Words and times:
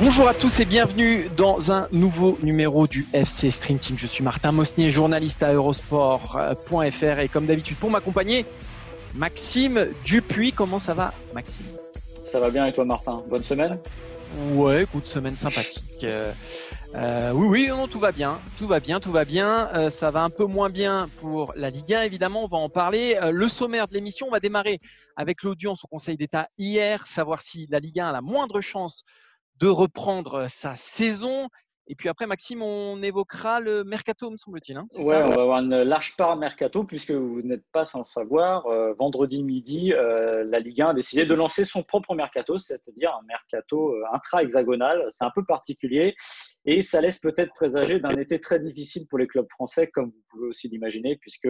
Bonjour 0.00 0.28
à 0.28 0.34
tous 0.34 0.60
et 0.60 0.64
bienvenue 0.64 1.28
dans 1.36 1.72
un 1.72 1.88
nouveau 1.92 2.38
numéro 2.42 2.86
du 2.86 3.06
FC 3.12 3.50
Stream 3.50 3.78
Team. 3.78 3.96
Je 3.98 4.06
suis 4.06 4.22
Martin 4.22 4.52
Mosnier, 4.52 4.90
journaliste 4.90 5.42
à 5.42 5.52
Eurosport.fr 5.52 7.18
et 7.18 7.28
comme 7.28 7.46
d'habitude 7.46 7.76
pour 7.78 7.90
m'accompagner, 7.90 8.46
Maxime 9.14 9.88
Dupuis. 10.04 10.52
Comment 10.52 10.78
ça 10.78 10.94
va, 10.94 11.12
Maxime? 11.34 11.66
Ça 12.24 12.38
va 12.38 12.50
bien 12.50 12.66
et 12.66 12.72
toi, 12.72 12.84
Martin? 12.84 13.22
Bonne 13.28 13.44
semaine? 13.44 13.78
Ouais, 14.52 14.82
écoute, 14.82 15.06
semaine 15.06 15.36
sympathique. 15.36 16.04
Euh, 16.94 16.98
euh, 16.98 17.32
oui, 17.32 17.46
oui, 17.48 17.68
non, 17.68 17.86
tout 17.86 17.98
va 17.98 18.12
bien, 18.12 18.40
tout 18.58 18.66
va 18.66 18.80
bien, 18.80 19.00
tout 19.00 19.12
va 19.12 19.24
bien. 19.24 19.68
Euh, 19.74 19.90
ça 19.90 20.10
va 20.10 20.22
un 20.22 20.30
peu 20.30 20.46
moins 20.46 20.70
bien 20.70 21.08
pour 21.20 21.52
la 21.54 21.70
Ligue 21.70 21.92
1, 21.92 22.02
évidemment, 22.02 22.44
on 22.44 22.46
va 22.46 22.58
en 22.58 22.70
parler. 22.70 23.18
le 23.30 23.48
sommaire 23.48 23.88
de 23.88 23.94
l'émission, 23.94 24.26
on 24.28 24.30
va 24.30 24.40
démarrer 24.40 24.80
avec 25.16 25.42
l'audience 25.42 25.84
au 25.84 25.88
Conseil 25.88 26.16
d'État 26.16 26.48
hier, 26.56 27.06
savoir 27.06 27.42
si 27.42 27.66
la 27.68 27.78
Ligue 27.78 28.00
1 28.00 28.08
a 28.08 28.12
la 28.12 28.22
moindre 28.22 28.60
chance 28.60 29.04
de 29.56 29.68
reprendre 29.68 30.46
sa 30.48 30.76
saison. 30.76 31.48
Et 31.90 31.94
puis 31.94 32.10
après, 32.10 32.26
Maxime, 32.26 32.60
on 32.60 33.02
évoquera 33.02 33.60
le 33.60 33.82
mercato, 33.82 34.30
me 34.30 34.36
semble-t-il. 34.36 34.76
Hein, 34.76 34.86
ouais, 34.98 35.22
on 35.24 35.30
va 35.30 35.42
avoir 35.42 35.58
une 35.60 35.82
large 35.82 36.16
part 36.16 36.36
mercato, 36.36 36.84
puisque 36.84 37.12
vous 37.12 37.40
n'êtes 37.40 37.64
pas 37.72 37.86
sans 37.86 38.04
savoir. 38.04 38.66
Euh, 38.66 38.92
vendredi 38.92 39.42
midi, 39.42 39.94
euh, 39.94 40.44
la 40.44 40.60
Ligue 40.60 40.82
1 40.82 40.88
a 40.88 40.94
décidé 40.94 41.24
de 41.24 41.34
lancer 41.34 41.64
son 41.64 41.82
propre 41.82 42.14
mercato, 42.14 42.58
c'est-à-dire 42.58 43.14
un 43.18 43.26
mercato 43.26 43.94
euh, 43.94 44.02
intra-hexagonal. 44.12 45.06
C'est 45.08 45.24
un 45.24 45.32
peu 45.34 45.44
particulier 45.46 46.14
et 46.66 46.82
ça 46.82 47.00
laisse 47.00 47.18
peut-être 47.18 47.54
présager 47.54 48.00
d'un 48.00 48.10
été 48.10 48.38
très 48.38 48.60
difficile 48.60 49.06
pour 49.08 49.18
les 49.18 49.26
clubs 49.26 49.48
français, 49.50 49.86
comme 49.86 50.10
vous 50.10 50.22
pouvez 50.28 50.48
aussi 50.48 50.68
l'imaginer, 50.68 51.16
puisque 51.16 51.48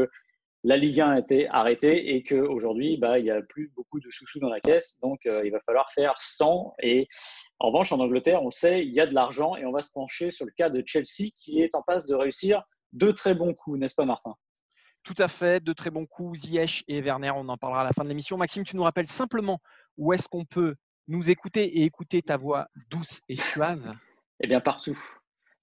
la 0.65 0.77
Ligue 0.77 1.01
1 1.01 1.11
a 1.11 1.19
été 1.19 1.49
arrêtée 1.49 2.15
et 2.15 2.23
qu'aujourd'hui, 2.23 2.97
bah, 2.97 3.19
il 3.19 3.25
n'y 3.25 3.31
a 3.31 3.41
plus 3.43 3.73
beaucoup 3.77 4.01
de 4.01 4.09
sous-sous 4.11 4.41
dans 4.41 4.49
la 4.49 4.61
caisse. 4.61 4.99
Donc, 5.01 5.25
euh, 5.27 5.43
il 5.45 5.53
va 5.53 5.61
falloir 5.61 5.91
faire 5.93 6.15
100. 6.19 6.75
Et 6.83 7.09
en 7.61 7.69
revanche, 7.69 7.93
en 7.93 8.01
Angleterre, 8.01 8.43
on 8.43 8.47
le 8.47 8.53
sait, 8.53 8.85
il 8.85 8.93
y 8.93 9.01
a 9.01 9.07
de 9.07 9.15
l'argent 9.15 9.57
et 9.57 9.65
on 9.65 9.73
va 9.73 9.83
se 9.83 9.91
pencher 9.91 10.31
sur 10.31 10.47
le 10.47 10.53
cas 10.57 10.69
de 10.69 10.83
Chelsea 10.85 11.31
qui 11.35 11.61
est 11.63 11.75
en 11.75 11.83
passe 11.83 12.07
de 12.07 12.15
réussir 12.15 12.63
deux 12.93 13.13
très 13.13 13.35
bons 13.35 13.55
coups, 13.55 13.79
n'est-ce 13.79 13.95
pas, 13.95 14.05
Martin? 14.05 14.35
Tout 15.05 15.15
à 15.19 15.29
fait, 15.29 15.63
deux 15.63 15.75
très 15.75 15.91
bons 15.91 16.07
coups. 16.07 16.41
Ziyech 16.41 16.85
et 16.89 17.01
Werner, 17.01 17.31
on 17.35 17.49
en 17.49 17.57
parlera 17.57 17.83
à 17.83 17.85
la 17.85 17.93
fin 17.93 18.03
de 18.03 18.09
l'émission. 18.09 18.37
Maxime, 18.37 18.65
tu 18.65 18.77
nous 18.77 18.83
rappelles 18.83 19.09
simplement 19.09 19.61
où 19.97 20.13
est-ce 20.13 20.29
qu'on 20.29 20.45
peut 20.45 20.75
nous 21.07 21.31
écouter 21.31 21.65
et 21.79 21.85
écouter 21.85 22.21
ta 22.21 22.37
voix 22.37 22.69
douce 22.91 23.21
et 23.29 23.37
suave? 23.37 23.95
Eh 24.41 24.47
bien, 24.47 24.61
partout. 24.61 24.99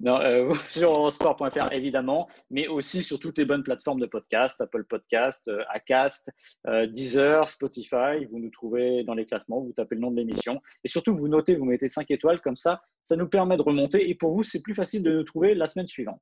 Non, 0.01 0.19
euh, 0.19 0.53
sur 0.67 1.11
sport.fr 1.11 1.71
évidemment, 1.71 2.27
mais 2.49 2.67
aussi 2.67 3.01
sur 3.01 3.19
toutes 3.19 3.37
les 3.37 3.45
bonnes 3.45 3.63
plateformes 3.63 3.99
de 3.99 4.05
podcast, 4.05 4.59
Apple 4.59 4.83
Podcast, 4.83 5.47
euh, 5.47 5.63
Acast, 5.69 6.29
euh, 6.67 6.85
Deezer, 6.87 7.49
Spotify. 7.49 8.25
Vous 8.29 8.39
nous 8.39 8.49
trouvez 8.49 9.03
dans 9.03 9.13
les 9.13 9.25
classements, 9.25 9.61
vous 9.61 9.73
tapez 9.73 9.95
le 9.95 10.01
nom 10.01 10.11
de 10.11 10.17
l'émission 10.17 10.61
et 10.83 10.89
surtout 10.89 11.15
vous 11.15 11.27
notez, 11.27 11.55
vous 11.55 11.65
mettez 11.65 11.87
5 11.87 12.11
étoiles 12.11 12.41
comme 12.41 12.57
ça, 12.57 12.81
ça 13.05 13.15
nous 13.15 13.27
permet 13.27 13.57
de 13.57 13.61
remonter 13.61 14.09
et 14.09 14.15
pour 14.15 14.35
vous 14.35 14.43
c'est 14.43 14.61
plus 14.61 14.75
facile 14.75 15.03
de 15.03 15.11
nous 15.11 15.23
trouver 15.23 15.55
la 15.55 15.67
semaine 15.67 15.87
suivante. 15.87 16.21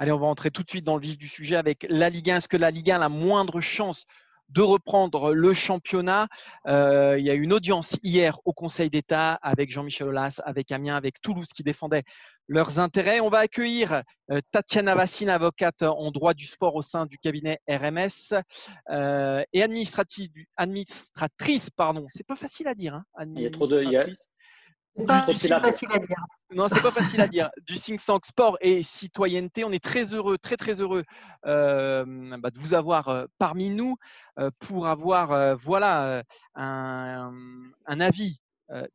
Allez, 0.00 0.12
on 0.12 0.18
va 0.18 0.26
entrer 0.26 0.50
tout 0.50 0.62
de 0.62 0.70
suite 0.70 0.84
dans 0.84 0.96
le 0.96 1.02
vif 1.02 1.18
du 1.18 1.28
sujet 1.28 1.56
avec 1.56 1.86
la 1.88 2.08
Ligue 2.08 2.30
1. 2.30 2.36
Est-ce 2.36 2.48
que 2.48 2.56
la 2.56 2.70
Ligue 2.70 2.90
1 2.90 2.96
a 2.96 2.98
la 2.98 3.08
moindre 3.08 3.60
chance 3.60 4.06
de 4.48 4.62
reprendre 4.62 5.34
le 5.34 5.52
championnat. 5.52 6.28
Euh, 6.66 7.16
il 7.18 7.26
y 7.26 7.30
a 7.30 7.34
eu 7.34 7.42
une 7.42 7.52
audience 7.52 7.96
hier 8.02 8.38
au 8.44 8.52
Conseil 8.52 8.90
d'État 8.90 9.34
avec 9.34 9.70
Jean-Michel 9.70 10.08
Aulas, 10.08 10.40
avec 10.44 10.72
Amiens, 10.72 10.96
avec 10.96 11.20
Toulouse 11.20 11.48
qui 11.54 11.62
défendaient 11.62 12.04
leurs 12.46 12.80
intérêts. 12.80 13.20
On 13.20 13.28
va 13.28 13.38
accueillir 13.38 14.02
euh, 14.30 14.40
Tatiana 14.50 14.94
Vassine, 14.94 15.28
avocate 15.28 15.82
en 15.82 16.10
droit 16.10 16.34
du 16.34 16.46
sport 16.46 16.74
au 16.74 16.82
sein 16.82 17.06
du 17.06 17.18
cabinet 17.18 17.58
RMS 17.68 18.34
euh, 18.90 19.42
et 19.52 19.62
administratrice, 19.62 20.30
administratrice 20.56 21.70
pardon. 21.70 22.06
C'est 22.10 22.26
pas 22.26 22.36
facile 22.36 22.68
à 22.68 22.74
dire. 22.74 22.94
Hein, 22.94 23.04
il 23.36 23.42
y 23.42 23.46
a 23.46 23.50
trop 23.50 23.66
de, 23.66 23.84
pas 25.06 25.26
facile 25.26 25.52
à 25.92 25.98
dire. 25.98 26.16
Non, 26.50 26.68
c'est 26.68 26.80
pas 26.80 26.90
facile 26.90 27.20
à 27.20 27.28
dire. 27.28 27.50
Du 27.66 27.74
think 27.74 28.04
tank 28.04 28.24
sport 28.24 28.56
et 28.60 28.82
citoyenneté, 28.82 29.64
on 29.64 29.70
est 29.70 29.82
très 29.82 30.14
heureux, 30.14 30.38
très 30.38 30.56
très 30.56 30.80
heureux 30.80 31.04
euh, 31.46 32.04
bah, 32.38 32.50
de 32.50 32.58
vous 32.58 32.74
avoir 32.74 33.08
euh, 33.08 33.26
parmi 33.38 33.70
nous 33.70 33.96
euh, 34.38 34.50
pour 34.58 34.86
avoir 34.86 35.56
voilà 35.56 36.22
un, 36.54 37.72
avis 37.86 38.40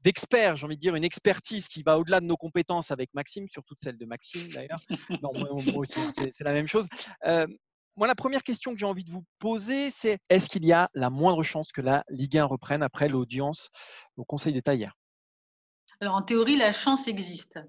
d'expert, 0.02 0.56
j'ai 0.56 0.66
envie 0.66 0.76
de 0.76 0.82
dire 0.82 0.96
une 0.96 1.04
expertise 1.04 1.68
qui 1.68 1.84
va 1.84 1.98
au-delà 1.98 2.20
de 2.20 2.26
nos 2.26 2.38
compétences 2.38 2.92
avec 2.92 3.12
Maxime, 3.14 3.48
surtout 3.50 3.76
celle 3.78 3.98
de 3.98 4.06
Maxime 4.06 4.50
d'ailleurs. 4.52 4.80
Non, 5.22 5.32
moi, 5.34 5.50
aussi, 5.76 6.00
c'est 6.12 6.44
la 6.44 6.54
même 6.54 6.68
chose. 6.68 6.88
moi, 7.24 8.08
la 8.08 8.16
première 8.16 8.44
question 8.44 8.74
que 8.74 8.80
j'ai 8.80 8.86
envie 8.86 9.04
de 9.04 9.12
vous 9.12 9.26
poser, 9.40 9.90
c'est 9.90 10.18
est-ce 10.30 10.48
qu'il 10.48 10.66
y 10.66 10.74
a 10.74 10.90
la 10.94 11.10
moindre 11.10 11.44
chance 11.44 11.72
que 11.72 11.82
la 11.82 12.04
Ligue 12.10 12.38
1 12.38 12.46
reprenne 12.46 12.84
après 12.84 13.08
l'audience 13.10 13.70
au 14.16 14.26
Conseil 14.26 14.54
d'État 14.54 14.76
hier? 14.76 14.94
Alors 16.04 16.16
en 16.16 16.22
théorie, 16.22 16.58
la 16.58 16.74
chance 16.74 17.08
existe. 17.08 17.60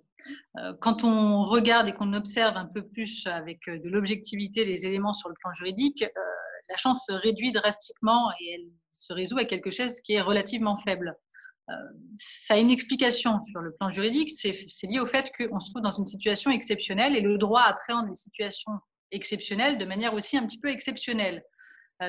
Euh, 0.57 0.73
quand 0.81 1.05
on 1.05 1.45
regarde 1.45 1.87
et 1.87 1.93
qu'on 1.93 2.13
observe 2.15 2.57
un 2.57 2.67
peu 2.67 2.83
plus 2.85 3.29
avec 3.29 3.69
euh, 3.69 3.79
de 3.79 3.89
l'objectivité 3.89 4.65
les 4.65 4.87
éléments 4.87 5.13
sur 5.13 5.29
le 5.29 5.37
plan 5.41 5.53
juridique, 5.53 6.03
euh, 6.03 6.21
la 6.69 6.75
chance 6.77 7.05
se 7.07 7.13
réduit 7.13 7.53
drastiquement 7.53 8.33
et 8.41 8.55
elle 8.55 8.69
se 8.91 9.13
résout 9.13 9.39
à 9.39 9.45
quelque 9.45 9.71
chose 9.71 10.01
qui 10.01 10.15
est 10.15 10.21
relativement 10.21 10.77
faible. 10.77 11.17
Ça 12.17 12.55
a 12.55 12.59
une 12.59 12.71
explication 12.71 13.39
sur 13.53 13.61
le 13.61 13.73
plan 13.73 13.89
juridique, 13.89 14.31
c'est 14.31 14.87
lié 14.87 14.99
au 14.99 15.07
fait 15.07 15.33
qu'on 15.37 15.61
se 15.61 15.71
trouve 15.71 15.83
dans 15.83 15.91
une 15.91 16.07
situation 16.07 16.51
exceptionnelle 16.51 17.17
et 17.17 17.21
le 17.21 17.39
droit 17.39 17.63
appréhende 17.63 18.09
les 18.09 18.15
situations 18.15 18.73
exceptionnelles 19.13 19.79
de 19.79 19.85
manière 19.85 20.13
aussi 20.13 20.37
un 20.37 20.45
petit 20.47 20.59
peu 20.59 20.69
exceptionnelle. 20.71 21.43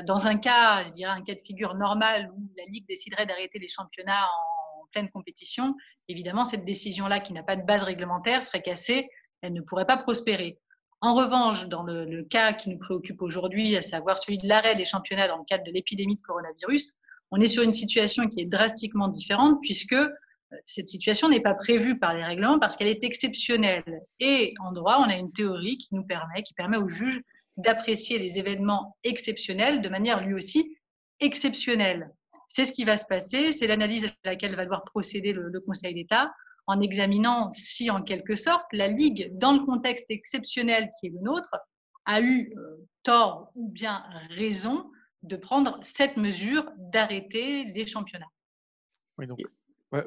Dans 0.06 0.28
un 0.28 0.35
cas, 0.35 0.84
je 0.85 0.91
dirais 0.91 1.12
un 1.12 1.24
cas 1.24 1.35
de 1.35 1.40
figure 1.40 1.75
normal 1.75 2.31
où 2.35 2.52
la 2.58 2.66
Ligue 2.66 2.85
déciderait 2.88 3.25
d'arrêter 3.25 3.59
les 3.59 3.69
championnats 3.69 4.25
en 4.25 4.55
pleine 4.96 5.10
compétition, 5.10 5.76
évidemment, 6.08 6.46
cette 6.46 6.64
décision-là, 6.64 7.20
qui 7.20 7.34
n'a 7.34 7.44
pas 7.44 7.58
de 7.58 7.66
base 7.66 7.84
réglementaire, 7.84 8.42
serait 8.44 8.62
cassée, 8.62 9.10
elle 9.42 9.54
ne 9.54 9.62
pourrait 9.62 9.86
pas 9.86 9.98
prospérer. 9.98 10.58
En 11.02 11.14
revanche, 11.14 11.68
dans 11.68 11.84
le, 11.84 12.24
cas 12.24 12.54
qui 12.54 12.70
nous 12.70 12.80
préoccupe 12.80 13.22
aujourd'hui, 13.22 13.76
à 13.76 13.82
savoir 13.82 14.18
celui 14.18 14.38
de 14.38 14.48
l'arrêt 14.48 14.76
des 14.76 14.86
championnats 14.86 15.28
dans 15.28 15.38
le 15.38 15.44
cadre 15.44 15.66
de 15.66 15.72
l'épidémie 15.72 16.16
de 16.16 16.22
coronavirus, 16.22 16.94
on 17.32 17.42
est 17.42 17.48
sur 17.48 17.64
une 17.64 17.74
situation 17.74 18.28
qui 18.30 18.42
est 18.42 18.46
drastiquement 18.46 19.10
différente 19.10 19.60
puisque 19.62 19.94
euh, 19.94 20.08
cette 20.64 20.88
situation 20.88 21.28
n'est 21.28 21.42
pas 21.42 21.54
prévue 21.54 22.00
par 22.00 22.14
les 22.14 22.24
règlements 22.24 22.60
parce 22.60 22.78
qu'elle 22.78 22.88
est 22.88 23.04
exceptionnelle. 23.04 24.02
Et 24.20 24.54
en 24.64 24.72
droit, 24.72 24.98
on 25.00 25.10
a 25.10 25.16
une 25.18 25.32
théorie 25.32 25.78
qui 25.78 25.94
nous 25.94 26.06
permet, 26.06 26.44
qui 26.44 26.54
permet 26.54 26.78
au 26.78 26.88
juge 26.88 27.20
d'apprécier 27.58 28.18
les 28.18 28.40
événements 28.40 28.96
exceptionnels 29.04 29.82
de 29.82 29.90
manière 29.90 30.24
lui 30.26 30.34
aussi 30.34 30.78
exceptionnelle. 31.20 32.10
C'est 32.48 32.66
ce 32.66 32.72
qui 32.72 32.86
va 32.86 32.98
se 32.98 33.06
passer, 33.06 33.52
c'est 33.52 33.68
l'analyse 33.68 34.06
à 34.06 34.30
laquelle 34.30 34.56
va 34.56 34.64
devoir 34.64 34.84
procéder 34.84 35.34
le, 35.34 35.60
Conseil 35.60 35.94
d'État 35.94 36.32
en 36.68 36.82
examinant 36.82 37.52
si, 37.52 37.90
en 37.92 38.02
quelque 38.02 38.36
sorte, 38.36 38.66
la 38.72 38.88
Ligue, 38.88 39.32
dans 39.38 39.54
le 39.54 39.66
contexte 39.66 40.06
exceptionnel 40.10 40.90
qui 41.00 41.08
est 41.08 41.12
le 41.12 41.20
nôtre, 41.20 41.56
a 42.06 42.22
eu 42.22 42.54
euh, 42.58 42.78
tort 43.04 43.52
ou 43.56 43.70
bien 43.70 44.04
raison 44.30 44.90
de 45.24 45.36
prendre 45.36 45.80
cette 45.82 46.18
mesure 46.18 46.66
d'arrêter 46.78 47.66
les 47.66 47.86
championnats. 47.86 48.30
Oui, 49.18 49.28
donc. 49.28 49.40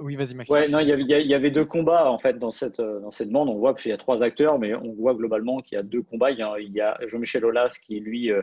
oui, 0.00 0.17
vas-y, 0.17 0.34
Maxime. 0.34 0.55
Ouais, 0.55 0.69
non, 0.69 0.81
il 0.81 0.88
y, 0.88 1.34
avait, 1.34 1.50
deux 1.50 1.64
combats 1.64 2.11
en 2.11 2.19
fait 2.19 2.38
dans 2.38 2.50
cette, 2.50 2.79
euh, 2.81 3.00
dans 3.00 3.11
cette 3.11 3.29
demande. 3.29 3.49
On 3.49 3.58
voit 3.58 3.75
qu'il 3.75 3.91
y 3.91 3.94
a 3.94 3.96
trois 3.96 4.23
acteurs, 4.23 4.58
mais 4.58 4.75
on 4.75 4.93
voit 4.93 5.14
globalement 5.14 5.61
qu'il 5.61 5.76
y 5.76 5.79
a 5.79 5.82
deux 5.82 6.02
combats. 6.02 6.31
Il 6.31 6.38
y 6.38 6.81
a, 6.81 6.99
Jean-Michel 7.06 7.44
Aulas 7.44 7.79
qui, 7.82 8.00
lui, 8.00 8.31
euh, 8.31 8.43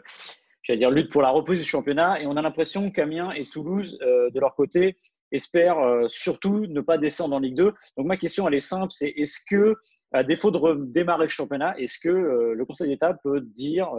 j'allais 0.65 0.79
dire, 0.79 0.91
lutte 0.91 1.12
pour 1.12 1.21
la 1.21 1.29
reprise 1.29 1.59
du 1.59 1.65
championnat. 1.65 2.21
Et 2.21 2.27
on 2.27 2.35
a 2.35 2.41
l'impression 2.41 2.91
qu'Amiens 2.91 3.31
et 3.31 3.45
Toulouse, 3.45 3.97
euh, 4.01 4.29
de 4.31 4.39
leur 4.39 4.56
côté, 4.56 4.97
espèrent 5.31 5.79
euh, 5.79 6.07
surtout 6.07 6.65
ne 6.65 6.81
pas 6.81 6.97
descendre 6.97 7.35
en 7.35 7.39
Ligue 7.39 7.56
2. 7.56 7.73
Donc 7.97 8.06
ma 8.06 8.17
question, 8.17 8.47
elle 8.47 8.56
est 8.56 8.59
simple, 8.59 8.91
c'est 8.91 9.09
est-ce 9.09 9.39
que, 9.47 9.75
à 10.12 10.23
défaut 10.23 10.51
de 10.51 10.57
redémarrer 10.57 11.25
le 11.25 11.29
championnat, 11.29 11.77
est-ce 11.77 12.00
que 12.00 12.09
euh, 12.09 12.53
le 12.53 12.65
Conseil 12.65 12.89
d'État 12.89 13.13
peut 13.13 13.41
dire 13.41 13.89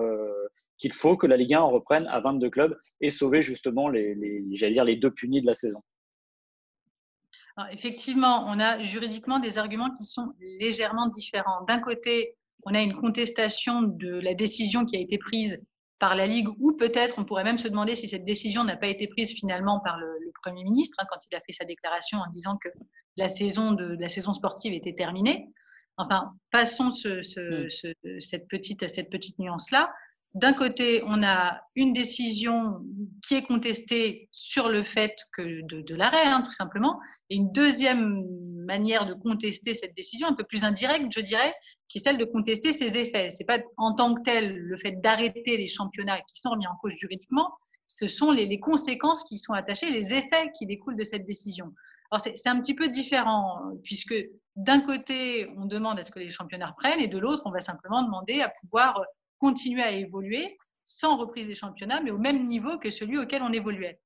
qu'il 0.79 0.93
faut 0.93 1.17
que 1.17 1.27
la 1.27 1.37
Ligue 1.37 1.55
1 1.55 1.61
reprenne 1.61 2.07
à 2.09 2.21
22 2.21 2.51
clubs 2.51 2.79
et 3.01 3.11
sauver 3.11 3.43
justement 3.43 3.89
les, 3.89 4.45
j'allais 4.53 4.73
dire, 4.73 4.85
les 4.85 4.97
deux 4.97 5.11
punis 5.11 5.41
de 5.41 5.47
la 5.47 5.55
saison? 5.55 5.81
Effectivement, 7.71 8.45
on 8.49 8.61
a 8.61 8.83
juridiquement 8.83 9.39
des 9.39 9.57
arguments 9.57 9.91
qui 9.91 10.05
sont 10.05 10.35
légèrement 10.61 11.07
différents. 11.07 11.65
D'un 11.65 11.79
côté, 11.79 12.37
on 12.65 12.75
a 12.75 12.83
une 12.83 12.95
contestation 12.95 13.81
de 13.81 14.21
la 14.21 14.35
décision 14.35 14.85
qui 14.85 14.97
a 14.97 15.01
été 15.01 15.17
prise 15.17 15.59
par 15.99 16.15
la 16.15 16.27
Ligue, 16.27 16.49
ou 16.61 16.77
peut-être 16.77 17.15
on 17.19 17.25
pourrait 17.25 17.45
même 17.45 17.59
se 17.59 17.69
demander 17.69 17.95
si 17.95 18.09
cette 18.09 18.25
décision 18.25 18.65
n'a 18.65 18.77
pas 18.77 18.89
été 18.89 19.09
prise 19.09 19.33
finalement 19.33 19.81
par 19.81 19.99
le, 19.99 20.07
Premier 20.43 20.65
ministre 20.65 20.99
hein, 21.01 21.07
quand 21.09 21.19
il 21.29 21.35
a 21.35 21.41
fait 21.41 21.53
sa 21.53 21.65
déclaration 21.65 22.19
en 22.19 22.31
disant 22.31 22.57
que 22.63 22.69
la 23.17 23.27
saison, 23.27 23.73
de, 23.73 23.97
la 23.99 24.09
saison 24.09 24.33
sportive 24.33 24.73
était 24.73 24.93
terminée. 24.93 25.49
Enfin, 25.97 26.31
passons 26.53 26.91
ce, 26.91 27.19
hmm. 27.19 28.21
cette 28.21 28.47
petite, 28.47 28.89
cette 28.89 29.11
petite 29.11 29.39
nuance-là. 29.41 29.93
D'un 30.37 30.53
côté, 30.53 31.03
on 31.07 31.23
a 31.23 31.63
une 31.77 31.95
décision 31.95 32.85
qui 33.27 33.37
est 33.37 33.43
contestée 33.43 34.29
sur 34.33 34.69
le 34.69 34.85
fait 34.85 35.17
que 35.35 35.63
de, 35.63 35.95
l'arrêt, 35.95 36.27
hein, 36.27 36.43
tout 36.43 36.53
simplement, 36.53 37.01
et 37.31 37.37
une 37.37 37.51
deuxième 37.53 38.23
manière 38.67 39.07
de 39.07 39.15
contester 39.15 39.75
cette 39.75 39.97
décision, 39.97 40.29
un 40.29 40.35
peu 40.35 40.45
plus 40.45 40.63
indirecte, 40.63 41.07
je 41.11 41.21
dirais, 41.21 41.55
qui 41.89 41.97
est 41.97 42.01
celle 42.03 42.19
de 42.19 42.27
contester 42.27 42.75
ses 42.75 42.99
effets. 42.99 43.31
C'est 43.31 43.47
pas 43.47 43.61
en 43.79 43.95
tant 43.95 44.13
que 44.13 44.21
tel 44.25 44.55
le 44.55 44.77
fait 44.77 45.01
d'arrêter 45.01 45.57
les 45.57 45.69
championnats 45.69 46.21
qui 46.31 46.39
sont 46.39 46.51
remis 46.51 46.67
en 46.67 46.77
cause 46.83 46.93
juridiquement, 46.93 47.49
ce 47.87 48.07
sont 48.07 48.31
les, 48.31 48.61
conséquences 48.61 49.25
qui 49.25 49.39
sont 49.39 49.55
attachées, 49.55 49.91
les 49.91 50.13
effets 50.13 50.53
qui 50.59 50.67
découlent 50.67 50.99
de 50.99 51.05
cette 51.05 51.25
décision. 51.25 51.73
Alors 52.11 52.21
c'est 52.21 52.49
un 52.51 52.61
petit 52.61 52.75
peu 52.75 52.91
différent, 52.91 53.63
puisque 53.85 54.15
d'un 54.55 54.81
côté, 54.81 55.49
on 55.57 55.65
demande 55.65 55.99
à 55.99 56.03
ce 56.03 56.11
que 56.11 56.19
les 56.19 56.31
championnats 56.31 56.75
reprennent, 56.77 57.01
et 57.01 57.09
de 57.09 57.17
l'autre, 57.17 57.45
on 57.47 57.51
va 57.51 57.61
simplement 57.61 58.03
demander 58.03 58.43
à 58.43 58.53
pouvoir 58.61 59.01
continuer 59.39 59.83
à 59.83 59.91
évoluer 59.91 60.57
sans 60.85 61.17
reprise 61.17 61.47
des 61.47 61.55
championnats, 61.55 62.01
mais 62.01 62.11
au 62.11 62.19
même 62.19 62.47
niveau 62.47 62.79
que 62.79 62.91
celui 62.91 63.19
auquel 63.19 63.43
on 63.43 63.53
évoluait. 63.53 64.01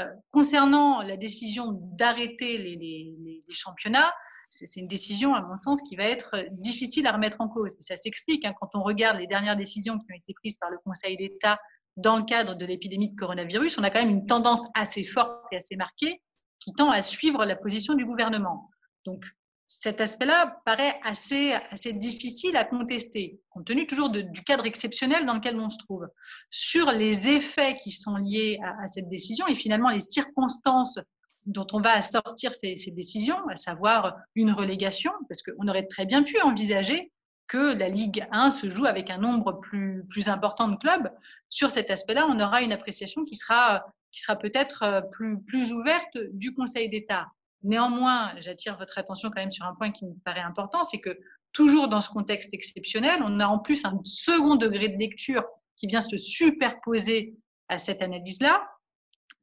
Euh, 0.00 0.10
concernant 0.32 1.02
la 1.02 1.16
décision 1.16 1.78
d'arrêter 1.92 2.58
les, 2.58 3.44
championnats, 3.50 4.12
c'est 4.48 4.80
une 4.80 4.88
décision, 4.88 5.34
à 5.34 5.42
mon 5.42 5.56
sens, 5.56 5.80
qui 5.82 5.96
va 5.96 6.04
être 6.04 6.44
difficile 6.52 7.06
à 7.06 7.12
remettre 7.12 7.40
en 7.40 7.48
cause. 7.48 7.76
ça 7.80 7.96
s'explique 7.96 8.44
hein, 8.44 8.52
quand 8.60 8.70
on 8.74 8.82
regarde 8.82 9.18
les 9.18 9.26
dernières 9.26 9.56
décisions 9.56 9.98
qui 9.98 10.06
ont 10.12 10.16
été 10.16 10.34
prises 10.34 10.58
par 10.58 10.70
le 10.70 10.78
Conseil 10.84 11.16
d'État 11.16 11.58
dans 11.96 12.16
le 12.16 12.24
cadre 12.24 12.54
de 12.54 12.66
l'épidémie 12.66 13.10
de 13.10 13.16
coronavirus. 13.16 13.78
On 13.78 13.84
a 13.84 13.90
quand 13.90 14.00
même 14.00 14.10
une 14.10 14.26
tendance 14.26 14.66
assez 14.74 15.04
forte 15.04 15.52
et 15.52 15.56
assez 15.56 15.76
marquée 15.76 16.20
qui 16.58 16.72
tend 16.72 16.90
à 16.90 17.02
suivre 17.02 17.44
la 17.44 17.56
position 17.56 17.94
du 17.94 18.04
gouvernement. 18.04 18.70
Donc, 19.04 19.24
cet 19.66 20.00
aspect-là 20.00 20.60
paraît 20.64 21.00
assez, 21.04 21.54
assez 21.70 21.92
difficile 21.92 22.56
à 22.56 22.64
contester, 22.64 23.40
compte 23.50 23.66
tenu 23.66 23.86
toujours 23.86 24.10
du 24.10 24.42
cadre 24.44 24.66
exceptionnel 24.66 25.24
dans 25.26 25.34
lequel 25.34 25.58
on 25.58 25.70
se 25.70 25.78
trouve. 25.78 26.06
Sur 26.50 26.90
les 26.90 27.28
effets 27.28 27.76
qui 27.82 27.90
sont 27.90 28.16
liés 28.16 28.58
à, 28.62 28.86
cette 28.86 29.08
décision 29.08 29.46
et 29.46 29.54
finalement 29.54 29.88
les 29.88 30.00
circonstances 30.00 30.98
dont 31.46 31.66
on 31.72 31.78
va 31.78 31.92
assortir 31.92 32.54
ces, 32.54 32.78
ces 32.78 32.90
décisions, 32.90 33.36
à 33.48 33.56
savoir 33.56 34.16
une 34.34 34.52
relégation, 34.52 35.12
parce 35.28 35.42
qu'on 35.42 35.68
aurait 35.68 35.86
très 35.86 36.06
bien 36.06 36.22
pu 36.22 36.40
envisager 36.40 37.12
que 37.46 37.74
la 37.74 37.88
Ligue 37.88 38.26
1 38.32 38.50
se 38.50 38.70
joue 38.70 38.86
avec 38.86 39.10
un 39.10 39.18
nombre 39.18 39.60
plus, 39.60 40.04
plus 40.08 40.28
important 40.28 40.68
de 40.68 40.76
clubs. 40.76 41.10
Sur 41.48 41.70
cet 41.70 41.90
aspect-là, 41.90 42.26
on 42.28 42.40
aura 42.40 42.62
une 42.62 42.72
appréciation 42.72 43.24
qui 43.24 43.36
sera, 43.36 43.84
qui 44.10 44.20
sera 44.22 44.36
peut-être 44.36 45.02
plus, 45.10 45.42
plus 45.42 45.72
ouverte 45.72 46.16
du 46.32 46.54
Conseil 46.54 46.88
d'État. 46.88 47.26
Néanmoins, 47.64 48.32
j'attire 48.38 48.76
votre 48.78 48.98
attention 48.98 49.30
quand 49.30 49.40
même 49.40 49.50
sur 49.50 49.64
un 49.64 49.74
point 49.74 49.90
qui 49.90 50.04
me 50.04 50.14
paraît 50.24 50.40
important, 50.40 50.84
c'est 50.84 51.00
que 51.00 51.18
toujours 51.52 51.88
dans 51.88 52.02
ce 52.02 52.10
contexte 52.10 52.52
exceptionnel, 52.52 53.20
on 53.24 53.40
a 53.40 53.46
en 53.46 53.58
plus 53.58 53.84
un 53.86 53.98
second 54.04 54.56
degré 54.56 54.88
de 54.88 54.98
lecture 54.98 55.44
qui 55.76 55.86
vient 55.86 56.02
se 56.02 56.18
superposer 56.18 57.34
à 57.68 57.78
cette 57.78 58.02
analyse-là, 58.02 58.68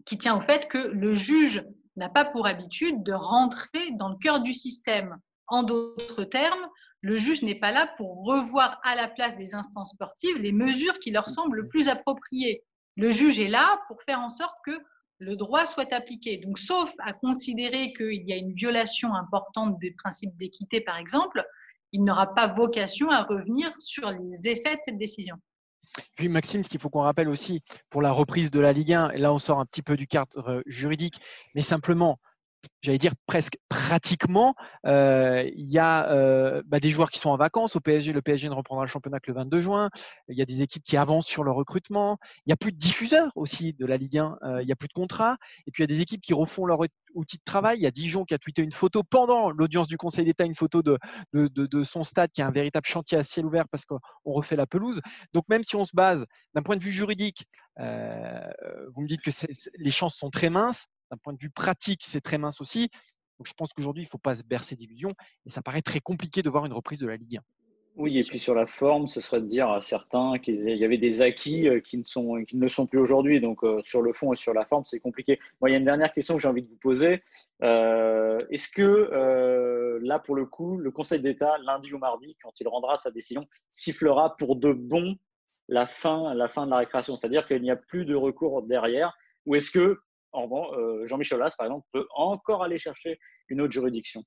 qui 0.05 0.19
tient 0.19 0.37
au 0.37 0.41
fait 0.41 0.67
que 0.67 0.77
le 0.77 1.15
juge 1.15 1.63
n'a 1.95 2.09
pas 2.09 2.23
pour 2.25 2.45
habitude 2.45 3.03
de 3.03 3.13
rentrer 3.13 3.91
dans 3.93 4.09
le 4.09 4.17
cœur 4.17 4.39
du 4.39 4.53
système. 4.53 5.17
En 5.47 5.63
d'autres 5.63 6.23
termes, 6.23 6.67
le 7.01 7.17
juge 7.17 7.41
n'est 7.41 7.59
pas 7.59 7.71
là 7.71 7.87
pour 7.97 8.23
revoir 8.23 8.79
à 8.83 8.95
la 8.95 9.07
place 9.07 9.35
des 9.35 9.55
instances 9.55 9.91
sportives 9.91 10.37
les 10.37 10.51
mesures 10.51 10.99
qui 10.99 11.09
leur 11.09 11.29
semblent 11.29 11.57
le 11.57 11.67
plus 11.67 11.89
appropriées. 11.89 12.63
Le 12.95 13.09
juge 13.09 13.39
est 13.39 13.47
là 13.47 13.81
pour 13.87 14.03
faire 14.03 14.19
en 14.19 14.29
sorte 14.29 14.55
que 14.65 14.77
le 15.21 15.35
droit 15.35 15.67
soit 15.67 15.93
appliqué. 15.93 16.37
Donc, 16.37 16.57
sauf 16.57 16.93
à 16.99 17.13
considérer 17.13 17.93
qu'il 17.93 18.27
y 18.27 18.33
a 18.33 18.37
une 18.37 18.53
violation 18.53 19.13
importante 19.13 19.79
des 19.79 19.91
principes 19.91 20.35
d'équité, 20.35 20.81
par 20.81 20.97
exemple, 20.97 21.45
il 21.91 22.03
n'aura 22.03 22.33
pas 22.33 22.47
vocation 22.47 23.11
à 23.11 23.23
revenir 23.23 23.71
sur 23.77 24.09
les 24.09 24.47
effets 24.47 24.75
de 24.75 24.81
cette 24.81 24.97
décision. 24.97 25.35
Puis 26.15 26.27
Maxime, 26.27 26.63
ce 26.63 26.69
qu'il 26.69 26.79
faut 26.79 26.89
qu'on 26.89 27.01
rappelle 27.01 27.29
aussi 27.29 27.61
pour 27.89 28.01
la 28.01 28.11
reprise 28.11 28.49
de 28.49 28.59
la 28.59 28.73
Ligue 28.73 28.93
1, 28.93 29.11
et 29.11 29.17
là 29.19 29.31
on 29.33 29.39
sort 29.39 29.59
un 29.59 29.65
petit 29.65 29.83
peu 29.83 29.95
du 29.95 30.07
cadre 30.07 30.63
juridique, 30.65 31.19
mais 31.53 31.61
simplement 31.61 32.17
j'allais 32.81 32.97
dire 32.97 33.13
presque 33.27 33.57
pratiquement, 33.69 34.55
euh, 34.85 35.49
il 35.55 35.69
y 35.69 35.77
a 35.77 36.11
euh, 36.11 36.61
bah, 36.65 36.79
des 36.79 36.89
joueurs 36.89 37.11
qui 37.11 37.19
sont 37.19 37.29
en 37.29 37.37
vacances 37.37 37.75
au 37.75 37.79
PSG. 37.79 38.13
Le 38.13 38.21
PSG 38.21 38.49
ne 38.49 38.53
reprendra 38.53 38.83
le 38.83 38.89
championnat 38.89 39.19
que 39.19 39.31
le 39.31 39.35
22 39.35 39.59
juin. 39.59 39.89
Il 40.27 40.37
y 40.37 40.41
a 40.41 40.45
des 40.45 40.63
équipes 40.63 40.83
qui 40.83 40.97
avancent 40.97 41.27
sur 41.27 41.43
le 41.43 41.51
recrutement. 41.51 42.17
Il 42.45 42.49
n'y 42.49 42.53
a 42.53 42.57
plus 42.57 42.71
de 42.71 42.77
diffuseurs 42.77 43.31
aussi 43.35 43.73
de 43.73 43.85
la 43.85 43.97
Ligue 43.97 44.17
1. 44.17 44.37
Euh, 44.43 44.61
il 44.61 44.65
n'y 44.65 44.71
a 44.71 44.75
plus 44.75 44.87
de 44.87 44.93
contrats. 44.93 45.37
Et 45.67 45.71
puis 45.71 45.83
il 45.83 45.89
y 45.89 45.89
a 45.91 45.93
des 45.95 46.01
équipes 46.01 46.21
qui 46.21 46.33
refont 46.33 46.65
leur 46.65 46.79
outil 47.13 47.37
de 47.37 47.43
travail. 47.45 47.79
Il 47.79 47.83
y 47.83 47.87
a 47.87 47.91
Dijon 47.91 48.25
qui 48.25 48.33
a 48.33 48.39
tweeté 48.39 48.61
une 48.61 48.71
photo 48.71 49.03
pendant 49.03 49.51
l'audience 49.51 49.87
du 49.87 49.97
Conseil 49.97 50.25
d'État, 50.25 50.45
une 50.45 50.55
photo 50.55 50.81
de, 50.81 50.97
de, 51.33 51.47
de, 51.47 51.83
son 51.83 52.03
stade 52.03 52.31
qui 52.31 52.41
est 52.41 52.45
un 52.45 52.51
véritable 52.51 52.85
chantier 52.87 53.17
à 53.17 53.23
ciel 53.23 53.45
ouvert 53.45 53.65
parce 53.69 53.85
qu'on 53.85 53.99
refait 54.25 54.55
la 54.55 54.65
pelouse. 54.65 55.01
Donc 55.33 55.45
même 55.49 55.63
si 55.63 55.75
on 55.75 55.85
se 55.85 55.91
base 55.93 56.25
d'un 56.55 56.61
point 56.61 56.77
de 56.77 56.83
vue 56.83 56.91
juridique, 56.91 57.45
vous 57.77 57.83
me 59.01 59.07
dites 59.07 59.21
que 59.21 59.31
les 59.77 59.91
chances 59.91 60.15
sont 60.15 60.29
très 60.29 60.49
minces 60.49 60.87
d'un 61.11 61.17
point 61.17 61.33
de 61.33 61.39
vue 61.39 61.49
pratique, 61.49 62.03
c'est 62.05 62.21
très 62.21 62.37
mince 62.37 62.61
aussi. 62.61 62.89
Donc 63.37 63.47
je 63.47 63.53
pense 63.53 63.73
qu'aujourd'hui, 63.73 64.03
il 64.03 64.05
ne 64.05 64.09
faut 64.09 64.17
pas 64.17 64.35
se 64.35 64.43
bercer 64.43 64.75
d'illusions. 64.75 65.13
Et 65.45 65.49
ça 65.49 65.61
paraît 65.61 65.81
très 65.81 65.99
compliqué 65.99 66.41
de 66.41 66.49
voir 66.49 66.65
une 66.65 66.73
reprise 66.73 66.99
de 66.99 67.07
la 67.07 67.17
Ligue 67.17 67.37
1. 67.37 67.41
Oui, 67.97 68.17
et 68.17 68.23
puis 68.23 68.39
sur 68.39 68.55
la 68.55 68.65
forme, 68.65 69.07
ce 69.07 69.19
serait 69.19 69.41
de 69.41 69.47
dire 69.47 69.69
à 69.69 69.81
certains 69.81 70.39
qu'il 70.39 70.61
y 70.69 70.85
avait 70.85 70.97
des 70.97 71.21
acquis 71.21 71.67
euh, 71.67 71.81
qui 71.81 71.97
ne 71.97 72.05
sont, 72.05 72.41
qui 72.45 72.55
ne 72.55 72.67
sont 72.69 72.87
plus 72.87 72.99
aujourd'hui. 72.99 73.41
Donc 73.41 73.63
euh, 73.63 73.81
sur 73.83 74.01
le 74.01 74.13
fond 74.13 74.31
et 74.31 74.37
sur 74.37 74.53
la 74.53 74.63
forme, 74.63 74.83
c'est 74.85 75.01
compliqué. 75.01 75.39
Moi, 75.59 75.69
il 75.69 75.73
y 75.73 75.75
a 75.75 75.79
une 75.79 75.85
dernière 75.85 76.13
question 76.13 76.35
que 76.35 76.39
j'ai 76.39 76.47
envie 76.47 76.61
de 76.61 76.69
vous 76.69 76.77
poser. 76.77 77.21
Euh, 77.63 78.45
est-ce 78.49 78.69
que 78.69 79.99
là, 80.01 80.19
pour 80.19 80.35
le 80.35 80.45
coup, 80.45 80.77
le 80.77 80.89
Conseil 80.89 81.19
d'État, 81.19 81.57
lundi 81.65 81.93
ou 81.93 81.97
mardi, 81.97 82.37
quand 82.41 82.61
il 82.61 82.67
rendra 82.69 82.95
sa 82.95 83.11
décision, 83.11 83.45
sifflera 83.73 84.37
pour 84.37 84.55
de 84.55 84.71
bon 84.71 85.17
la 85.67 85.85
fin, 85.85 86.33
la 86.33 86.47
fin 86.47 86.65
de 86.65 86.71
la 86.71 86.77
récréation? 86.77 87.17
C'est-à-dire 87.17 87.45
qu'il 87.45 87.61
n'y 87.61 87.71
a 87.71 87.75
plus 87.75 88.05
de 88.05 88.15
recours 88.15 88.63
derrière? 88.63 89.17
Ou 89.45 89.55
est-ce 89.55 89.69
que 89.69 89.99
en 90.33 90.49
euh, 90.73 91.05
Jean-Michel 91.07 91.37
Aulas, 91.37 91.55
par 91.57 91.67
exemple, 91.67 91.87
peut 91.91 92.07
encore 92.15 92.63
aller 92.63 92.77
chercher 92.77 93.19
une 93.49 93.61
autre 93.61 93.73
juridiction. 93.73 94.23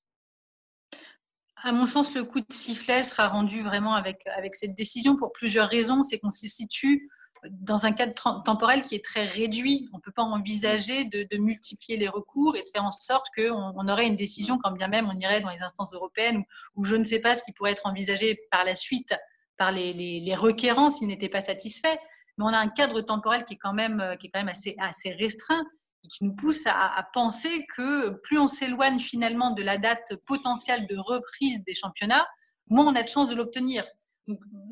À 1.57 1.73
mon 1.73 1.87
sens, 1.87 2.15
le 2.15 2.25
coup 2.25 2.41
de 2.41 2.53
sifflet 2.53 3.03
sera 3.03 3.29
rendu 3.29 3.63
vraiment 3.63 3.95
avec, 3.95 4.27
avec 4.37 4.55
cette 4.55 4.75
décision 4.75 5.17
pour 5.17 5.33
plusieurs 5.33 5.69
raisons. 5.69 6.03
C'est 6.03 6.19
qu'on 6.19 6.31
se 6.31 6.47
situe 6.47 7.09
dans 7.51 7.87
un 7.87 7.93
cadre 7.93 8.43
temporel 8.43 8.83
qui 8.83 8.95
est 8.95 9.05
très 9.05 9.25
réduit. 9.25 9.89
On 9.93 9.97
ne 9.97 10.03
peut 10.03 10.13
pas 10.13 10.23
envisager 10.23 11.05
de, 11.05 11.27
multiplier 11.39 11.99
les 11.99 12.09
recours 12.09 12.57
et 12.57 12.63
de 12.63 12.69
faire 12.69 12.85
en 12.85 12.91
sorte 12.91 13.27
qu'on 13.37 13.73
on 13.77 13.89
aurait 13.89 14.07
une 14.07 14.17
décision 14.17 14.59
quand 14.59 14.73
bien 14.73 14.89
même 14.89 15.09
on 15.09 15.19
irait 15.19 15.41
dans 15.41 15.51
les 15.51 15.63
instances 15.63 15.93
européennes 15.95 16.45
ou, 16.77 16.85
je 16.85 16.97
ne 16.97 17.05
sais 17.05 17.19
pas 17.19 17.35
ce 17.35 17.43
qui 17.43 17.53
pourrait 17.53 17.73
être 17.73 17.87
envisagé 17.87 18.41
par 18.51 18.65
la 18.65 18.75
suite 18.75 19.15
par 19.57 19.73
les, 19.73 19.93
les, 19.93 20.35
requérants 20.35 20.91
s'ils 20.91 21.09
n'étaient 21.09 21.29
pas 21.29 21.41
satisfaits. 21.41 21.97
Mais 22.39 22.45
on 22.45 22.49
a 22.49 22.59
un 22.59 22.69
cadre 22.69 23.01
temporel 23.01 23.45
qui 23.45 23.55
est 23.55 23.59
quand 23.59 23.73
même, 23.73 24.17
qui 24.19 24.27
est 24.27 24.31
quand 24.31 24.41
même 24.41 24.49
assez, 24.49 24.75
assez 24.79 25.13
restreint 25.13 25.65
qui 26.09 26.25
nous 26.25 26.35
pousse 26.35 26.67
à, 26.67 27.09
penser 27.13 27.67
que 27.75 28.11
plus 28.23 28.39
on 28.39 28.49
s'éloigne 28.49 28.99
finalement 28.99 29.51
de 29.51 29.63
la 29.63 29.79
date 29.79 30.17
potentielle 30.27 30.87
de 30.87 30.97
reprise 30.97 31.63
des 31.65 31.75
championnats, 31.75 32.27
moins 32.69 32.87
on 32.87 32.95
a 32.95 33.03
de 33.03 33.09
chances 33.09 33.29
de 33.29 33.35
l'obtenir. 33.35 33.85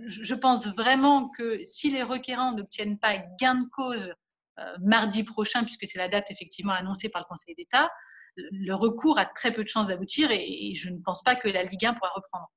Je 0.07 0.35
pense 0.35 0.67
vraiment 0.67 1.29
que 1.29 1.63
si 1.65 1.91
les 1.91 2.03
requérants 2.03 2.53
n'obtiennent 2.53 2.99
pas 2.99 3.19
gain 3.41 3.57
de 3.57 3.69
cause 3.69 4.15
euh, 4.59 4.77
mardi 4.83 5.25
prochain, 5.25 5.65
puisque 5.65 5.87
c'est 5.87 5.99
la 5.99 6.09
date 6.09 6.31
effectivement 6.31 6.73
annoncée 6.73 7.09
par 7.09 7.23
le 7.23 7.27
Conseil 7.27 7.55
d'État, 7.55 7.91
le 8.37 8.75
recours 8.75 9.19
a 9.19 9.27
très 9.27 9.53
peu 9.53 9.63
de 9.63 9.69
chances 9.69 9.89
d'aboutir 9.89 10.31
et, 10.31 10.73
je 10.75 10.91
ne 10.91 10.99
pense 10.99 11.23
pas 11.23 11.37
que 11.37 11.49
la 11.49 11.63
Ligue 11.63 11.85
1 11.85 11.95
pourra 11.95 12.11
reprendre. 12.15 12.51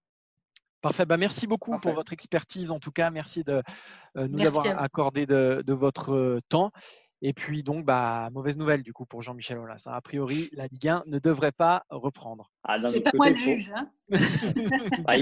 Parfait. 0.82 1.06
Bah, 1.06 1.18
merci 1.18 1.48
beaucoup 1.48 1.80
pour 1.80 1.94
votre 1.94 2.14
expertise. 2.14 2.72
En 2.72 2.80
tout 2.80 2.92
cas, 2.92 3.10
merci 3.10 3.44
de 3.44 3.64
euh, 4.18 4.28
nous 4.28 4.46
avoir 4.46 4.66
accordé 4.82 5.26
de, 5.26 5.64
de, 5.66 5.74
votre 5.74 6.14
euh, 6.14 6.40
temps. 6.48 6.72
Et 7.28 7.34
puis 7.34 7.64
donc, 7.64 7.86
bah, 7.86 8.30
mauvaise 8.32 8.56
nouvelle 8.56 8.84
du 8.84 8.94
coup 8.94 9.08
pour 9.08 9.24
Jean-Michel 9.24 9.58
Aulas. 9.58 9.88
A 9.88 10.00
priori, 10.00 10.48
la 10.52 10.68
Ligue 10.68 10.90
1 10.90 11.06
ne 11.08 11.18
devrait 11.18 11.52
pas 11.52 11.84
reprendre. 11.90 12.52
Ah, 12.64 12.80
c'est 12.80 13.02
pas 13.02 13.10
moi 13.16 13.32
le 13.32 13.36
juge. 13.36 13.72
Hein 13.74 13.90
ah, 15.08 15.18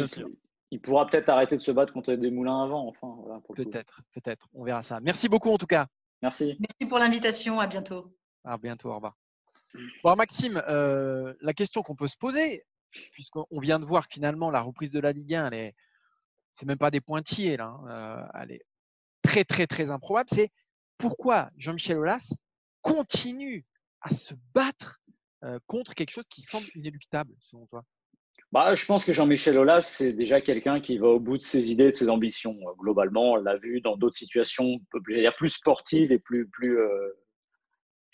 il, 0.69 0.81
pourra 0.81 1.07
peut-être 1.07 1.29
arrêter 1.29 1.55
de 1.55 1.61
se 1.61 1.71
battre 1.71 1.93
contre 1.93 2.13
des 2.15 2.29
moulins 2.29 2.61
avant. 2.61 2.89
Enfin, 2.89 3.41
peut-être, 3.55 4.01
peut-être. 4.11 4.49
On 4.53 4.65
verra 4.65 4.81
ça. 4.81 4.99
Merci 4.99 5.29
beaucoup 5.29 5.49
en 5.49 5.57
tout 5.57 5.65
cas. 5.65 5.87
Merci. 6.21 6.57
Merci 6.59 6.89
pour 6.89 6.99
l'invitation. 6.99 7.61
À 7.61 7.67
bientôt. 7.67 8.13
À 8.43 8.57
bientôt. 8.57 8.89
Au 8.89 8.95
revoir. 8.95 9.15
Bon, 10.03 10.17
Maxime, 10.17 10.61
euh, 10.67 11.33
la 11.39 11.53
question 11.53 11.83
qu'on 11.83 11.95
peut 11.95 12.07
se 12.07 12.17
poser, 12.17 12.65
puisqu'on 13.13 13.59
vient 13.61 13.79
de 13.79 13.85
voir 13.85 14.09
que 14.09 14.15
finalement 14.15 14.51
la 14.51 14.59
reprise 14.59 14.91
de 14.91 14.99
la 14.99 15.13
Ligue 15.13 15.35
1, 15.35 15.47
elle 15.47 15.53
est, 15.53 15.75
c'est 16.51 16.65
même 16.65 16.77
pas 16.77 16.91
des 16.91 16.99
pointillés 16.99 17.55
là, 17.55 17.67
hein, 17.67 17.85
euh, 17.87 18.41
elle 18.41 18.51
est 18.51 18.65
très 19.21 19.45
très 19.45 19.67
très 19.67 19.89
improbable. 19.89 20.27
C'est 20.29 20.51
pourquoi 20.97 21.49
Jean-Michel 21.57 21.97
Aulas 21.97 22.33
continue 22.81 23.65
à 24.01 24.09
se 24.09 24.33
battre 24.53 25.01
contre 25.67 25.93
quelque 25.93 26.11
chose 26.11 26.27
qui 26.27 26.41
semble 26.41 26.67
inéluctable, 26.75 27.33
selon 27.41 27.65
toi? 27.67 27.83
Bah, 28.53 28.75
je 28.75 28.85
pense 28.85 29.03
que 29.03 29.11
Jean-Michel 29.13 29.57
Aulas, 29.57 29.81
c'est 29.81 30.13
déjà 30.13 30.39
quelqu'un 30.39 30.79
qui 30.79 30.99
va 30.99 31.07
au 31.07 31.19
bout 31.19 31.39
de 31.39 31.43
ses 31.43 31.71
idées, 31.71 31.89
de 31.89 31.95
ses 31.95 32.07
ambitions. 32.07 32.55
Globalement, 32.77 33.31
on 33.31 33.35
l'a 33.37 33.57
vu 33.57 33.81
dans 33.81 33.97
d'autres 33.97 34.15
situations, 34.15 34.79
plus 34.91 35.49
sportives 35.49 36.11
et 36.11 36.19
plus, 36.19 36.47
plus, 36.47 36.77
euh, 36.77 37.09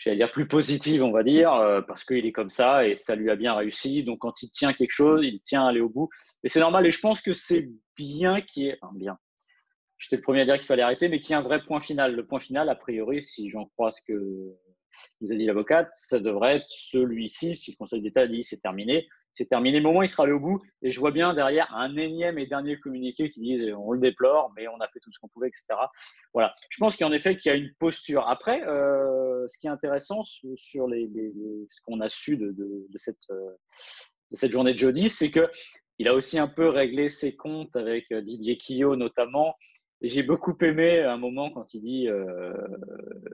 dire 0.05 0.31
plus 0.31 0.47
positives, 0.47 1.03
on 1.03 1.11
va 1.11 1.23
dire, 1.23 1.53
euh, 1.53 1.81
parce 1.81 2.05
qu'il 2.05 2.25
est 2.25 2.31
comme 2.31 2.49
ça 2.49 2.87
et 2.87 2.95
ça 2.95 3.15
lui 3.15 3.29
a 3.29 3.35
bien 3.35 3.53
réussi. 3.53 4.03
Donc, 4.05 4.19
quand 4.19 4.41
il 4.41 4.49
tient 4.49 4.71
quelque 4.71 4.93
chose, 4.93 5.25
il 5.25 5.41
tient 5.41 5.65
à 5.65 5.69
aller 5.69 5.81
au 5.81 5.89
bout. 5.89 6.09
Et 6.45 6.49
c'est 6.49 6.61
normal. 6.61 6.85
Et 6.85 6.91
je 6.91 7.01
pense 7.01 7.21
que 7.21 7.33
c'est 7.33 7.69
bien 7.97 8.39
qui 8.39 8.67
est, 8.67 8.77
enfin, 8.81 8.93
bien. 8.95 9.17
J'étais 9.99 10.15
le 10.15 10.21
premier 10.21 10.41
à 10.41 10.45
dire 10.45 10.55
qu'il 10.55 10.65
fallait 10.65 10.81
arrêter, 10.81 11.09
mais 11.09 11.19
qu'il 11.19 11.31
y 11.31 11.33
ait 11.33 11.37
un 11.37 11.43
vrai 11.43 11.61
point 11.63 11.81
final. 11.81 12.15
Le 12.15 12.25
point 12.25 12.39
final, 12.39 12.69
a 12.69 12.75
priori, 12.75 13.21
si 13.21 13.49
j'en 13.49 13.65
crois 13.65 13.91
ce 13.91 14.01
que 14.01 14.13
nous 15.21 15.31
a 15.31 15.35
dit 15.35 15.45
l'avocate, 15.45 15.89
ça 15.91 16.19
devrait 16.19 16.57
être 16.57 16.67
celui-ci. 16.67 17.55
Si 17.55 17.71
le 17.71 17.77
Conseil 17.77 18.01
d'État 18.01 18.25
dit 18.25 18.41
c'est 18.41 18.61
terminé, 18.61 19.07
c'est 19.33 19.47
terminé. 19.47 19.77
Le 19.77 19.83
moment, 19.83 20.01
il 20.01 20.07
sera 20.07 20.23
allé 20.23 20.31
au 20.31 20.39
bout. 20.39 20.61
Et 20.81 20.91
je 20.91 20.99
vois 20.99 21.11
bien 21.11 21.33
derrière 21.33 21.73
un 21.75 21.95
énième 21.97 22.39
et 22.39 22.47
dernier 22.47 22.79
communiqué 22.79 23.29
qui 23.29 23.41
disent 23.41 23.73
on 23.77 23.91
le 23.91 23.99
déplore, 23.99 24.51
mais 24.55 24.67
on 24.67 24.79
a 24.79 24.87
fait 24.87 24.99
tout 25.01 25.11
ce 25.11 25.19
qu'on 25.19 25.27
pouvait, 25.27 25.49
etc. 25.49 25.65
Voilà. 26.33 26.55
Je 26.69 26.77
pense 26.77 26.95
qu'en 26.95 27.11
effet, 27.11 27.35
qu'il 27.35 27.51
y 27.51 27.55
a 27.55 27.57
une 27.57 27.73
posture. 27.79 28.27
Après, 28.27 28.65
euh, 28.67 29.45
ce 29.47 29.57
qui 29.57 29.67
est 29.67 29.71
intéressant 29.71 30.23
sur 30.23 30.49
ce 30.57 31.81
qu'on 31.85 31.99
a 31.99 32.09
su 32.09 32.37
de, 32.37 32.55
cette, 32.95 33.17
euh, 33.31 33.51
de 34.31 34.35
cette 34.35 34.51
journée 34.51 34.73
de 34.73 34.79
jeudi, 34.79 35.09
c'est 35.09 35.29
que 35.29 35.49
il 36.01 36.07
a 36.07 36.13
aussi 36.13 36.39
un 36.39 36.47
peu 36.47 36.69
réglé 36.69 37.09
ses 37.09 37.35
comptes 37.35 37.75
avec 37.75 38.09
euh, 38.13 38.21
Didier 38.21 38.57
Quillot 38.57 38.95
notamment. 38.95 39.55
J'ai 40.01 40.23
beaucoup 40.23 40.55
aimé 40.61 41.01
un 41.01 41.17
moment 41.17 41.51
quand 41.51 41.73
il 41.73 41.81
dit. 41.81 42.07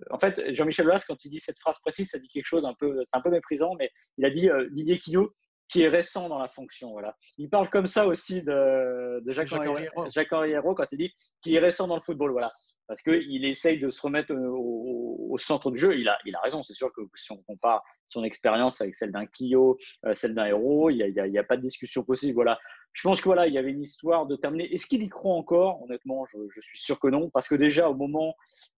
En 0.10 0.20
fait, 0.20 0.54
Jean-Michel 0.54 0.88
Aulas, 0.88 1.06
quand 1.08 1.24
il 1.24 1.30
dit 1.30 1.40
cette 1.40 1.60
phrase 1.60 1.80
précise, 1.80 2.10
ça 2.10 2.20
dit 2.20 2.28
quelque 2.28 2.48
chose 2.48 2.66
un 2.66 2.74
peu. 2.74 3.02
C'est 3.04 3.18
un 3.18 3.22
peu 3.22 3.30
méprisant, 3.30 3.76
mais 3.78 3.92
il 4.18 4.26
a 4.26 4.30
dit 4.30 4.50
Didier 4.72 4.98
Quillot 4.98 5.32
qui 5.68 5.82
est 5.82 5.88
récent 5.88 6.30
dans 6.30 6.40
la 6.40 6.48
fonction. 6.48 6.92
Voilà. 6.92 7.16
Il 7.38 7.50
parle 7.50 7.70
comme 7.70 7.88
ça 7.88 8.08
aussi 8.08 8.44
de, 8.44 9.22
de 9.24 9.32
Jacques-Henri 9.32 10.52
Hérault 10.52 10.76
quand 10.76 10.86
il 10.92 10.98
dit 10.98 11.14
qu'il 11.42 11.56
est 11.56 11.60
récent 11.60 11.88
dans 11.88 11.96
le 11.96 12.02
football. 12.02 12.32
Voilà. 12.32 12.54
Parce 12.88 13.02
qu'il 13.02 13.46
essaye 13.46 13.80
de 13.80 13.90
se 13.90 14.02
remettre 14.02 14.34
au, 14.34 15.38
centre 15.38 15.70
du 15.70 15.78
jeu. 15.78 15.98
Il 15.98 16.08
a, 16.08 16.18
il 16.26 16.36
a 16.36 16.40
raison. 16.42 16.64
C'est 16.64 16.74
sûr 16.74 16.92
que 16.94 17.02
si 17.16 17.32
on 17.32 17.42
compare 17.44 17.84
son 18.08 18.24
expérience 18.24 18.80
avec 18.80 18.96
celle 18.96 19.12
d'un 19.12 19.26
Kyo, 19.26 19.78
euh, 20.06 20.14
celle 20.16 20.34
d'un 20.34 20.46
Héros, 20.46 20.90
il 20.90 20.98
n'y 20.98 21.20
a, 21.20 21.24
a, 21.24 21.42
a, 21.42 21.44
pas 21.44 21.58
de 21.58 21.62
discussion 21.62 22.04
possible. 22.04 22.36
Voilà. 22.36 22.58
Je 22.96 23.02
pense 23.02 23.20
que 23.20 23.26
voilà, 23.26 23.46
il 23.46 23.54
y 23.54 23.58
avait 23.58 23.72
une 23.72 23.82
histoire 23.82 24.26
de 24.26 24.38
terminer. 24.38 24.74
Est-ce 24.74 24.88
qu'il 24.88 25.04
y 25.04 25.10
croit 25.10 25.36
encore? 25.36 25.84
Honnêtement, 25.84 26.24
je, 26.24 26.62
suis 26.62 26.80
sûr 26.80 26.98
que 26.98 27.10
non. 27.10 27.30
Parce 27.30 27.50
que 27.50 27.56
déjà, 27.56 27.90
au 27.90 27.94
moment, 27.94 28.34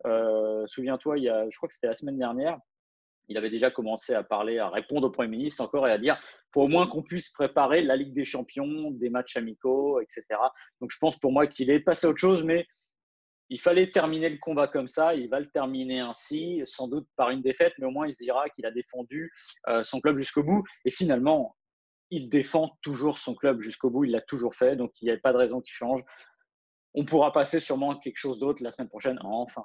euh, 0.08 0.66
souviens-toi, 0.66 1.20
il 1.20 1.26
y 1.26 1.30
a, 1.30 1.48
je 1.48 1.56
crois 1.56 1.70
que 1.70 1.76
c'était 1.76 1.88
la 1.88 1.94
semaine 1.94 2.18
dernière, 2.18 2.58
il 3.28 3.38
avait 3.38 3.52
déjà 3.52 3.70
commencé 3.70 4.16
à 4.16 4.24
parler, 4.24 4.58
à 4.58 4.70
répondre 4.70 5.06
au 5.06 5.12
Premier 5.12 5.30
ministre 5.30 5.62
encore 5.64 5.88
et 5.88 5.92
à 5.92 6.00
dire 6.00 6.20
faut 6.52 6.64
au 6.64 6.68
moins 6.68 6.88
qu'on 6.88 7.04
puisse 7.04 7.30
préparer 7.30 7.84
la 7.84 7.96
Ligue 7.96 8.14
des 8.14 8.26
Champions, 8.26 8.90
des 8.90 9.10
matchs 9.12 9.38
amicaux, 9.38 10.02
etc. 10.02 10.24
Donc 10.82 10.90
je 10.92 10.98
pense 10.98 11.18
pour 11.20 11.32
moi 11.32 11.46
qu'il 11.46 11.70
est 11.70 11.82
passé 11.82 12.08
à 12.08 12.10
autre 12.10 12.20
chose, 12.20 12.44
mais 12.44 12.66
il 13.50 13.62
fallait 13.62 13.92
terminer 13.92 14.30
le 14.30 14.38
combat 14.38 14.68
comme 14.68 14.88
ça. 14.88 15.14
Il 15.14 15.30
va 15.30 15.40
le 15.40 15.50
terminer 15.52 16.00
ainsi, 16.00 16.64
sans 16.66 16.88
doute 16.88 17.08
par 17.16 17.30
une 17.30 17.44
défaite, 17.44 17.74
mais 17.78 17.86
au 17.86 17.92
moins 17.92 18.08
il 18.08 18.14
se 18.14 18.24
dira 18.24 18.50
qu'il 18.50 18.66
a 18.66 18.72
défendu 18.72 19.32
euh, 19.68 19.84
son 19.84 20.02
club 20.02 20.18
jusqu'au 20.18 20.44
bout. 20.44 20.64
Et 20.86 20.90
finalement, 20.90 21.56
il 22.10 22.30
défend 22.30 22.78
toujours 22.82 23.18
son 23.18 23.36
club 23.36 23.62
jusqu'au 23.62 23.90
bout. 23.90 24.06
Il 24.06 24.12
l'a 24.12 24.22
toujours 24.22 24.56
fait, 24.56 24.76
donc 24.76 24.92
il 25.02 25.06
n'y 25.06 25.12
a 25.12 25.18
pas 25.18 25.34
de 25.34 25.38
raison 25.38 25.62
qu'il 25.62 25.74
change. 25.74 26.04
On 26.94 27.06
pourra 27.06 27.32
passer 27.32 27.60
sûrement 27.60 27.92
à 27.92 28.00
quelque 28.00 28.18
chose 28.18 28.40
d'autre 28.40 28.64
la 28.64 28.72
semaine 28.72 28.90
prochaine, 28.90 29.20
enfin. 29.24 29.64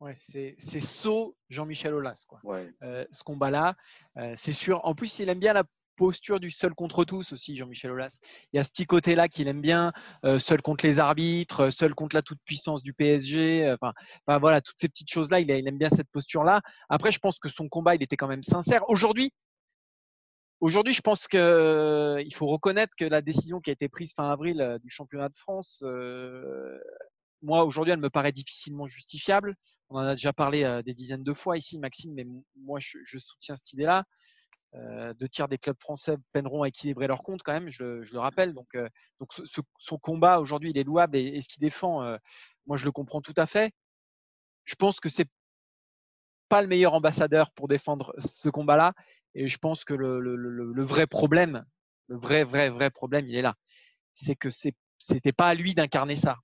Ouais, 0.00 0.14
c'est 0.16 0.80
saut 0.80 1.36
Jean-Michel 1.48 1.94
Aulas. 1.94 2.24
Quoi. 2.28 2.40
Euh, 2.82 3.04
ce 3.10 3.22
combat-là, 3.22 3.76
euh, 4.18 4.34
c'est 4.36 4.52
sûr. 4.52 4.84
En 4.84 4.94
plus, 4.94 5.18
il 5.18 5.28
aime 5.28 5.38
bien 5.38 5.52
la 5.52 5.64
posture 5.96 6.40
du 6.40 6.50
seul 6.50 6.74
contre 6.74 7.04
tous 7.04 7.32
aussi, 7.32 7.56
Jean-Michel 7.56 7.92
Aulas. 7.92 8.18
Il 8.52 8.56
y 8.56 8.58
a 8.58 8.64
ce 8.64 8.70
petit 8.70 8.84
côté-là 8.84 9.28
qu'il 9.28 9.46
aime 9.46 9.60
bien, 9.60 9.92
euh, 10.24 10.40
seul 10.40 10.60
contre 10.60 10.84
les 10.84 10.98
arbitres, 10.98 11.70
seul 11.70 11.94
contre 11.94 12.16
la 12.16 12.22
toute-puissance 12.22 12.82
du 12.82 12.92
PSG. 12.92 13.76
Enfin, 13.80 13.92
voilà, 14.40 14.60
toutes 14.60 14.78
ces 14.78 14.88
petites 14.88 15.10
choses-là, 15.10 15.38
il, 15.40 15.48
il, 15.48 15.68
aime 15.68 15.78
bien 15.78 15.88
cette 15.88 16.10
posture-là. 16.10 16.60
Après, 16.88 17.12
je 17.12 17.20
pense 17.20 17.38
que 17.38 17.48
son 17.48 17.68
combat, 17.68 17.94
il 17.94 18.02
était 18.02 18.16
quand 18.16 18.28
même 18.28 18.42
sincère. 18.42 18.82
Aujourd'hui, 18.88 19.32
Aujourd'hui, 20.60 20.94
je 20.94 21.02
pense 21.02 21.28
qu'il 21.28 22.34
faut 22.34 22.46
reconnaître 22.46 22.94
que 22.96 23.04
la 23.04 23.20
décision 23.20 23.60
qui 23.60 23.70
a 23.70 23.72
été 23.72 23.88
prise 23.88 24.12
fin 24.14 24.30
avril 24.30 24.78
du 24.82 24.90
championnat 24.90 25.28
de 25.28 25.36
France, 25.36 25.84
moi, 27.44 27.64
aujourd'hui, 27.64 27.92
elle 27.92 28.00
me 28.00 28.10
paraît 28.10 28.32
difficilement 28.32 28.86
justifiable. 28.86 29.54
On 29.90 29.98
en 29.98 30.06
a 30.06 30.12
déjà 30.12 30.32
parlé 30.32 30.64
euh, 30.64 30.82
des 30.82 30.94
dizaines 30.94 31.22
de 31.22 31.32
fois 31.34 31.58
ici, 31.58 31.78
Maxime, 31.78 32.14
mais 32.14 32.26
moi, 32.56 32.80
je, 32.80 33.18
soutiens 33.18 33.54
cette 33.54 33.72
idée-là. 33.74 34.04
Euh, 34.74 35.12
deux 35.14 35.28
tiers 35.28 35.46
des 35.46 35.58
clubs 35.58 35.78
français 35.78 36.16
peineront 36.32 36.62
à 36.62 36.68
équilibrer 36.68 37.06
leur 37.06 37.22
compte 37.22 37.42
quand 37.44 37.52
même, 37.52 37.68
je 37.68 37.84
le, 37.84 38.18
rappelle. 38.18 38.54
Donc, 38.54 38.74
euh, 38.74 38.88
donc 39.20 39.30
son 39.78 39.98
combat 39.98 40.40
aujourd'hui, 40.40 40.70
il 40.70 40.78
est 40.78 40.84
louable 40.84 41.16
et, 41.16 41.40
ce 41.40 41.48
qu'il 41.48 41.60
défend, 41.60 42.16
moi, 42.66 42.76
je 42.76 42.84
le 42.84 42.92
comprends 42.92 43.20
tout 43.20 43.34
à 43.36 43.46
fait. 43.46 43.72
Je 44.64 44.74
pense 44.74 44.98
que 44.98 45.10
c'est 45.10 45.28
pas 46.48 46.62
le 46.62 46.66
meilleur 46.66 46.94
ambassadeur 46.94 47.50
pour 47.52 47.68
défendre 47.68 48.14
ce 48.18 48.48
combat-là. 48.48 48.94
Et 49.34 49.48
je 49.48 49.58
pense 49.58 49.84
que 49.84 49.94
le, 49.94 50.82
vrai 50.82 51.06
problème, 51.06 51.64
le 52.08 52.16
vrai, 52.16 52.44
vrai, 52.44 52.70
vrai 52.70 52.90
problème, 52.90 53.26
il 53.26 53.36
est 53.36 53.42
là. 53.42 53.54
C'est 54.12 54.36
que 54.36 54.48
c'était 54.50 55.32
pas 55.32 55.48
à 55.48 55.54
lui 55.54 55.74
d'incarner 55.74 56.16
ça. 56.16 56.36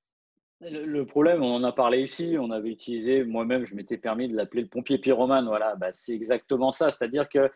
Le 0.61 1.05
problème, 1.07 1.43
on 1.43 1.55
en 1.55 1.65
a 1.65 1.73
parlé 1.73 2.03
ici, 2.03 2.37
on 2.39 2.51
avait 2.51 2.69
utilisé, 2.69 3.25
moi-même, 3.25 3.65
je 3.65 3.75
m'étais 3.75 3.97
permis 3.97 4.29
de 4.29 4.37
l'appeler 4.37 4.63
le 4.63 4.69
pompier 4.69 4.99
pyromane. 4.99 5.47
Voilà, 5.47 5.75
bah, 5.77 5.89
c'est 5.93 6.13
exactement 6.13 6.71
ça. 6.71 6.91
C'est-à-dire 6.91 7.29
que 7.29 7.51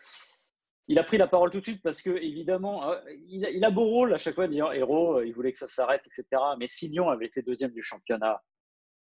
il 0.89 0.99
a 0.99 1.05
pris 1.05 1.17
la 1.17 1.27
parole 1.27 1.51
tout 1.51 1.61
de 1.61 1.65
suite 1.65 1.83
parce 1.83 2.03
que, 2.03 2.11
évidemment, 2.11 2.91
euh, 2.91 3.01
il 3.27 3.65
a, 3.65 3.71
beau 3.71 3.85
rôle 3.85 4.15
à 4.15 4.19
chaque 4.19 4.35
fois 4.35 4.47
de 4.47 4.53
dire 4.53 4.71
héros, 4.73 5.19
euh, 5.19 5.27
il 5.27 5.33
voulait 5.33 5.53
que 5.53 5.59
ça 5.59 5.67
s'arrête, 5.67 6.07
etc. 6.07 6.43
Mais 6.59 6.67
si 6.67 6.89
Lyon 6.89 7.09
avait 7.09 7.27
été 7.27 7.43
deuxième 7.43 7.73
du 7.73 7.83
championnat, 7.83 8.43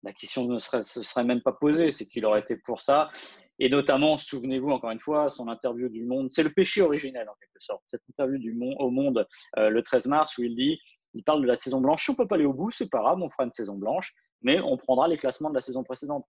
la 0.04 0.14
question 0.14 0.46
ne 0.46 0.60
serait, 0.60 0.84
se 0.84 1.04
serait 1.04 1.24
même 1.24 1.42
pas 1.42 1.52
posée. 1.52 1.92
C'est 1.92 2.06
qu'il 2.06 2.26
aurait 2.26 2.42
été 2.42 2.56
pour 2.56 2.82
ça. 2.82 3.10
Et 3.60 3.70
notamment, 3.70 4.18
souvenez-vous 4.18 4.70
encore 4.70 4.92
une 4.92 5.00
fois, 5.00 5.30
son 5.30 5.48
interview 5.48 5.90
du 5.90 6.06
Monde, 6.06 6.30
c'est 6.30 6.44
le 6.44 6.50
péché 6.50 6.82
originel 6.82 7.30
en 7.30 7.36
quelque 7.40 7.62
sorte. 7.62 7.84
Cette 7.86 8.04
interview 8.10 8.38
du 8.38 8.54
Monde, 8.54 8.76
au 8.80 8.90
Monde 8.90 9.28
euh, 9.58 9.70
le 9.70 9.82
13 9.82 10.08
mars 10.08 10.38
où 10.38 10.44
il 10.44 10.56
dit 10.56 10.80
il 11.16 11.24
parle 11.24 11.42
de 11.42 11.48
la 11.48 11.56
saison 11.56 11.82
blanche. 11.82 12.10
On 12.10 12.16
peut 12.16 12.28
pas 12.28 12.36
aller 12.36 12.46
au 12.46 12.54
bout, 12.54 12.72
c'est 12.72 12.90
pas 12.90 13.00
grave, 13.00 13.20
on 13.22 13.30
fera 13.30 13.46
une 13.46 13.52
saison 13.52 13.76
blanche, 13.76 14.14
mais 14.42 14.60
on 14.60 14.78
prendra 14.78 15.08
les 15.08 15.18
classements 15.18 15.50
de 15.50 15.56
la 15.56 15.62
saison 15.62 15.84
précédente 15.84 16.26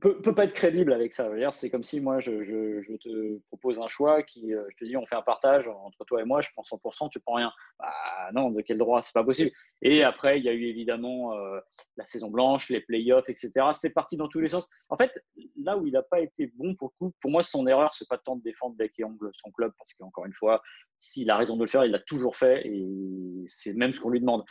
peut, 0.00 0.20
peut 0.20 0.34
pas 0.34 0.44
être 0.44 0.52
crédible 0.52 0.92
avec 0.92 1.12
ça. 1.12 1.28
C'est 1.50 1.70
comme 1.70 1.82
si 1.82 2.00
moi, 2.00 2.20
je, 2.20 2.30
te 2.96 3.38
propose 3.48 3.78
un 3.78 3.88
choix 3.88 4.22
qui, 4.22 4.54
euh, 4.54 4.64
je 4.70 4.76
te 4.76 4.84
dis, 4.84 4.96
on 4.96 5.06
fait 5.06 5.14
un 5.14 5.22
partage 5.22 5.68
entre 5.68 6.04
toi 6.04 6.20
et 6.20 6.24
moi, 6.24 6.40
je 6.40 6.48
prends 6.52 6.62
100%, 6.62 7.10
tu 7.10 7.20
prends 7.20 7.34
rien. 7.34 7.52
Bah, 7.78 7.92
non, 8.32 8.50
de 8.50 8.60
quel 8.60 8.78
droit? 8.78 9.02
C'est 9.02 9.12
pas 9.12 9.24
possible. 9.24 9.50
Et 9.82 10.02
après, 10.02 10.38
il 10.38 10.44
y 10.44 10.48
a 10.48 10.52
eu 10.52 10.64
évidemment 10.64 11.34
euh, 11.34 11.60
la 11.96 12.04
saison 12.04 12.30
blanche, 12.30 12.68
les 12.68 12.80
playoffs, 12.80 13.28
etc. 13.28 13.50
C'est 13.78 13.94
parti 13.94 14.16
dans 14.16 14.28
tous 14.28 14.40
les 14.40 14.48
sens. 14.48 14.68
En 14.88 14.96
fait, 14.96 15.22
là 15.56 15.76
où 15.76 15.86
il 15.86 15.92
n'a 15.92 16.02
pas 16.02 16.20
été 16.20 16.52
bon 16.56 16.74
pour 16.74 16.94
coup, 16.96 17.12
pour 17.20 17.30
moi, 17.30 17.42
son 17.42 17.66
erreur, 17.66 17.94
c'est 17.94 18.08
pas 18.08 18.18
tant 18.18 18.36
de 18.36 18.42
défendre 18.42 18.76
bec 18.76 18.92
et 18.98 19.04
ongle 19.04 19.30
son 19.34 19.50
club, 19.50 19.72
parce 19.78 19.94
qu'encore 19.94 20.26
une 20.26 20.32
fois, 20.32 20.62
s'il 21.00 21.30
a 21.30 21.36
raison 21.36 21.56
de 21.56 21.64
le 21.64 21.70
faire, 21.70 21.84
il 21.84 21.92
l'a 21.92 22.00
toujours 22.00 22.36
fait 22.36 22.66
et 22.66 23.44
c'est 23.46 23.72
même 23.74 23.92
ce 23.92 24.00
qu'on 24.00 24.10
lui 24.10 24.20
demande 24.20 24.44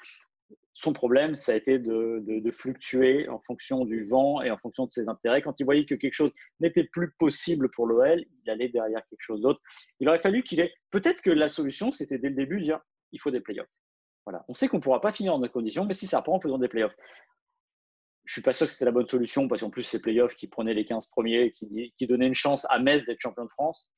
son 0.74 0.94
problème, 0.94 1.36
ça 1.36 1.54
a 1.54 1.56
été 1.56 1.80
de, 1.80 2.52
fluctuer 2.52 3.28
en 3.30 3.40
fonction 3.40 3.84
du 3.84 4.04
vent 4.04 4.44
et 4.44 4.52
en 4.52 4.58
fonction 4.58 4.86
de 4.86 4.92
ses 4.92 5.10
intérêts. 5.10 5.42
Quand 5.42 5.60
il 5.60 5.64
voyait 5.64 5.86
que 5.86 5.96
quelque 5.96 6.14
chose 6.14 6.32
n'était 6.60 6.84
plus 6.84 7.12
possible 7.14 7.70
pour 7.72 7.88
l'OL, 7.88 8.24
il 8.44 8.50
allait 8.50 8.70
derrière 8.70 9.02
quelque 9.10 9.22
chose 9.22 9.42
d'autre. 9.42 9.60
Il 10.00 10.08
aurait 10.08 10.22
fallu 10.22 10.44
qu'il 10.44 10.60
ait. 10.60 10.72
Peut-être 10.92 11.22
que 11.22 11.32
la 11.32 11.50
solution, 11.50 11.92
c'était 11.92 12.20
dès 12.20 12.30
le 12.30 12.36
début 12.36 12.60
de 12.60 12.66
dire 12.66 12.80
il 13.12 13.20
faut 13.20 13.32
des 13.32 13.42
playoffs. 13.42 13.68
Voilà. 14.26 14.46
On 14.50 14.54
sait 14.54 14.68
qu'on 14.68 14.78
ne 14.78 14.82
pourra 14.84 15.02
pas 15.02 15.12
finir 15.12 15.34
dans 15.34 15.40
des 15.40 15.50
conditions, 15.50 15.86
mais 15.86 15.96
si 15.96 16.06
ça 16.06 16.20
reprend, 16.20 16.40
faisons 16.40 16.60
des 16.60 16.68
playoffs. 16.68 16.96
Je 18.26 18.32
ne 18.32 18.34
suis 18.34 18.42
pas 18.42 18.54
sûr 18.54 18.68
que 18.68 18.74
c'était 18.74 18.86
la 18.86 18.92
bonne 18.92 19.08
solution 19.08 19.48
parce 19.48 19.62
qu'en 19.62 19.70
plus, 19.70 19.84
ces 19.84 20.02
playoffs 20.02 20.36
qui 20.36 20.48
prenaient 20.48 20.74
les 20.76 20.86
15 20.86 21.08
premiers, 21.08 21.52
qui, 21.52 21.94
qui 21.98 22.08
donnaient 22.08 22.28
une 22.28 22.34
chance 22.36 22.68
à 22.70 22.78
Metz 22.78 23.06
d'être 23.06 23.22
champion 23.22 23.46
de 23.46 23.50
France, 23.50 23.90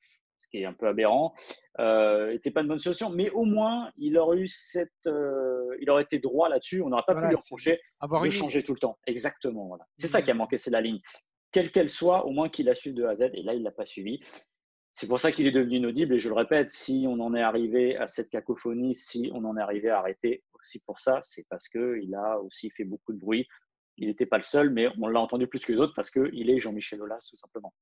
qui 0.50 0.58
est 0.58 0.64
un 0.64 0.72
peu 0.72 0.88
aberrant, 0.88 1.34
euh, 1.78 2.32
n'était 2.32 2.50
pas 2.50 2.62
une 2.62 2.68
bonne 2.68 2.78
solution. 2.78 3.10
Mais 3.10 3.30
au 3.30 3.44
moins, 3.44 3.90
il 3.96 4.18
aurait 4.18 4.38
eu 4.38 4.48
cette, 4.48 4.90
euh, 5.06 5.49
il 5.80 5.90
aurait 5.90 6.02
été 6.02 6.18
droit 6.18 6.48
là-dessus. 6.48 6.82
On 6.82 6.88
n'aurait 6.88 7.04
pas 7.06 7.14
pu 7.14 7.26
lui 7.28 7.34
reprocher 7.34 7.80
de 8.02 8.28
changer 8.28 8.62
tout 8.62 8.74
le 8.74 8.78
temps. 8.78 8.98
Exactement. 9.06 9.66
Voilà. 9.66 9.86
C'est 9.98 10.08
ça 10.08 10.22
qui 10.22 10.30
a 10.30 10.34
manqué, 10.34 10.58
c'est 10.58 10.70
la 10.70 10.80
ligne. 10.80 11.00
Quelle 11.52 11.72
qu'elle 11.72 11.88
soit, 11.88 12.26
au 12.26 12.30
moins 12.30 12.48
qu'il 12.48 12.66
la 12.66 12.74
suive 12.74 12.94
de 12.94 13.04
A 13.04 13.10
à 13.10 13.16
Z. 13.16 13.30
Et 13.34 13.42
là, 13.42 13.54
il 13.54 13.62
l'a 13.62 13.72
pas 13.72 13.86
suivi. 13.86 14.20
C'est 14.92 15.08
pour 15.08 15.20
ça 15.20 15.32
qu'il 15.32 15.46
est 15.46 15.52
devenu 15.52 15.76
inaudible. 15.76 16.14
Et 16.14 16.18
je 16.18 16.28
le 16.28 16.34
répète, 16.34 16.70
si 16.70 17.06
on 17.08 17.20
en 17.20 17.34
est 17.34 17.42
arrivé 17.42 17.96
à 17.96 18.06
cette 18.06 18.28
cacophonie, 18.28 18.94
si 18.94 19.30
on 19.34 19.44
en 19.44 19.56
est 19.56 19.62
arrivé 19.62 19.90
à 19.90 19.98
arrêter 19.98 20.44
aussi 20.54 20.82
pour 20.84 21.00
ça, 21.00 21.20
c'est 21.22 21.46
parce 21.48 21.68
qu'il 21.68 22.14
a 22.14 22.40
aussi 22.40 22.70
fait 22.70 22.84
beaucoup 22.84 23.12
de 23.12 23.18
bruit. 23.18 23.46
Il 23.96 24.08
n'était 24.08 24.26
pas 24.26 24.36
le 24.36 24.42
seul, 24.42 24.70
mais 24.70 24.88
on 25.00 25.08
l'a 25.08 25.20
entendu 25.20 25.46
plus 25.46 25.60
que 25.60 25.72
les 25.72 25.78
autres 25.78 25.94
parce 25.94 26.10
qu'il 26.10 26.50
est 26.50 26.58
Jean-Michel 26.58 27.02
Aulas, 27.02 27.26
tout 27.28 27.36
simplement. 27.36 27.74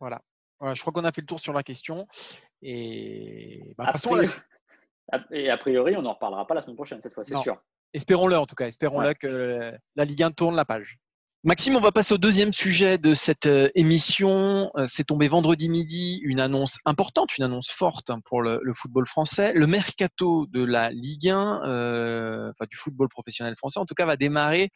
Voilà 0.00 0.22
je 0.74 0.80
crois 0.80 0.92
qu'on 0.92 1.04
a 1.04 1.12
fait 1.12 1.20
le 1.20 1.26
tour 1.26 1.40
sur 1.40 1.52
la 1.52 1.62
question. 1.62 2.06
Et 2.62 3.74
bah, 3.76 3.92
Et 5.30 5.50
a 5.50 5.56
priori, 5.56 5.96
on 5.96 6.02
n'en 6.02 6.14
reparlera 6.14 6.46
pas 6.46 6.54
la 6.54 6.62
semaine 6.62 6.76
prochaine, 6.76 7.00
cette 7.00 7.14
fois, 7.14 7.24
c'est 7.24 7.36
sûr. 7.36 7.62
Espérons-le 7.92 8.36
en 8.36 8.46
tout 8.46 8.56
cas. 8.56 8.66
Espérons-le 8.66 9.14
que 9.14 9.72
la 9.94 10.04
Ligue 10.04 10.22
1 10.22 10.32
tourne 10.32 10.56
la 10.56 10.64
page. 10.64 10.98
Maxime, 11.46 11.76
on 11.76 11.80
va 11.80 11.92
passer 11.92 12.12
au 12.12 12.18
deuxième 12.18 12.52
sujet 12.52 12.98
de 12.98 13.14
cette 13.14 13.46
euh, 13.46 13.70
émission. 13.76 14.68
Euh, 14.74 14.86
c'est 14.88 15.04
tombé 15.04 15.28
vendredi 15.28 15.68
midi, 15.68 16.18
une 16.24 16.40
annonce 16.40 16.78
importante, 16.84 17.38
une 17.38 17.44
annonce 17.44 17.70
forte 17.70 18.10
hein, 18.10 18.18
pour 18.24 18.42
le, 18.42 18.60
football 18.74 19.06
français. 19.06 19.52
Le 19.52 19.68
mercato 19.68 20.46
de 20.48 20.64
la 20.64 20.90
Ligue 20.90 21.28
1, 21.28 21.62
euh, 21.62 22.50
enfin 22.50 22.66
du 22.68 22.76
football 22.76 23.08
professionnel 23.08 23.54
français, 23.56 23.78
en 23.78 23.86
tout 23.86 23.94
cas, 23.94 24.06
va 24.06 24.16
démarrer 24.16 24.70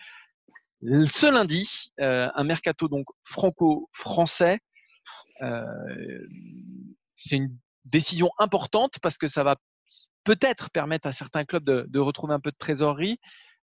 ce 0.81 1.27
lundi. 1.27 1.91
un 1.99 2.45
mercato 2.45 2.87
donc 2.87 3.07
franco-français. 3.25 4.61
c'est 7.17 7.37
une 7.37 7.51
décision 7.85 8.31
importante 8.39 8.95
parce 9.03 9.19
que 9.19 9.27
ça 9.27 9.43
va 9.43 9.57
peut-être 10.25 10.71
permettre 10.71 11.07
à 11.07 11.13
certains 11.13 11.45
clubs 11.45 11.65
de, 11.65 11.99
retrouver 11.99 12.35
un 12.35 12.41
peu 12.41 12.51
de 12.51 12.57
trésorerie. 12.59 13.19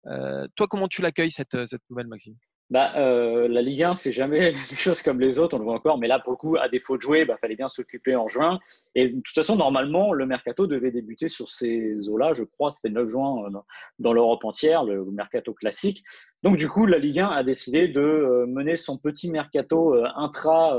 toi, 0.04 0.66
comment 0.68 0.88
tu 0.88 1.02
l'accueilles 1.02 1.30
cette 1.30 1.56
nouvelle, 1.90 2.08
Maxime? 2.08 2.36
Bah, 2.68 2.94
euh, 2.96 3.46
la 3.46 3.62
Ligue 3.62 3.84
1 3.84 3.94
fait 3.94 4.10
jamais 4.10 4.50
les 4.70 4.76
choses 4.76 5.00
comme 5.00 5.20
les 5.20 5.38
autres, 5.38 5.54
on 5.54 5.58
le 5.58 5.64
voit 5.64 5.74
encore, 5.74 5.98
mais 5.98 6.08
là, 6.08 6.18
pour 6.18 6.32
le 6.32 6.36
coup, 6.36 6.56
à 6.56 6.68
défaut 6.68 6.96
de 6.96 7.02
jouer, 7.02 7.20
il 7.20 7.26
bah, 7.26 7.36
fallait 7.40 7.54
bien 7.54 7.68
s'occuper 7.68 8.16
en 8.16 8.26
juin. 8.26 8.58
Et 8.96 9.08
de 9.08 9.20
toute 9.20 9.34
façon, 9.34 9.54
normalement, 9.54 10.12
le 10.12 10.26
mercato 10.26 10.66
devait 10.66 10.90
débuter 10.90 11.28
sur 11.28 11.48
ces 11.50 12.08
eaux-là, 12.08 12.32
je 12.34 12.42
crois, 12.42 12.72
c'était 12.72 12.92
9 12.92 13.08
juin 13.08 13.44
euh, 13.46 13.58
dans 14.00 14.12
l'Europe 14.12 14.44
entière, 14.44 14.82
le 14.82 15.04
mercato 15.04 15.54
classique. 15.54 16.02
Donc, 16.42 16.56
du 16.56 16.68
coup, 16.68 16.86
la 16.86 16.98
Ligue 16.98 17.20
1 17.20 17.28
a 17.28 17.44
décidé 17.44 17.86
de 17.86 18.00
euh, 18.00 18.46
mener 18.46 18.74
son 18.74 18.98
petit 18.98 19.30
mercato 19.30 19.94
intra, 20.16 20.76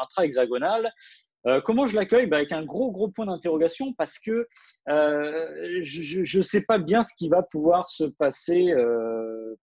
intra-hexagonal. 0.00 0.90
Comment 1.64 1.86
je 1.86 1.94
l'accueille? 1.96 2.26
Bah, 2.26 2.38
Avec 2.38 2.52
un 2.52 2.64
gros, 2.64 2.90
gros 2.90 3.08
point 3.08 3.26
d'interrogation 3.26 3.94
parce 3.94 4.18
que 4.18 4.48
je 4.86 6.38
ne 6.38 6.42
sais 6.42 6.64
pas 6.64 6.78
bien 6.78 7.02
ce 7.02 7.14
qui 7.16 7.28
va 7.28 7.42
pouvoir 7.42 7.88
se 7.88 8.04
passer 8.04 8.74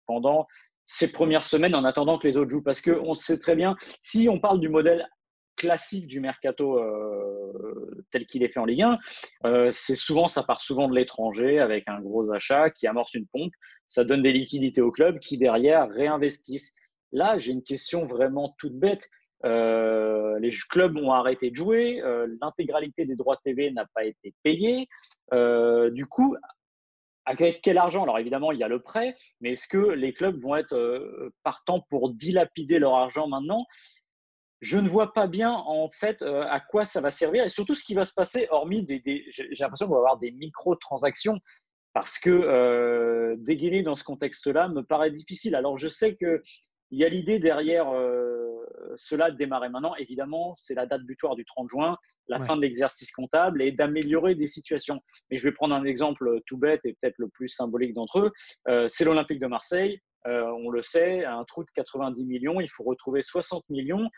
pendant 0.07 0.47
ces 0.85 1.13
premières 1.13 1.45
semaines 1.45 1.75
en 1.75 1.85
attendant 1.85 2.19
que 2.19 2.27
les 2.27 2.37
autres 2.37 2.51
jouent. 2.51 2.63
Parce 2.63 2.81
qu'on 2.81 3.15
sait 3.15 3.39
très 3.39 3.57
bien, 3.57 3.77
si 4.01 4.29
on 4.29 4.39
parle 4.39 4.61
du 4.61 4.69
modèle 4.69 5.09
classique 5.57 6.07
du 6.07 6.21
mercato 6.21 6.79
euh, 6.79 8.05
tel 8.11 8.27
qu'il 8.27 8.43
est 8.43 8.49
fait 8.49 8.61
en 8.61 8.65
Ligue 8.65 8.83
1, 8.83 8.99
euh, 9.45 9.69
c'est 9.73 9.97
souvent, 9.97 10.27
ça 10.27 10.43
part 10.43 10.61
souvent 10.61 10.89
de 10.89 10.95
l'étranger 10.95 11.61
avec 11.61 11.89
un 11.89 12.01
gros 12.01 12.31
achat 12.33 12.71
qui 12.71 12.87
amorce 12.87 13.15
une 13.15 13.27
pompe. 13.27 13.53
Ça 13.89 14.05
donne 14.05 14.23
des 14.23 14.33
liquidités 14.33 14.81
au 14.81 14.91
club 14.91 15.19
qui 15.19 15.39
derrière 15.39 15.89
réinvestissent. 15.91 16.75
Là, 17.13 17.39
j'ai 17.39 17.53
une 17.53 17.63
question 17.63 18.07
vraiment 18.07 18.55
toute 18.59 18.75
bête. 18.75 19.09
Euh, 19.45 20.39
les 20.39 20.51
clubs 20.71 20.97
ont 20.97 21.13
arrêté 21.13 21.51
de 21.51 21.57
jouer, 21.57 22.03
l'intégralité 22.41 23.05
des 23.05 23.17
droits 23.17 23.39
TV 23.45 23.71
n'a 23.71 23.87
pas 23.95 24.05
été 24.05 24.35
payée. 24.43 24.89
du 25.33 26.07
coup, 26.07 26.37
avec 27.25 27.61
quel 27.63 27.79
argent? 27.79 28.03
Alors 28.03 28.19
évidemment, 28.19 28.53
il 28.53 28.59
y 28.59 28.65
a 28.65 28.69
le 28.69 28.81
prêt, 28.81 29.17
mais 29.41 29.53
est-ce 29.53 29.69
que 29.69 29.79
les 29.79 30.13
clubs 30.13 30.41
vont 30.41 30.57
être 30.57 30.75
euh, 30.75 31.33
partants 31.45 31.85
pour 31.89 32.11
dilapider 32.11 32.79
leur 32.79 32.95
argent 32.95 33.29
maintenant? 33.29 33.67
Je 34.61 34.79
ne 34.79 34.89
vois 34.89 35.13
pas 35.13 35.27
bien 35.27 35.51
en 35.53 35.91
fait 35.91 36.23
euh, 36.23 36.45
à 36.49 36.61
quoi 36.61 36.85
ça 36.85 37.01
va 37.01 37.11
servir 37.11 37.45
et 37.45 37.49
surtout 37.49 37.75
ce 37.75 37.85
qui 37.85 37.95
va 37.95 38.07
se 38.07 38.15
passer, 38.15 38.47
hormis 38.51 38.85
des, 38.85 39.03
j'ai 39.29 39.49
l'impression 39.59 39.87
qu'on 39.87 39.95
va 39.95 39.99
avoir 39.99 40.19
des 40.19 40.31
micro-transactions 40.33 41.39
parce 41.95 42.19
que 42.19 42.31
euh, 42.31 43.35
dégainer 43.39 43.83
dans 43.83 43.97
ce 43.97 44.05
contexte-là 44.05 44.69
me 44.69 44.83
paraît 44.83 45.11
difficile. 45.11 45.55
Alors 45.55 45.77
je 45.77 45.89
sais 45.89 46.17
qu'il 46.93 47.01
y 47.01 47.05
a 47.05 47.09
l'idée 47.09 47.39
derrière 47.39 47.87
cela 48.97 49.31
de 49.31 49.37
démarrer 49.37 49.71
maintenant. 49.71 49.95
Évidemment, 49.97 50.55
c'est 50.55 50.75
la 50.75 50.85
date 50.85 51.03
butoir 51.03 51.35
du 51.35 51.45
30 51.45 51.71
juin, 51.71 51.97
la 52.29 52.41
fin 52.41 52.57
de 52.57 52.61
l'exercice 52.61 53.11
comptable 53.13 53.63
et 53.63 53.73
d'améliorer 53.73 54.35
des 54.35 54.47
situations. 54.47 55.01
Mais 55.31 55.39
je 55.39 55.43
vais 55.43 55.53
prendre 55.53 55.75
un 55.75 55.85
exemple 55.85 56.41
tout 56.47 56.59
bête 56.59 56.81
et 56.85 56.93
peut-être 57.01 57.19
le 57.19 57.29
plus 57.29 57.49
symbolique 57.49 57.95
d'entre 57.95 58.21
eux. 58.21 58.33
Euh, 58.69 58.89
c'est 58.89 59.05
l'Olympique 59.05 59.41
de 59.41 59.47
Marseille. 59.47 60.01
Euh, 60.27 60.45
on 60.65 60.71
le 60.71 60.83
sait, 60.83 61.25
un 61.25 61.45
trou 61.45 61.65
de 61.65 61.71
90 61.75 62.25
millions, 62.25 62.61
il 62.61 62.69
faut 62.69 62.85
retrouver 62.85 63.23
60 63.23 63.65
millions. 63.71 64.09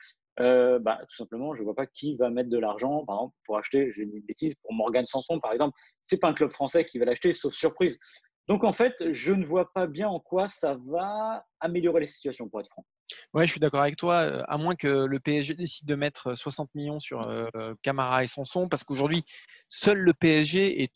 Euh, 0.40 0.78
bah, 0.80 0.98
tout 1.08 1.16
simplement, 1.16 1.54
je 1.54 1.60
ne 1.60 1.64
vois 1.64 1.76
pas 1.76 1.86
qui 1.86 2.16
va 2.16 2.28
mettre 2.28 2.50
de 2.50 2.58
l'argent, 2.58 3.04
par 3.06 3.16
exemple, 3.16 3.36
pour 3.46 3.56
acheter, 3.56 3.92
j'ai 3.92 4.02
une 4.02 4.20
bêtise, 4.20 4.54
pour 4.56 4.74
Morgan 4.74 5.06
Sanson, 5.06 5.38
par 5.40 5.52
exemple. 5.52 5.78
C'est 6.02 6.20
pas 6.20 6.28
un 6.28 6.34
club 6.34 6.50
français 6.50 6.84
qui 6.84 6.98
va 6.98 7.04
l'acheter, 7.04 7.32
sauf 7.32 7.54
surprise. 7.54 7.98
Donc, 8.48 8.64
en 8.64 8.72
fait, 8.72 8.94
je 9.12 9.32
ne 9.32 9.44
vois 9.44 9.72
pas 9.72 9.86
bien 9.86 10.08
en 10.08 10.20
quoi 10.20 10.48
ça 10.48 10.76
va 10.86 11.44
améliorer 11.60 12.00
les 12.00 12.06
situations, 12.06 12.48
pour 12.48 12.60
être 12.60 12.68
franc. 12.68 12.84
Ouais, 13.32 13.46
je 13.46 13.50
suis 13.50 13.60
d'accord 13.60 13.82
avec 13.82 13.96
toi. 13.96 14.16
Euh, 14.20 14.42
à 14.48 14.58
moins 14.58 14.74
que 14.74 14.88
le 14.88 15.20
PSG 15.20 15.54
décide 15.54 15.86
de 15.86 15.94
mettre 15.94 16.34
60 16.34 16.74
millions 16.74 17.00
sur 17.00 17.22
euh, 17.22 17.74
Camara 17.82 18.22
et 18.22 18.26
Sanson, 18.26 18.68
parce 18.68 18.84
qu'aujourd'hui, 18.84 19.24
seul 19.68 19.98
le 19.98 20.14
PSG 20.14 20.82
est 20.82 20.94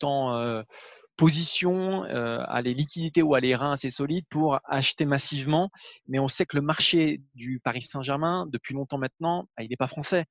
en 1.19 1.25
euh, 1.25 1.29
position 1.29 2.03
à 2.03 2.61
les 2.61 2.73
liquidités 2.73 3.21
ou 3.21 3.35
à 3.35 3.39
les 3.39 3.55
reins 3.55 3.71
assez 3.71 3.89
solides 3.89 4.25
pour 4.29 4.59
acheter 4.65 5.05
massivement. 5.05 5.69
Mais 6.07 6.19
on 6.19 6.27
sait 6.27 6.45
que 6.45 6.57
le 6.57 6.61
marché 6.61 7.21
du 7.35 7.59
Paris 7.59 7.81
Saint-Germain, 7.81 8.47
depuis 8.51 8.73
longtemps 8.73 8.97
maintenant, 8.97 9.47
bah, 9.57 9.63
il 9.63 9.69
n'est 9.69 9.77
pas 9.77 9.87
français. 9.87 10.25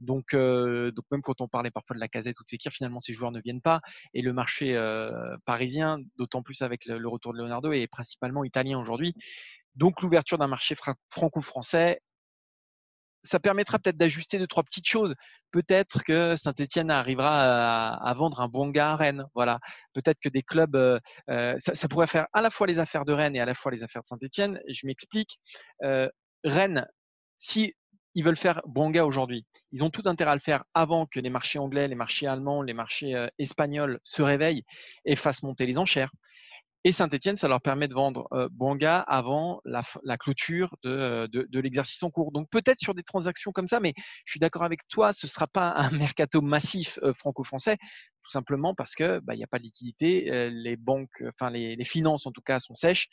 Donc, 0.00 0.34
donc 0.34 1.04
même 1.10 1.22
quand 1.22 1.40
on 1.40 1.48
parlait 1.48 1.70
parfois 1.70 1.94
de 1.94 2.00
la 2.00 2.08
casette 2.08 2.38
ou 2.40 2.44
de 2.44 2.50
Fekir, 2.50 2.72
finalement, 2.72 2.98
ces 2.98 3.12
joueurs 3.12 3.32
ne 3.32 3.40
viennent 3.40 3.62
pas. 3.62 3.80
Et 4.14 4.22
le 4.22 4.32
marché 4.32 4.76
parisien, 5.46 5.98
d'autant 6.16 6.42
plus 6.42 6.62
avec 6.62 6.86
le, 6.86 6.98
le, 6.98 7.08
retour 7.08 7.32
de 7.32 7.38
Leonardo, 7.38 7.72
est 7.72 7.86
principalement 7.86 8.44
italien 8.44 8.78
aujourd'hui. 8.78 9.14
Donc 9.74 10.02
l'ouverture 10.02 10.38
d'un 10.38 10.48
marché 10.48 10.74
franco-français, 11.10 12.00
ça 13.22 13.40
permettra 13.40 13.78
peut-être 13.78 13.96
d'ajuster 13.96 14.38
deux, 14.38 14.46
trois 14.46 14.62
petites 14.62 14.86
choses. 14.86 15.14
Peut-être 15.50 16.02
que 16.04 16.34
Saint-Etienne 16.36 16.90
arrivera 16.90 17.94
à, 17.94 18.14
vendre 18.14 18.40
un 18.40 18.48
bon 18.48 18.68
gars 18.68 18.92
à 18.92 18.96
Rennes. 18.96 19.24
Voilà. 19.34 19.60
Peut-être 19.92 20.18
que 20.20 20.28
des 20.28 20.42
clubs, 20.42 20.74
euh, 20.74 20.98
euh, 21.30 21.54
ça, 21.58 21.88
pourrait 21.88 22.06
faire 22.06 22.26
à 22.32 22.42
la 22.42 22.50
fois 22.50 22.66
les 22.66 22.78
affaires 22.78 23.04
de 23.04 23.12
Rennes 23.12 23.36
et 23.36 23.40
à 23.40 23.44
la 23.44 23.54
fois 23.54 23.70
les 23.70 23.84
affaires 23.84 24.02
de 24.02 24.08
Saint-Etienne. 24.08 24.60
Je 24.68 24.86
m'explique. 24.86 25.38
Euh, 25.82 26.08
Rennes, 26.44 26.86
si 27.38 27.74
ils 28.14 28.24
veulent 28.24 28.36
faire 28.36 28.60
Bonga 28.66 29.06
aujourd'hui. 29.06 29.46
Ils 29.70 29.82
ont 29.84 29.90
tout 29.90 30.02
intérêt 30.04 30.32
à 30.32 30.34
le 30.34 30.40
faire 30.40 30.64
avant 30.74 31.06
que 31.06 31.18
les 31.18 31.30
marchés 31.30 31.58
anglais, 31.58 31.88
les 31.88 31.94
marchés 31.94 32.26
allemands, 32.26 32.60
les 32.60 32.74
marchés 32.74 33.28
espagnols 33.38 34.00
se 34.02 34.20
réveillent 34.20 34.64
et 35.06 35.16
fassent 35.16 35.42
monter 35.42 35.64
les 35.64 35.78
enchères. 35.78 36.10
Et 36.84 36.90
Saint-Etienne, 36.90 37.36
ça 37.36 37.46
leur 37.46 37.60
permet 37.60 37.86
de 37.86 37.94
vendre 37.94 38.26
euh, 38.32 38.48
Banga 38.50 38.98
avant 39.00 39.60
la, 39.64 39.82
clôture 40.18 40.76
de, 40.82 41.28
l'exercice 41.52 42.02
en 42.02 42.10
cours. 42.10 42.32
Donc 42.32 42.48
peut-être 42.50 42.80
sur 42.80 42.94
des 42.94 43.04
transactions 43.04 43.52
comme 43.52 43.68
ça, 43.68 43.78
mais 43.78 43.94
je 44.24 44.32
suis 44.32 44.40
d'accord 44.40 44.64
avec 44.64 44.80
toi, 44.88 45.12
ce 45.12 45.26
ne 45.26 45.30
sera 45.30 45.46
pas 45.46 45.72
un 45.76 45.90
mercato 46.16 46.40
massif 46.40 46.98
euh, 47.02 47.14
franco-français, 47.14 47.76
tout 47.76 48.30
simplement 48.30 48.74
parce 48.74 48.94
qu'il 48.94 49.20
bah, 49.22 49.36
n'y 49.36 49.44
a 49.44 49.46
pas 49.46 49.58
de 49.58 49.64
liquidité, 49.64 50.32
euh, 50.32 50.50
les 50.52 50.76
banques, 50.76 51.22
enfin 51.28 51.50
les, 51.50 51.82
finances 51.84 52.26
en 52.26 52.32
tout 52.32 52.42
cas 52.42 52.58
sont 52.58 52.74
sèches. 52.74 53.08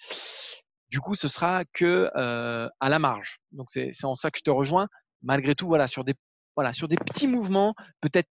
Du 0.90 1.00
coup, 1.00 1.14
ce 1.14 1.28
sera 1.28 1.66
que 1.74 2.10
à 2.16 2.90
la 2.90 3.00
marge. 3.00 3.40
Donc 3.52 3.68
c'est 3.70 3.92
en 4.04 4.16
ça 4.16 4.32
que 4.32 4.40
je 4.40 4.44
te 4.44 4.50
rejoins. 4.50 4.88
Malgré 5.22 5.54
tout, 5.54 5.68
voilà, 5.68 5.88
sur 5.88 6.04
des 6.04 6.16
voilà, 6.56 6.74
sur 6.74 6.88
des 6.88 6.96
petits 6.96 7.28
mouvements, 7.28 7.76
peut-être 8.02 8.30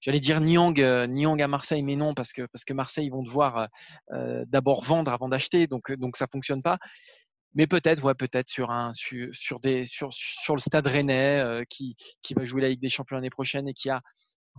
j'allais 0.00 0.20
dire 0.20 0.40
Niang, 0.40 0.78
euh, 0.80 1.06
Niang 1.06 1.40
à 1.40 1.48
Marseille, 1.48 1.82
mais 1.82 1.96
non, 1.96 2.14
parce 2.14 2.32
que, 2.32 2.42
parce 2.52 2.64
que 2.64 2.72
Marseille, 2.72 3.06
ils 3.06 3.10
vont 3.10 3.22
devoir 3.22 3.56
euh, 3.56 3.66
euh, 4.12 4.44
d'abord 4.48 4.82
vendre 4.82 5.12
avant 5.12 5.28
d'acheter, 5.28 5.66
donc, 5.66 5.92
donc 5.92 6.16
ça 6.16 6.26
ne 6.26 6.30
fonctionne 6.30 6.62
pas. 6.62 6.78
Mais 7.54 7.66
peut-être, 7.66 8.04
ouais, 8.04 8.14
peut-être 8.14 8.48
sur, 8.48 8.70
un, 8.70 8.92
sur, 8.92 9.28
sur, 9.32 9.60
des, 9.60 9.84
sur, 9.84 10.10
sur 10.12 10.54
le 10.54 10.60
stade 10.60 10.86
rennais 10.86 11.64
qui, 11.68 11.96
qui 12.22 12.32
va 12.34 12.44
jouer 12.44 12.62
la 12.62 12.68
Ligue 12.68 12.80
des 12.80 12.88
Champions 12.88 13.16
l'année 13.16 13.30
prochaine 13.30 13.66
et 13.66 13.74
qui 13.74 13.90
a 13.90 14.00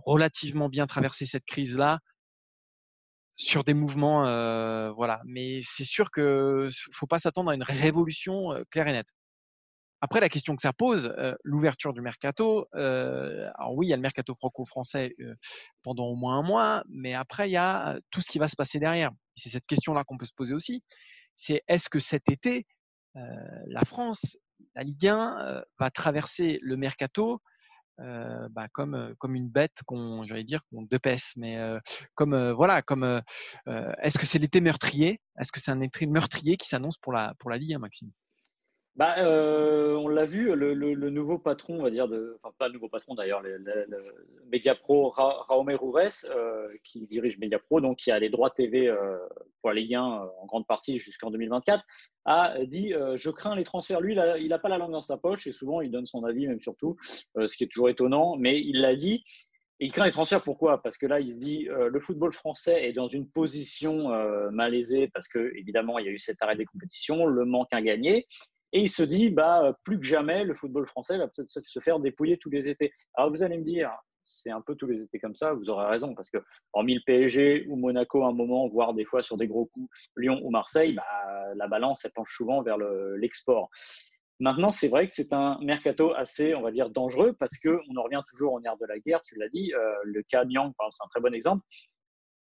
relativement 0.04 0.68
bien 0.68 0.86
traversé 0.86 1.24
cette 1.24 1.46
crise-là, 1.46 2.00
sur 3.34 3.64
des 3.64 3.72
mouvements, 3.72 4.24
voilà. 4.92 5.22
Mais 5.24 5.60
c'est 5.62 5.86
sûr 5.86 6.10
qu'il 6.10 6.22
ne 6.22 6.68
faut 6.92 7.06
pas 7.06 7.18
s'attendre 7.18 7.50
à 7.50 7.54
une 7.54 7.62
révolution 7.62 8.50
claire 8.70 8.88
et 8.88 8.92
nette. 8.92 9.08
Après, 10.04 10.18
la 10.18 10.28
question 10.28 10.56
que 10.56 10.62
ça 10.62 10.72
pose, 10.72 11.14
euh, 11.16 11.32
l'ouverture 11.44 11.92
du 11.92 12.00
mercato, 12.00 12.66
euh, 12.74 13.48
alors 13.54 13.76
oui, 13.76 13.86
il 13.86 13.90
y 13.90 13.92
a 13.92 13.96
le 13.96 14.02
mercato 14.02 14.34
franco-français 14.34 15.14
euh, 15.20 15.36
pendant 15.84 16.06
au 16.06 16.16
moins 16.16 16.38
un 16.38 16.42
mois, 16.42 16.82
mais 16.88 17.14
après, 17.14 17.48
il 17.48 17.52
y 17.52 17.56
a 17.56 18.00
tout 18.10 18.20
ce 18.20 18.28
qui 18.28 18.40
va 18.40 18.48
se 18.48 18.56
passer 18.56 18.80
derrière. 18.80 19.12
C'est 19.36 19.48
cette 19.48 19.64
question-là 19.64 20.02
qu'on 20.02 20.18
peut 20.18 20.24
se 20.24 20.34
poser 20.34 20.54
aussi. 20.54 20.82
C'est 21.36 21.62
est-ce 21.68 21.88
que 21.88 22.00
cet 22.00 22.28
été, 22.30 22.66
la 23.14 23.84
France, 23.84 24.36
la 24.74 24.82
Ligue 24.82 25.06
1, 25.06 25.62
va 25.78 25.90
traverser 25.90 26.58
le 26.62 26.76
mercato 26.76 27.40
bah, 27.98 28.66
comme, 28.72 29.14
une 29.24 29.48
bête 29.48 29.78
qu'on, 29.86 30.24
j'allais 30.24 30.44
dire, 30.44 30.62
qu'on 30.66 30.82
dépaisse, 30.82 31.32
mais 31.36 31.58
comme 32.14 32.52
voilà, 32.52 32.82
est-ce 34.02 34.18
que 34.18 34.26
c'est 34.26 34.38
l'été 34.38 34.60
meurtrier? 34.60 35.20
Est-ce 35.38 35.52
que 35.52 35.60
c'est 35.60 35.70
un 35.70 35.80
été 35.80 36.06
meurtrier 36.06 36.56
qui 36.56 36.68
s'annonce 36.68 36.98
pour 36.98 37.12
la 37.12 37.34
pour 37.38 37.50
Ligue 37.50 37.74
1, 37.74 37.78
Maxime? 37.78 38.10
Bah, 38.96 39.14
euh, 39.18 39.94
on 39.94 40.08
l'a 40.08 40.26
vu, 40.26 40.54
le, 40.54 40.74
nouveau 41.08 41.38
patron, 41.38 41.80
on 41.80 41.82
va 41.82 41.90
dire, 41.90 42.06
enfin 42.42 42.54
pas 42.58 42.68
le 42.68 42.74
nouveau 42.74 42.90
patron 42.90 43.14
d'ailleurs, 43.14 43.40
le, 43.40 43.56
le, 43.56 43.86
Mediapro, 44.50 45.08
Ra, 45.08 45.46
euh, 45.50 46.68
qui 46.84 47.06
dirige 47.06 47.38
Mediapro, 47.38 47.80
donc 47.80 47.96
qui 47.96 48.10
a 48.10 48.18
les 48.18 48.28
droits 48.28 48.50
TV 48.50 48.88
euh, 48.88 49.16
pour 49.62 49.70
la 49.70 49.76
Ligue 49.76 49.94
1 49.94 50.02
en 50.02 50.46
grande 50.46 50.66
partie 50.66 50.98
jusqu'en 50.98 51.30
2024, 51.30 51.82
a 52.26 52.54
dit 52.66 52.92
Je 53.14 53.30
crains 53.30 53.56
les 53.56 53.64
transferts. 53.64 54.02
Lui, 54.02 54.14
il 54.40 54.48
n'a 54.48 54.58
pas 54.58 54.68
la 54.68 54.76
langue 54.76 54.92
dans 54.92 55.00
sa 55.00 55.16
poche 55.16 55.46
et 55.46 55.52
souvent 55.52 55.80
il 55.80 55.90
donne 55.90 56.06
son 56.06 56.24
avis, 56.24 56.46
même 56.46 56.60
surtout, 56.60 56.96
ce 57.36 57.56
qui 57.56 57.64
est 57.64 57.68
toujours 57.68 57.88
étonnant, 57.88 58.36
mais 58.36 58.60
il 58.60 58.82
l'a 58.82 58.94
dit. 58.94 59.24
il 59.80 59.90
craint 59.90 60.04
les 60.04 60.12
transferts, 60.12 60.42
pourquoi? 60.42 60.82
Parce 60.82 60.98
que 60.98 61.06
là, 61.06 61.18
il 61.18 61.32
se 61.32 61.40
dit 61.40 61.66
le 61.70 61.98
football 61.98 62.34
français 62.34 62.84
est 62.86 62.92
dans 62.92 63.08
une 63.08 63.26
position 63.26 64.08
malaisée 64.50 65.08
parce 65.08 65.28
que, 65.28 65.52
évidemment, 65.56 65.98
il 65.98 66.04
y 66.04 66.08
a 66.08 66.12
eu 66.12 66.18
cet 66.18 66.42
arrêt 66.42 66.56
des 66.56 66.66
compétitions, 66.66 67.24
le 67.24 67.46
manque 67.46 67.72
à 67.72 67.80
gagner. 67.80 68.26
Et 68.72 68.80
il 68.80 68.88
se 68.88 69.02
dit, 69.02 69.30
bah, 69.30 69.76
plus 69.84 69.98
que 69.98 70.06
jamais, 70.06 70.44
le 70.44 70.54
football 70.54 70.86
français 70.86 71.18
va 71.18 71.28
peut-être 71.28 71.48
se 71.48 71.80
faire 71.80 72.00
dépouiller 72.00 72.38
tous 72.38 72.50
les 72.50 72.68
étés. 72.68 72.92
Alors 73.14 73.30
vous 73.30 73.42
allez 73.42 73.58
me 73.58 73.64
dire, 73.64 73.90
c'est 74.24 74.50
un 74.50 74.60
peu 74.60 74.74
tous 74.74 74.86
les 74.86 75.02
étés 75.02 75.18
comme 75.18 75.34
ça, 75.34 75.52
vous 75.52 75.68
aurez 75.68 75.86
raison, 75.86 76.14
parce 76.14 76.30
que 76.30 76.38
hormis 76.72 76.94
le 76.94 77.02
PSG 77.04 77.66
ou 77.68 77.76
Monaco 77.76 78.22
à 78.22 78.28
un 78.28 78.32
moment, 78.32 78.68
voire 78.68 78.94
des 78.94 79.04
fois 79.04 79.22
sur 79.22 79.36
des 79.36 79.46
gros 79.46 79.66
coups, 79.66 79.90
Lyon 80.16 80.40
ou 80.42 80.50
Marseille, 80.50 80.94
bah, 80.94 81.04
la 81.56 81.68
balance 81.68 82.04
elle 82.04 82.12
penche 82.12 82.34
souvent 82.34 82.62
vers 82.62 82.78
l'export. 83.18 83.68
Maintenant, 84.40 84.72
c'est 84.72 84.88
vrai 84.88 85.06
que 85.06 85.12
c'est 85.12 85.32
un 85.32 85.56
mercato 85.62 86.14
assez, 86.14 86.54
on 86.56 86.62
va 86.62 86.72
dire, 86.72 86.90
dangereux 86.90 87.32
parce 87.38 87.58
qu'on 87.58 87.96
en 87.96 88.02
revient 88.02 88.22
toujours 88.28 88.54
en 88.54 88.62
air 88.62 88.76
de 88.76 88.86
la 88.86 88.98
guerre, 88.98 89.22
tu 89.22 89.36
l'as 89.36 89.48
dit. 89.48 89.72
Euh, 89.72 89.94
le 90.02 90.22
cas 90.24 90.44
Nyang, 90.44 90.72
c'est 90.90 91.04
un 91.04 91.08
très 91.10 91.20
bon 91.20 91.32
exemple. 91.32 91.62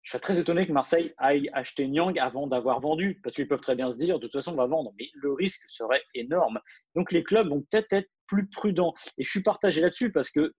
Je 0.04 0.12
serais 0.12 0.22
très 0.22 0.40
étonné 0.40 0.66
que 0.66 0.72
Marseille 0.72 1.14
aille 1.18 1.50
acheter 1.54 1.88
Nyang 1.88 2.18
avant 2.18 2.48
d'avoir 2.48 2.80
vendu, 2.80 3.20
parce 3.24 3.36
qu'ils 3.36 3.48
peuvent 3.48 3.62
très 3.62 3.76
bien 3.76 3.90
se 3.90 3.98
dire, 3.98 4.18
de 4.18 4.26
toute 4.26 4.34
façon, 4.34 4.54
on 4.54 4.56
va 4.56 4.66
vendre. 4.66 4.94
Mais 4.98 5.10
le 5.14 5.32
risque 5.34 5.62
serait 5.70 6.02
énorme. 6.16 6.60
Donc, 6.96 7.12
les 7.12 7.24
clubs 7.24 7.48
vont 7.48 7.62
peut-être 7.62 7.94
être 7.94 8.10
plus 8.26 8.48
prudents. 8.48 8.94
Et 9.18 9.24
je 9.24 9.30
suis 9.30 9.44
partagé 9.44 9.82
là-dessus 9.82 10.12
parce 10.12 10.30
que, 10.30 10.54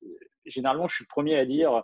généralement, 0.46 0.86
je 0.86 0.96
suis 0.96 1.06
premier 1.06 1.36
à 1.36 1.44
dire, 1.44 1.82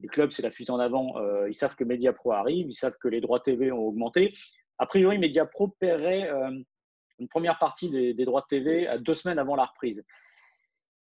les 0.00 0.08
clubs, 0.08 0.30
c'est 0.30 0.42
la 0.42 0.50
fuite 0.50 0.70
en 0.70 0.78
avant. 0.78 1.18
Euh, 1.18 1.48
ils 1.48 1.54
savent 1.54 1.76
que 1.76 1.84
Mediapro 1.84 2.32
arrive, 2.32 2.66
ils 2.68 2.74
savent 2.74 2.96
que 3.00 3.08
les 3.08 3.20
droits 3.20 3.40
TV 3.40 3.70
ont 3.70 3.86
augmenté. 3.86 4.34
A 4.78 4.86
priori, 4.86 5.18
Mediapro 5.18 5.68
paierait 5.78 6.30
euh, 6.30 6.50
une 7.18 7.28
première 7.28 7.58
partie 7.58 7.90
des, 7.90 8.24
droits 8.24 8.42
de 8.42 8.46
TV 8.48 8.86
à 8.86 8.98
deux 8.98 9.14
semaines 9.14 9.38
avant 9.38 9.56
la 9.56 9.66
reprise. 9.66 10.04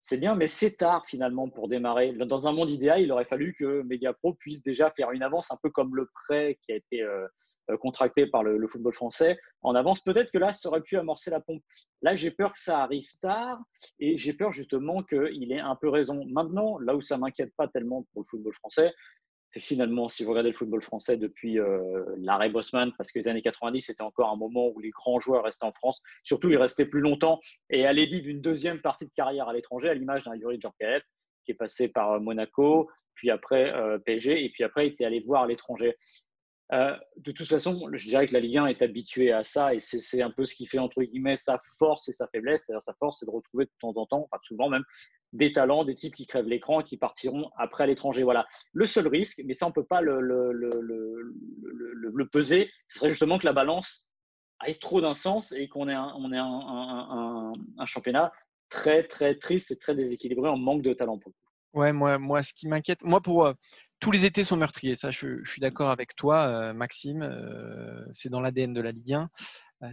C'est 0.07 0.19
bien, 0.19 0.35
mais 0.35 0.49
c'est 0.49 0.77
tard 0.77 1.07
finalement 1.07 1.49
pour 1.49 1.67
démarrer. 1.67 2.13
Dans 2.13 2.47
un 2.47 2.53
monde 2.53 2.69
idéal, 2.69 3.01
il 3.01 3.11
aurait 3.11 3.25
fallu 3.25 3.55
que 3.55 3.81
Mediapro 3.85 4.35
puisse 4.35 4.63
déjà 4.63 4.91
faire 4.91 5.13
une 5.13 5.23
avance, 5.23 5.51
un 5.51 5.57
peu 5.63 5.71
comme 5.71 5.97
le 5.97 6.07
prêt 6.13 6.59
qui 6.61 6.73
a 6.73 6.77
été 6.77 7.01
euh, 7.01 7.27
euh, 7.71 7.79
contracté 7.79 8.27
par 8.27 8.43
le, 8.43 8.67
football 8.67 8.93
français 8.93 9.39
en 9.63 9.75
avance. 9.75 10.03
Peut-être 10.03 10.31
que 10.31 10.37
là, 10.37 10.53
ça 10.53 10.69
aurait 10.69 10.83
pu 10.83 10.99
amorcer 10.99 11.31
la 11.31 11.41
pompe. 11.41 11.63
Là, 12.03 12.15
j'ai 12.17 12.31
peur 12.31 12.53
que 12.53 12.59
ça 12.59 12.83
arrive 12.83 13.09
tard 13.23 13.59
et 13.99 14.19
j'ai 14.19 14.35
peur 14.35 14.53
justement 14.53 15.03
qu'il 15.03 15.51
ait 15.51 15.61
un 15.61 15.75
peu 15.75 15.89
raison. 15.89 16.23
Maintenant, 16.27 16.79
là 16.81 16.95
où 16.95 17.01
ça 17.01 17.17
m'inquiète 17.17 17.55
pas 17.57 17.69
tellement 17.69 18.07
pour 18.13 18.21
le 18.21 18.27
football 18.29 18.53
français, 18.57 18.93
finalement, 19.61 20.09
si 20.09 20.25
vous 20.25 20.31
regardez 20.31 20.51
le 20.51 20.57
football 20.57 20.83
français 20.83 21.17
depuis 21.17 21.59
euh, 21.59 22.05
l'arrêt 22.19 22.51
Bosman, 22.51 22.93
parce 22.97 23.13
que 23.13 23.19
les 23.19 23.29
années 23.29 23.43
90, 23.43 23.83
c'était 23.83 24.03
encore 24.03 24.31
un 24.31 24.37
moment 24.37 24.69
où 24.69 24.81
les 24.81 24.91
grands 24.91 25.21
joueurs 25.21 25.45
restaient 25.45 25.67
en 25.67 25.73
France, 25.73 26.01
surtout 26.23 26.51
ils 26.51 26.57
restaient 26.57 26.87
plus 26.87 27.01
longtemps 27.01 27.41
et 27.71 27.87
allaient 27.87 28.07
vivre 28.07 28.29
une 28.29 28.41
deuxième 28.41 28.81
partie 28.81 29.07
de 29.07 29.13
carrière 29.15 29.49
à 29.49 29.53
l'étranger, 29.53 29.89
à 29.89 29.95
l'image 29.95 30.25
d'un 30.25 30.35
Yuri 30.35 30.61
Djorkaeff, 30.61 31.03
qui 31.45 31.53
est 31.53 31.57
passé 31.57 31.89
par 31.89 32.13
euh, 32.13 32.21
Monaco, 32.21 32.91
puis 33.15 33.31
après 33.31 33.73
euh, 33.75 33.99
PSG, 33.99 34.45
et 34.45 34.51
puis 34.51 34.65
après 34.65 34.87
il 34.87 34.91
était 34.91 35.05
allé 35.05 35.21
voir 35.21 35.43
à 35.43 35.47
l'étranger. 35.47 35.97
De 36.73 37.33
toute 37.33 37.49
façon, 37.49 37.89
je 37.93 38.07
dirais 38.07 38.27
que 38.27 38.33
la 38.33 38.41
Ligue 38.41 38.59
1 38.59 38.67
est 38.67 38.83
habituée 38.83 39.33
à 39.33 39.45
ça 39.45 39.75
et 39.75 39.81
c'est 39.81 40.23
un 40.23 40.31
peu 40.31 40.47
ce 40.47 40.55
qui 40.55 40.67
fait 40.67 40.79
entre 40.79 41.03
guillemets 41.03 41.37
sa 41.37 41.59
force 41.79 42.09
et 42.09 42.13
sa 42.13 42.27
faiblesse. 42.29 42.65
C'est-à-dire 42.65 42.83
sa 42.83 42.95
force, 42.95 43.21
c'est 43.21 43.27
de 43.27 43.31
retrouver 43.31 43.67
de 43.67 43.71
temps 43.81 43.95
en 43.97 44.07
temps, 44.07 44.29
enfin 44.31 44.41
souvent 44.43 44.69
même, 44.69 44.85
des 45.35 45.53
talents, 45.53 45.85
des 45.85 45.95
types 45.95 46.15
qui 46.15 46.27
crèvent 46.27 46.49
l'écran 46.49 46.81
et 46.81 46.85
qui 46.85 46.97
partiront 46.97 47.51
après 47.57 47.85
à 47.85 47.87
l'étranger. 47.87 48.23
Voilà. 48.23 48.47
Le 48.73 48.87
seul 48.87 49.09
risque, 49.09 49.43
mais 49.45 49.53
ça 49.53 49.67
on 49.67 49.71
ne 49.71 49.75
peut 49.75 49.85
pas 49.85 50.01
le, 50.01 50.17
peser, 52.33 52.71
ce 52.89 52.99
serait 52.99 53.11
justement 53.11 53.39
que 53.39 53.47
la 53.47 53.53
balance 53.53 54.11
aille 54.61 54.79
trop 54.79 55.01
d'un 55.01 55.15
sens 55.15 55.53
et 55.53 55.69
qu'on 55.69 55.89
ait, 55.89 55.95
un, 55.95 56.15
on 56.17 56.33
ait 56.33 56.39
un, 56.39 57.53
un, 57.79 57.87
championnat 57.87 58.33
très 58.71 59.03
très 59.03 59.35
triste 59.35 59.71
et 59.73 59.77
très 59.77 59.95
déséquilibré 59.95 60.49
en 60.49 60.57
manque 60.57 60.83
de 60.83 60.95
talent. 60.95 61.21
Ouais, 61.75 61.93
moi, 61.93 62.19
moi, 62.19 62.43
ce 62.43 62.55
qui 62.55 62.69
m'inquiète, 62.69 63.03
moi 63.03 63.21
pour 63.21 63.47
euh, 63.47 63.53
tous 64.01 64.11
les 64.11 64.25
étés 64.25 64.45
sont 64.45 64.57
meurtriers, 64.57 64.95
ça 64.95 65.11
je, 65.11 65.43
suis 65.45 65.61
d'accord 65.61 65.91
avec 65.91 66.15
toi, 66.17 66.47
euh, 66.47 66.73
Maxime, 66.73 67.23
euh, 67.23 68.05
c'est 68.13 68.29
dans 68.29 68.41
l'ADN 68.41 68.73
de 68.73 68.81
la 68.81 68.93
Ligue 68.93 69.15
1, 69.15 69.31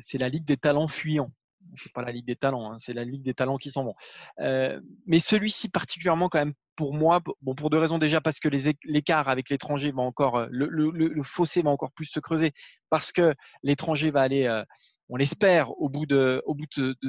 c'est 0.01 0.17
la 0.17 0.29
Ligue 0.29 0.45
des 0.45 0.57
talents 0.57 0.87
fuyants 0.87 1.31
c'est 1.75 1.91
pas 1.91 2.01
la 2.01 2.11
Ligue 2.11 2.25
des 2.25 2.35
talents, 2.35 2.71
hein, 2.71 2.77
c'est 2.79 2.93
la 2.93 3.03
Ligue 3.03 3.23
des 3.23 3.33
talents 3.33 3.57
qui 3.57 3.71
s'en 3.71 3.83
vont. 3.83 3.95
Euh, 4.39 4.79
mais 5.05 5.19
celui-ci 5.19 5.69
particulièrement 5.69 6.29
quand 6.29 6.39
même 6.39 6.53
pour 6.75 6.93
moi, 6.93 7.21
bon 7.41 7.55
pour 7.55 7.69
deux 7.69 7.77
raisons 7.77 7.97
déjà 7.97 8.21
parce 8.21 8.39
que 8.39 8.49
l'écart 8.83 9.29
avec 9.29 9.49
l'étranger 9.49 9.91
va 9.91 10.01
encore, 10.01 10.37
euh, 10.37 10.47
le, 10.49 11.23
fossé 11.23 11.61
va 11.61 11.69
encore 11.69 11.91
plus 11.91 12.05
se 12.05 12.19
creuser 12.19 12.53
parce 12.89 13.11
que 13.11 13.35
l'étranger 13.63 14.11
va 14.11 14.21
aller 14.21 14.45
euh, 14.45 14.63
on 15.11 15.17
l'espère, 15.17 15.71
au 15.79 15.89
bout, 15.89 16.05
de, 16.05 16.41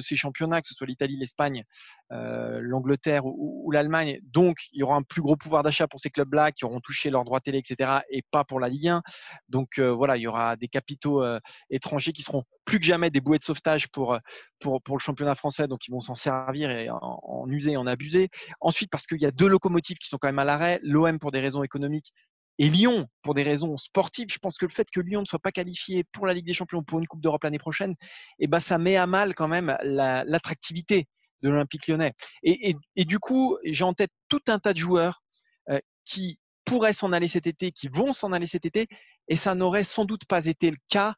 ces 0.01 0.17
championnats, 0.17 0.61
que 0.61 0.67
ce 0.67 0.75
soit 0.75 0.89
l'Italie, 0.89 1.17
l'Espagne, 1.17 1.65
euh, 2.11 2.59
l'Angleterre 2.61 3.25
ou, 3.25 3.71
l'Allemagne. 3.71 4.19
Donc, 4.25 4.57
il 4.73 4.81
y 4.81 4.83
aura 4.83 4.97
un 4.97 5.03
plus 5.03 5.23
gros 5.23 5.37
pouvoir 5.37 5.63
d'achat 5.63 5.87
pour 5.87 6.01
ces 6.01 6.11
clubs-là 6.11 6.51
qui 6.51 6.65
auront 6.65 6.81
touché 6.81 7.11
leurs 7.11 7.25
droits 7.25 7.41
télé, 7.41 7.59
etc., 7.59 8.01
et 8.11 8.23
pas 8.33 8.43
pour 8.43 8.59
la 8.59 8.69
Ligue 8.69 8.89
1. 8.89 9.03
Donc, 9.49 9.79
euh, 9.79 9.93
voilà, 9.93 10.17
il 10.17 10.23
y 10.23 10.27
aura 10.27 10.57
des 10.57 10.67
capitaux 10.67 11.23
euh, 11.23 11.39
étrangers 11.71 12.13
qui 12.13 12.25
seront 12.25 12.43
plus 12.65 12.81
que 12.81 12.85
jamais 12.85 13.11
des 13.11 13.21
bouées 13.21 13.39
de 13.39 13.45
sauvetage 13.45 13.89
pour 13.89 14.19
le 14.65 14.99
championnat 14.99 15.37
français. 15.37 15.69
Donc, 15.69 15.87
ils 15.87 15.93
vont 15.93 16.01
s'en 16.01 16.17
servir 16.17 16.71
et 16.73 16.91
en, 16.91 16.99
en 17.01 17.49
user 17.49 17.73
et 17.73 17.77
en 17.77 17.87
abuser. 17.87 18.31
Ensuite, 18.61 18.91
parce 18.91 19.07
qu'il 19.07 19.23
y 19.23 19.27
a 19.27 19.31
deux 19.31 19.49
locomotives 19.49 19.99
qui 19.99 20.09
sont 20.09 20.19
quand 20.19 20.29
même 20.29 20.41
à 20.41 20.45
l'arrêt. 20.45 20.81
L'OM 20.83 21.21
pour 21.21 21.31
des 21.31 21.41
raisons 21.41 21.63
économiques 21.63 22.13
et 22.59 22.69
Lyon, 22.69 23.07
pour 23.23 23.35
des 23.35 23.43
raisons 23.43 23.77
sportives, 23.77 24.29
je 24.31 24.39
pense 24.39 24.59
que 24.59 24.67
le 24.67 24.71
fait 24.71 24.89
que 24.91 25.01
Lyon 25.01 25.21
ne 25.23 25.27
soit 25.27 25.39
pas 25.39 25.53
qualifié 25.53 26.05
pour 26.13 26.27
la 26.27 26.35
Ligue 26.35 26.47
des 26.47 26.53
Champions, 26.53 26.83
pour 26.83 26.99
une 26.99 27.07
Coupe 27.07 27.21
d'Europe 27.21 27.45
l'année 27.45 27.59
prochaine, 27.59 27.95
eh 28.39 28.47
ben, 28.47 28.61
ça 28.61 28.79
met 28.79 28.97
à 28.97 29.07
mal 29.07 29.35
quand 29.35 29.49
même 29.49 29.77
l'attractivité 29.83 31.09
de 31.43 31.49
l'Olympique 31.49 31.89
lyonnais. 31.89 32.15
Et, 32.43 32.77
du 32.97 33.19
coup, 33.19 33.59
j'ai 33.65 33.85
en 33.85 33.95
tête 33.95 34.13
tout 34.29 34.43
un 34.49 34.59
tas 34.59 34.73
de 34.73 34.79
joueurs 34.79 35.23
euh, 35.71 35.81
qui 36.05 36.39
pourraient 36.65 36.93
s'en 36.93 37.13
aller 37.13 37.27
cet 37.27 37.47
été, 37.47 37.73
qui 37.73 37.89
vont 37.89 38.13
s'en 38.13 38.33
aller 38.33 38.47
cet 38.47 38.67
été, 38.67 38.87
et 39.29 39.35
ça 39.35 39.55
n'aurait 39.55 39.85
sans 39.85 40.05
doute 40.05 40.25
pas 40.27 40.47
été 40.47 40.71
le 40.71 40.77
cas 40.89 41.15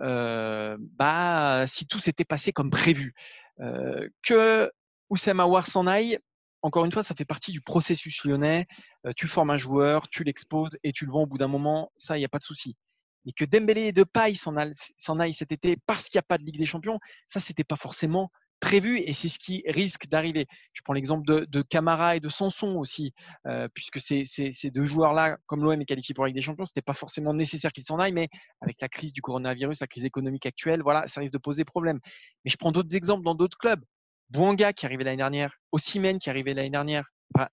euh, 0.00 0.76
bah, 0.80 1.64
si 1.66 1.86
tout 1.86 1.98
s'était 1.98 2.24
passé 2.24 2.52
comme 2.52 2.70
prévu. 2.70 3.12
Euh, 3.60 4.08
que 4.22 4.70
Oussama 5.10 5.44
Aouar 5.44 5.66
s'en 5.66 5.86
aille, 5.86 6.18
encore 6.66 6.84
une 6.84 6.90
fois, 6.90 7.04
ça 7.04 7.14
fait 7.14 7.24
partie 7.24 7.52
du 7.52 7.60
processus 7.60 8.24
lyonnais. 8.24 8.66
Euh, 9.06 9.12
tu 9.16 9.28
formes 9.28 9.50
un 9.50 9.56
joueur, 9.56 10.08
tu 10.08 10.24
l'exposes 10.24 10.76
et 10.82 10.92
tu 10.92 11.06
le 11.06 11.12
vends 11.12 11.22
au 11.22 11.26
bout 11.26 11.38
d'un 11.38 11.46
moment, 11.46 11.92
ça, 11.96 12.16
il 12.16 12.20
n'y 12.20 12.24
a 12.24 12.28
pas 12.28 12.38
de 12.38 12.42
souci. 12.42 12.76
Mais 13.24 13.32
que 13.32 13.44
Dembélé 13.44 13.82
et 13.82 13.92
Depay 13.92 14.34
s'en 14.34 14.56
aillent 14.56 15.32
cet 15.32 15.52
été 15.52 15.76
parce 15.86 16.08
qu'il 16.08 16.18
n'y 16.18 16.24
a 16.24 16.28
pas 16.28 16.38
de 16.38 16.42
Ligue 16.42 16.58
des 16.58 16.66
Champions, 16.66 16.98
ça, 17.28 17.38
c'était 17.38 17.64
pas 17.64 17.76
forcément 17.76 18.30
prévu 18.58 18.98
et 18.98 19.12
c'est 19.12 19.28
ce 19.28 19.38
qui 19.38 19.62
risque 19.66 20.08
d'arriver. 20.08 20.46
Je 20.72 20.82
prends 20.82 20.92
l'exemple 20.94 21.24
de, 21.24 21.62
Camara 21.62 22.16
et 22.16 22.20
de 22.20 22.28
Sanson 22.28 22.74
aussi, 22.76 23.12
euh, 23.46 23.68
puisque 23.72 24.00
ces, 24.00 24.24
ces, 24.24 24.70
deux 24.70 24.86
joueurs-là, 24.86 25.38
comme 25.46 25.62
l'OM 25.62 25.80
est 25.80 25.84
qualifié 25.84 26.14
pour 26.14 26.24
la 26.24 26.28
Ligue 26.28 26.36
des 26.36 26.42
Champions, 26.42 26.66
ce 26.66 26.72
n'était 26.72 26.82
pas 26.82 26.94
forcément 26.94 27.32
nécessaire 27.32 27.72
qu'ils 27.72 27.84
s'en 27.84 27.98
aillent, 28.00 28.12
mais 28.12 28.28
avec 28.60 28.80
la 28.80 28.88
crise 28.88 29.12
du 29.12 29.22
coronavirus, 29.22 29.80
la 29.80 29.86
crise 29.86 30.04
économique 30.04 30.46
actuelle, 30.46 30.82
voilà, 30.82 31.06
ça 31.06 31.20
risque 31.20 31.32
de 31.32 31.38
poser 31.38 31.64
problème. 31.64 32.00
Mais 32.44 32.50
je 32.50 32.56
prends 32.56 32.72
d'autres 32.72 32.96
exemples 32.96 33.24
dans 33.24 33.34
d'autres 33.36 33.58
clubs. 33.58 33.84
Bouanga 34.30 34.72
qui 34.72 34.86
arrivait 34.86 35.04
l'année 35.04 35.16
dernière, 35.16 35.56
Ossimène 35.72 36.18
qui 36.18 36.30
arrivait 36.30 36.54
l'année 36.54 36.70
dernière, 36.70 37.04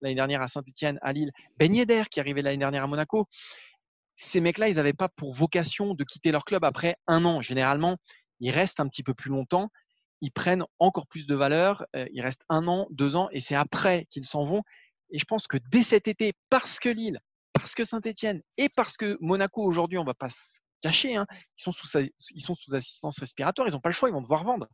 l'année 0.02 0.16
dernière 0.16 0.42
à 0.42 0.48
Saint-Etienne, 0.48 1.00
à 1.02 1.14
Lille, 1.14 1.32
Ben 1.58 1.74
Yedder 1.74 2.04
qui 2.10 2.20
arrivait 2.20 2.42
l'année 2.42 2.58
dernière 2.58 2.84
à 2.84 2.88
Monaco. 2.88 3.28
Ces 4.16 4.42
mecs-là, 4.42 4.70
ils 4.70 4.76
n'avaient 4.76 4.94
pas 4.94 5.10
pour 5.10 5.34
vocation 5.34 5.94
de 5.94 6.04
quitter 6.04 6.32
leur 6.32 6.46
club 6.46 6.64
après 6.64 6.96
un 7.08 7.26
an. 7.26 7.42
Généralement, 7.42 7.98
ils 8.40 8.52
restent 8.52 8.80
un 8.80 8.88
petit 8.88 9.04
peu 9.04 9.14
plus 9.14 9.30
longtemps, 9.30 9.70
ils 10.22 10.32
prennent 10.32 10.64
encore 10.80 11.08
plus 11.08 11.28
de 11.28 11.36
valeur, 11.36 11.86
euh, 11.96 12.08
ils 12.14 12.22
restent 12.22 12.44
un 12.50 12.68
an, 12.68 12.88
deux 12.92 13.16
ans, 13.16 13.30
et 13.32 13.40
c'est 13.40 13.56
après 13.56 14.06
qu'ils 14.10 14.26
s'en 14.26 14.44
vont. 14.44 14.62
Et 15.12 15.20
je 15.20 15.26
pense 15.26 15.48
que 15.48 15.58
dès 15.70 15.84
cet 15.84 16.08
été, 16.08 16.34
parce 16.50 16.80
que 16.80 16.90
Lille, 16.90 17.20
parce 17.54 17.76
que 17.76 17.84
Saint-Etienne 17.84 18.42
et 18.58 18.70
parce 18.70 18.98
que 18.98 19.18
Monaco 19.22 19.64
aujourd'hui, 19.64 19.98
on 19.98 20.02
ne 20.02 20.08
va 20.08 20.14
pas 20.14 20.30
se 20.30 20.60
cacher, 20.82 21.16
hein, 21.16 21.26
ils, 21.58 21.64
sont 21.64 21.72
sous, 21.72 21.88
ils 22.32 22.42
sont 22.42 22.56
sous 22.56 22.76
assistance 22.76 23.20
respiratoire, 23.20 23.68
ils 23.68 23.74
n'ont 23.74 23.80
pas 23.80 23.90
le 23.90 23.94
choix, 23.94 24.10
ils 24.10 24.14
vont 24.14 24.22
devoir 24.22 24.44
vendre. 24.44 24.68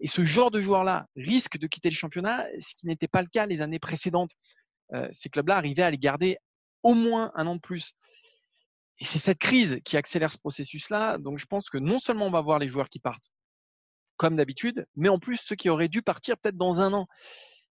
Et 0.00 0.06
ce 0.06 0.24
genre 0.24 0.50
de 0.50 0.60
joueur-là 0.60 1.06
risque 1.16 1.58
de 1.58 1.66
quitter 1.66 1.90
le 1.90 1.94
championnat, 1.94 2.46
ce 2.60 2.74
qui 2.74 2.86
n'était 2.86 3.08
pas 3.08 3.22
le 3.22 3.28
cas 3.28 3.46
les 3.46 3.62
années 3.62 3.78
précédentes. 3.78 4.32
Euh, 4.94 5.08
ces 5.12 5.28
clubs-là 5.28 5.56
arrivaient 5.56 5.82
à 5.82 5.90
les 5.90 5.98
garder 5.98 6.38
au 6.82 6.94
moins 6.94 7.30
un 7.34 7.46
an 7.46 7.54
de 7.54 7.60
plus. 7.60 7.92
Et 8.98 9.04
c'est 9.04 9.18
cette 9.18 9.38
crise 9.38 9.78
qui 9.84 9.96
accélère 9.96 10.32
ce 10.32 10.38
processus-là. 10.38 11.18
Donc 11.18 11.38
je 11.38 11.46
pense 11.46 11.68
que 11.68 11.78
non 11.78 11.98
seulement 11.98 12.26
on 12.26 12.30
va 12.30 12.40
voir 12.40 12.58
les 12.58 12.68
joueurs 12.68 12.88
qui 12.88 12.98
partent, 12.98 13.30
comme 14.16 14.36
d'habitude, 14.36 14.86
mais 14.96 15.08
en 15.08 15.18
plus 15.18 15.36
ceux 15.36 15.56
qui 15.56 15.68
auraient 15.68 15.88
dû 15.88 16.02
partir 16.02 16.36
peut-être 16.38 16.56
dans 16.56 16.80
un 16.80 16.92
an. 16.92 17.06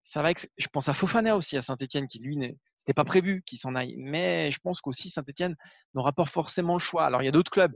Ça 0.04 0.22
va 0.24 0.32
je 0.32 0.68
pense 0.72 0.88
à 0.88 0.94
Fofana 0.94 1.36
aussi 1.36 1.58
à 1.58 1.62
Saint-Etienne, 1.62 2.08
qui 2.08 2.20
lui, 2.20 2.38
c'était 2.78 2.94
pas 2.94 3.04
prévu 3.04 3.44
qu'il 3.46 3.60
s'en 3.60 3.76
aille. 3.76 3.96
Mais 3.98 4.50
je 4.52 4.60
pense 4.60 4.82
qu'aussi 4.82 5.10
Saint-Etienne 5.10 5.56
n'aura 5.94 6.14
pas 6.14 6.26
forcément 6.26 6.74
le 6.74 6.80
choix. 6.80 7.06
Alors 7.06 7.22
il 7.22 7.26
y 7.26 7.30
a 7.30 7.32
d'autres 7.32 7.52
clubs 7.52 7.76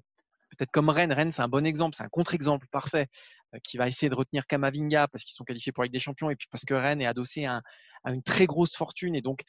peut-être 0.55 0.71
comme 0.71 0.89
Rennes. 0.89 1.11
Rennes, 1.11 1.31
c'est 1.31 1.41
un 1.41 1.47
bon 1.47 1.65
exemple, 1.65 1.95
c'est 1.95 2.03
un 2.03 2.09
contre-exemple 2.09 2.67
parfait 2.71 3.07
qui 3.61 3.77
va 3.77 3.87
essayer 3.87 4.09
de 4.09 4.15
retenir 4.15 4.47
Kamavinga 4.47 5.07
parce 5.07 5.23
qu'ils 5.23 5.35
sont 5.35 5.43
qualifiés 5.43 5.71
pour 5.71 5.83
la 5.83 5.85
Ligue 5.85 5.93
des 5.93 5.99
Champions 5.99 6.29
et 6.29 6.35
puis 6.35 6.47
parce 6.51 6.65
que 6.65 6.73
Rennes 6.73 7.01
est 7.01 7.05
adossé 7.05 7.45
à, 7.45 7.61
une 8.05 8.23
très 8.23 8.45
grosse 8.45 8.75
fortune 8.75 9.15
et 9.15 9.21
donc 9.21 9.43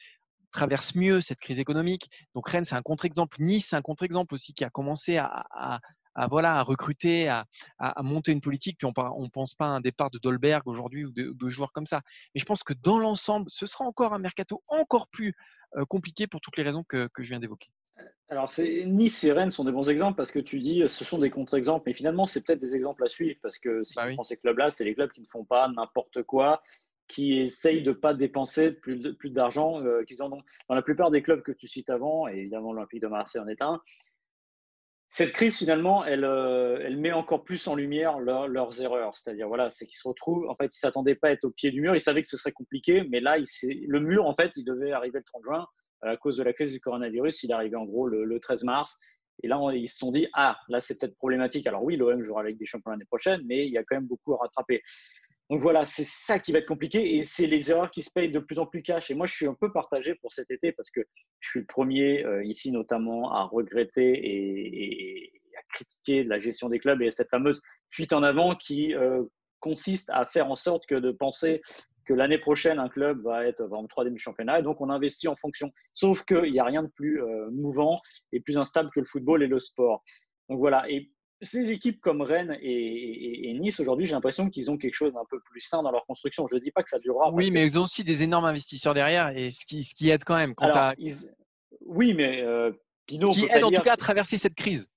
traverse 0.51 0.95
mieux 0.95 1.19
cette 1.19 1.39
crise 1.39 1.59
économique. 1.59 2.09
Donc 2.33 2.47
Rennes, 2.47 2.63
c'est 2.63 2.75
un 2.75 2.81
contre-exemple. 2.81 3.37
Nice, 3.41 3.67
c'est 3.69 3.75
un 3.75 3.81
contre-exemple 3.81 4.33
aussi 4.33 4.53
qui 4.53 4.63
a 4.63 4.69
commencé 4.69 5.17
à 5.17 5.81
recruter, 6.15 7.27
à, 7.27 7.45
monter 8.03 8.31
une 8.31 8.41
politique. 8.41 8.77
Puis 8.77 8.87
on 8.87 9.21
ne 9.21 9.29
pense 9.29 9.55
pas 9.55 9.65
à 9.65 9.69
un 9.69 9.81
départ 9.81 10.11
de 10.11 10.19
Dolberg 10.19 10.65
aujourd'hui 10.67 11.05
ou 11.05 11.11
de, 11.11 11.49
joueurs 11.49 11.73
comme 11.73 11.85
ça. 11.85 12.01
Mais 12.33 12.39
je 12.39 12.45
pense 12.45 12.63
que 12.63 12.73
dans 12.73 12.99
l'ensemble, 12.99 13.47
ce 13.49 13.65
sera 13.65 13.85
encore 13.85 14.13
un 14.13 14.19
mercato 14.19 14.63
encore 14.67 15.09
plus 15.09 15.33
euh, 15.75 15.83
compliqué 15.85 16.27
pour 16.27 16.39
toutes 16.39 16.55
les 16.55 16.63
raisons 16.63 16.83
que 16.87 17.09
je 17.17 17.29
viens 17.29 17.39
d'évoquer. 17.39 17.69
Alors, 18.27 18.51
Nice 18.57 19.23
et 19.23 19.31
Rennes 19.31 19.51
sont 19.51 19.65
des 19.65 19.71
bons 19.71 19.87
exemples 19.87 20.17
parce 20.17 20.31
que 20.31 20.39
tu 20.39 20.59
dis 20.59 20.83
ce 20.87 21.05
sont 21.05 21.19
des 21.19 21.29
contre-exemples, 21.29 21.83
mais 21.85 21.93
finalement, 21.93 22.25
c'est 22.25 22.43
peut-être 22.43 22.59
des 22.59 22.75
exemples 22.75 23.03
à 23.03 23.07
suivre 23.07 23.37
parce 23.43 23.59
que 23.59 23.83
si 23.83 23.95
bah 23.95 24.07
tu 24.07 24.15
prends 24.15 24.23
ces 24.23 24.37
clubs-là, 24.37 24.71
c'est 24.71 24.83
les 24.83 24.95
clubs 24.95 25.11
qui 25.11 25.21
ne 25.21 25.27
font 25.27 25.45
pas 25.45 25.67
n'importe 25.67 26.23
quoi, 26.23 26.63
qui 27.07 27.39
essayent 27.39 27.83
de 27.83 27.91
ne 27.91 27.95
pas 27.95 28.15
dépenser 28.15 28.71
plus, 28.71 29.13
plus 29.13 29.29
d'argent 29.29 29.79
euh, 29.83 30.03
qu'ils 30.03 30.23
en 30.23 30.31
ont. 30.31 30.41
Dans 30.67 30.75
la 30.75 30.81
plupart 30.81 31.11
des 31.11 31.21
clubs 31.21 31.43
que 31.43 31.51
tu 31.51 31.67
cites 31.67 31.91
avant, 31.91 32.27
et 32.27 32.37
évidemment 32.37 32.73
l'Olympique 32.73 33.01
de 33.01 33.07
Marseille 33.07 33.41
en 33.41 33.47
est 33.47 33.61
un, 33.61 33.79
cette 35.07 35.33
crise, 35.33 35.57
finalement, 35.57 36.03
elle, 36.03 36.25
euh, 36.25 36.79
elle 36.81 36.97
met 36.97 37.11
encore 37.11 37.43
plus 37.43 37.67
en 37.67 37.75
lumière 37.75 38.17
leurs 38.19 38.81
erreurs. 38.81 39.15
C'est-à-dire, 39.15 39.47
voilà, 39.47 39.69
c'est 39.69 39.85
qu'ils 39.85 39.99
se 39.99 40.07
retrouvent, 40.07 40.49
en 40.49 40.55
fait, 40.55 40.65
ils 40.65 40.67
ne 40.67 40.71
s'attendaient 40.71 41.15
pas 41.15 41.27
à 41.27 41.31
être 41.31 41.45
au 41.45 41.51
pied 41.51 41.69
du 41.69 41.79
mur, 41.79 41.95
ils 41.95 42.01
savaient 42.01 42.23
que 42.23 42.27
ce 42.27 42.37
serait 42.37 42.51
compliqué, 42.51 43.05
mais 43.09 43.19
là, 43.19 43.37
il, 43.37 43.45
le 43.87 43.99
mur, 43.99 44.25
en 44.25 44.35
fait, 44.35 44.53
il 44.55 44.65
devait 44.65 44.91
arriver 44.93 45.19
le 45.19 45.23
30 45.23 45.43
juin 45.43 45.67
à 46.05 46.17
cause 46.17 46.37
de 46.37 46.43
la 46.43 46.53
crise 46.53 46.71
du 46.71 46.79
coronavirus. 46.79 47.43
Il 47.43 47.51
est 47.51 47.53
arrivé 47.53 47.75
en 47.75 47.85
gros 47.85 48.07
le, 48.07 48.39
13 48.39 48.63
mars. 48.63 48.97
Et 49.43 49.47
là, 49.47 49.59
ils 49.73 49.89
se 49.89 49.97
sont 49.97 50.11
dit, 50.11 50.27
ah, 50.33 50.57
là, 50.69 50.79
c'est 50.79 50.97
peut-être 50.97 51.15
problématique. 51.17 51.67
Alors 51.67 51.83
oui, 51.83 51.97
l'OM 51.97 52.21
jouera 52.23 52.41
avec 52.41 52.57
des 52.57 52.65
champions 52.65 52.91
l'année 52.91 53.05
prochaine, 53.05 53.41
mais 53.45 53.67
il 53.67 53.73
y 53.73 53.77
a 53.77 53.83
quand 53.83 53.95
même 53.95 54.07
beaucoup 54.07 54.33
à 54.33 54.37
rattraper. 54.37 54.81
Donc 55.49 55.61
voilà, 55.61 55.85
c'est 55.85 56.07
ça 56.07 56.39
qui 56.39 56.51
va 56.51 56.59
être 56.59 56.67
compliqué 56.67 57.17
et 57.17 57.23
c'est 57.23 57.45
les 57.45 57.69
erreurs 57.69 57.91
qui 57.91 58.01
se 58.01 58.09
payent 58.11 58.31
de 58.31 58.39
plus 58.39 58.57
en 58.57 58.65
plus 58.65 58.81
cash. 58.81 59.11
Et 59.11 59.13
moi, 59.13 59.27
je 59.27 59.35
suis 59.35 59.45
un 59.45 59.53
peu 59.53 59.71
partagé 59.71 60.15
pour 60.15 60.31
cet 60.31 60.49
été 60.49 60.71
parce 60.71 60.89
que 60.89 61.01
je 61.39 61.49
suis 61.49 61.59
le 61.59 61.67
premier 61.67 62.25
euh, 62.25 62.43
ici 62.43 62.71
notamment 62.71 63.31
à 63.31 63.43
regretter 63.43 64.11
et, 64.23 65.41
à 65.55 65.61
critiquer 65.69 66.23
la 66.23 66.39
gestion 66.39 66.67
des 66.67 66.79
clubs 66.79 67.01
et 67.01 67.11
cette 67.11 67.29
fameuse 67.29 67.61
fuite 67.89 68.11
en 68.11 68.23
avant 68.23 68.55
qui 68.55 68.95
euh, 68.95 69.23
consiste 69.59 70.09
à 70.09 70.25
faire 70.25 70.49
en 70.49 70.55
sorte 70.55 70.87
que 70.87 70.95
de 70.95 71.11
penser 71.11 71.61
que 72.05 72.13
l'année 72.13 72.37
prochaine, 72.37 72.79
un 72.79 72.89
club 72.89 73.21
va 73.23 73.45
être 73.45 73.67
en 73.71 73.85
troisième 73.87 74.17
championnat. 74.17 74.59
Et 74.59 74.63
donc, 74.63 74.81
on 74.81 74.89
investit 74.89 75.27
en 75.27 75.35
fonction. 75.35 75.71
Sauf 75.93 76.23
qu'il 76.23 76.51
n'y 76.51 76.59
a 76.59 76.63
rien 76.63 76.83
de 76.83 76.87
plus 76.87 77.21
euh, 77.21 77.49
mouvant 77.51 77.99
et 78.31 78.39
plus 78.39 78.57
instable 78.57 78.89
que 78.93 78.99
le 78.99 79.05
football 79.05 79.43
et 79.43 79.47
le 79.47 79.59
sport. 79.59 80.03
Donc 80.49 80.59
voilà. 80.59 80.89
Et 80.89 81.11
ces 81.41 81.71
équipes 81.71 81.99
comme 82.01 82.21
Rennes 82.21 82.57
et, 82.61 83.53
Nice, 83.59 83.79
aujourd'hui, 83.79 84.05
j'ai 84.05 84.13
l'impression 84.13 84.49
qu'ils 84.49 84.71
ont 84.71 84.77
quelque 84.77 84.93
chose 84.93 85.13
d'un 85.13 85.25
peu 85.29 85.39
plus 85.41 85.61
sain 85.61 85.83
dans 85.83 85.91
leur 85.91 86.05
construction. 86.05 86.47
Je 86.47 86.55
ne 86.55 86.61
dis 86.61 86.71
pas 86.71 86.83
que 86.83 86.89
ça 86.89 86.99
durera. 86.99 87.31
Oui, 87.33 87.51
mais 87.51 87.63
ils 87.63 87.77
ont 87.79 87.83
aussi 87.83 88.03
des 88.03 88.23
énormes 88.23 88.45
investisseurs 88.45 88.93
derrière 88.93 89.35
et 89.35 89.51
ce 89.51 89.65
qui, 89.65 89.83
ce 89.83 89.93
qui 89.93 90.09
aide 90.09 90.23
quand 90.23 90.35
même. 90.35 90.53
Oui, 91.81 92.13
mais 92.13 92.41
euh, 92.41 92.71
Pinot. 93.05 93.31
Ce 93.31 93.39
qui 93.39 93.47
aide 93.51 93.63
en 93.63 93.71
tout 93.71 93.81
cas 93.81 93.93
à 93.93 93.97
traverser 93.97 94.37
cette 94.37 94.55
crise. 94.55 94.87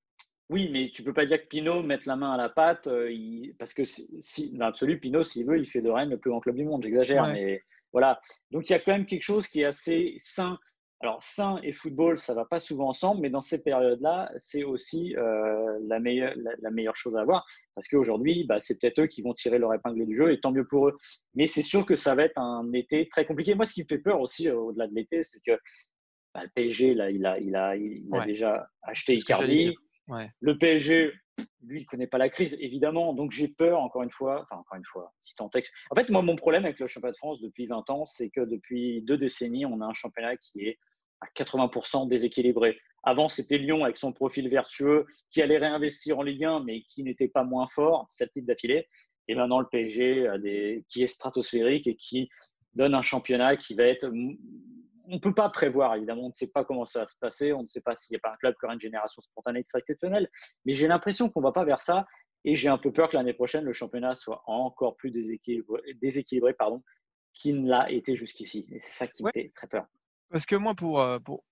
Oui, 0.50 0.70
mais 0.72 0.90
tu 0.92 1.02
peux 1.02 1.12
pas 1.12 1.26
dire 1.26 1.42
que 1.42 1.46
Pinot 1.46 1.82
mette 1.82 2.06
la 2.06 2.16
main 2.16 2.32
à 2.32 2.36
la 2.38 2.48
pâte, 2.48 2.86
euh, 2.86 3.12
parce 3.58 3.74
que 3.74 3.84
si, 3.84 4.52
dans 4.52 4.66
l'absolu, 4.66 4.98
Pinot, 4.98 5.22
s'il 5.22 5.46
veut, 5.46 5.58
il 5.58 5.66
fait 5.66 5.82
de 5.82 5.90
Rennes 5.90 6.10
le 6.10 6.18
plus 6.18 6.30
grand 6.30 6.40
club 6.40 6.56
du 6.56 6.64
monde. 6.64 6.82
J'exagère, 6.82 7.26
mais 7.26 7.62
voilà. 7.92 8.20
Donc 8.50 8.68
il 8.68 8.72
y 8.72 8.76
a 8.76 8.78
quand 8.78 8.92
même 8.92 9.06
quelque 9.06 9.22
chose 9.22 9.46
qui 9.46 9.60
est 9.60 9.66
assez 9.66 10.16
sain. 10.18 10.58
Alors 11.00 11.22
sain 11.22 11.60
et 11.62 11.72
football, 11.72 12.18
ça 12.18 12.34
va 12.34 12.44
pas 12.44 12.58
souvent 12.58 12.88
ensemble, 12.88 13.20
mais 13.20 13.30
dans 13.30 13.40
ces 13.40 13.62
périodes-là, 13.62 14.32
c'est 14.36 14.64
aussi 14.64 15.14
euh, 15.16 15.78
la, 15.86 16.00
meilleure, 16.00 16.34
la, 16.60 16.70
meilleure 16.72 16.96
chose 16.96 17.16
à 17.16 17.20
avoir, 17.20 17.46
parce 17.76 17.86
qu'aujourd'hui, 17.86 18.44
bah, 18.48 18.58
c'est 18.58 18.80
peut-être 18.80 19.02
eux 19.02 19.06
qui 19.06 19.22
vont 19.22 19.32
tirer 19.32 19.60
leur 19.60 19.72
épingle 19.72 20.04
du 20.06 20.16
jeu, 20.16 20.32
et 20.32 20.40
tant 20.40 20.50
mieux 20.50 20.66
pour 20.66 20.88
eux. 20.88 20.96
Mais 21.34 21.46
c'est 21.46 21.62
sûr 21.62 21.86
que 21.86 21.94
ça 21.94 22.16
va 22.16 22.24
être 22.24 22.38
un 22.38 22.72
été 22.72 23.06
très 23.08 23.26
compliqué. 23.26 23.54
Moi, 23.54 23.64
ce 23.64 23.74
qui 23.74 23.82
me 23.82 23.86
fait 23.86 23.98
peur 23.98 24.20
aussi, 24.20 24.48
euh, 24.48 24.56
au-delà 24.56 24.88
de 24.88 24.94
l'été, 24.94 25.22
c'est 25.22 25.40
que 25.40 25.56
bah, 26.34 26.42
le 26.42 26.50
PSG, 26.52 26.94
là, 26.94 27.12
il 27.12 27.24
a, 27.24 27.38
il 27.38 27.54
a, 27.54 27.76
il 27.76 28.08
a 28.12 28.26
déjà 28.26 28.68
acheté 28.82 29.14
Icardi. 29.14 29.76
Le 30.40 30.58
PSG, 30.58 31.12
lui, 31.62 31.80
il 31.80 31.86
connaît 31.86 32.06
pas 32.06 32.18
la 32.18 32.28
crise, 32.28 32.56
évidemment. 32.60 33.12
Donc 33.14 33.32
j'ai 33.32 33.48
peur, 33.48 33.80
encore 33.80 34.02
une 34.02 34.10
fois, 34.10 34.42
enfin 34.42 34.60
encore 34.60 34.78
une 34.78 34.84
fois, 34.84 35.12
si 35.20 35.34
En 35.40 35.50
fait, 35.94 36.08
moi, 36.08 36.22
mon 36.22 36.36
problème 36.36 36.64
avec 36.64 36.78
le 36.78 36.86
championnat 36.86 37.12
de 37.12 37.16
France 37.16 37.40
depuis 37.40 37.66
20 37.66 37.90
ans, 37.90 38.04
c'est 38.06 38.30
que 38.30 38.40
depuis 38.40 39.02
deux 39.02 39.18
décennies, 39.18 39.66
on 39.66 39.80
a 39.80 39.86
un 39.86 39.94
championnat 39.94 40.36
qui 40.36 40.66
est 40.66 40.78
à 41.20 41.26
80% 41.36 42.08
déséquilibré. 42.08 42.78
Avant, 43.02 43.28
c'était 43.28 43.58
Lyon 43.58 43.84
avec 43.84 43.96
son 43.96 44.12
profil 44.12 44.48
vertueux 44.48 45.06
qui 45.30 45.42
allait 45.42 45.58
réinvestir 45.58 46.18
en 46.18 46.22
Ligue 46.22 46.44
1, 46.44 46.64
mais 46.64 46.82
qui 46.82 47.02
n'était 47.02 47.28
pas 47.28 47.44
moins 47.44 47.68
fort, 47.68 48.06
sept 48.08 48.32
titres 48.32 48.46
d'affilée. 48.46 48.86
Et 49.28 49.34
maintenant, 49.34 49.60
le 49.60 49.66
PSG 49.66 50.26
qui 50.88 51.02
est 51.02 51.06
stratosphérique 51.06 51.86
et 51.86 51.96
qui 51.96 52.28
donne 52.74 52.94
un 52.94 53.02
championnat 53.02 53.56
qui 53.56 53.74
va 53.74 53.84
être 53.84 54.10
on 55.08 55.14
ne 55.14 55.18
peut 55.18 55.34
pas 55.34 55.48
prévoir, 55.48 55.94
évidemment, 55.96 56.24
on 56.24 56.28
ne 56.28 56.32
sait 56.32 56.50
pas 56.50 56.64
comment 56.64 56.84
ça 56.84 57.00
va 57.00 57.06
se 57.06 57.16
passer, 57.18 57.52
on 57.52 57.62
ne 57.62 57.66
sait 57.66 57.80
pas 57.80 57.96
s'il 57.96 58.14
n'y 58.14 58.18
a 58.18 58.20
pas 58.20 58.32
un 58.32 58.36
club 58.36 58.54
qui 58.58 58.66
aura 58.66 58.74
une 58.74 58.80
génération 58.80 59.22
spontanée 59.22 59.60
exceptionnelle, 59.60 60.28
mais 60.64 60.74
j'ai 60.74 60.86
l'impression 60.86 61.30
qu'on 61.30 61.40
ne 61.40 61.46
va 61.46 61.52
pas 61.52 61.64
vers 61.64 61.80
ça 61.80 62.06
et 62.44 62.54
j'ai 62.54 62.68
un 62.68 62.78
peu 62.78 62.92
peur 62.92 63.08
que 63.08 63.16
l'année 63.16 63.32
prochaine, 63.32 63.64
le 63.64 63.72
championnat 63.72 64.14
soit 64.14 64.42
encore 64.46 64.96
plus 64.96 65.10
déséquilibré, 65.10 66.52
pardon, 66.52 66.82
qu'il 67.32 67.62
ne 67.62 67.68
l'a 67.68 67.90
été 67.90 68.16
jusqu'ici. 68.16 68.66
Et 68.70 68.80
c'est 68.80 69.04
ça 69.04 69.06
qui 69.06 69.24
me 69.24 69.30
fait 69.32 69.50
très 69.54 69.66
peur. 69.66 69.86
Parce 70.30 70.46
que 70.46 70.56
moi, 70.56 70.74
pour, 70.74 71.00
euh, 71.00 71.18
pour... 71.18 71.42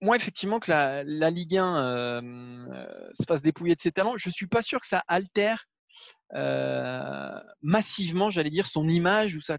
moi 0.00 0.16
effectivement, 0.16 0.58
que 0.58 0.70
la, 0.70 1.30
Ligue 1.30 1.56
1 1.58 1.76
euh, 1.76 2.20
euh, 2.22 3.10
se 3.14 3.24
fasse 3.26 3.42
dépouiller 3.42 3.74
de 3.74 3.80
ses 3.80 3.92
talents, 3.92 4.16
je 4.16 4.28
ne 4.28 4.32
suis 4.32 4.46
pas 4.46 4.62
sûr 4.62 4.80
que 4.80 4.86
ça 4.86 5.04
altère 5.06 5.64
euh, 6.34 7.40
massivement, 7.62 8.30
j'allais 8.30 8.50
dire, 8.50 8.66
son 8.66 8.88
image 8.88 9.36
ou 9.36 9.40
sa, 9.40 9.58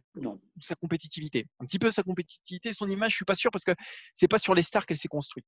sa, 0.62 0.76
compétitivité. 0.76 1.48
Un 1.60 1.66
petit 1.66 1.80
peu 1.80 1.90
sa 1.92 2.04
compétitivité, 2.04 2.74
son 2.74 2.90
image, 2.90 3.12
je 3.12 3.16
suis 3.18 3.26
pas 3.26 3.36
sûr 3.36 3.52
parce 3.52 3.64
que 3.64 3.74
c'est 4.14 4.28
pas 4.28 4.38
sur 4.38 4.54
les 4.54 4.62
stars 4.62 4.86
qu'elle 4.86 4.98
s'est 4.98 5.08
construite. 5.08 5.46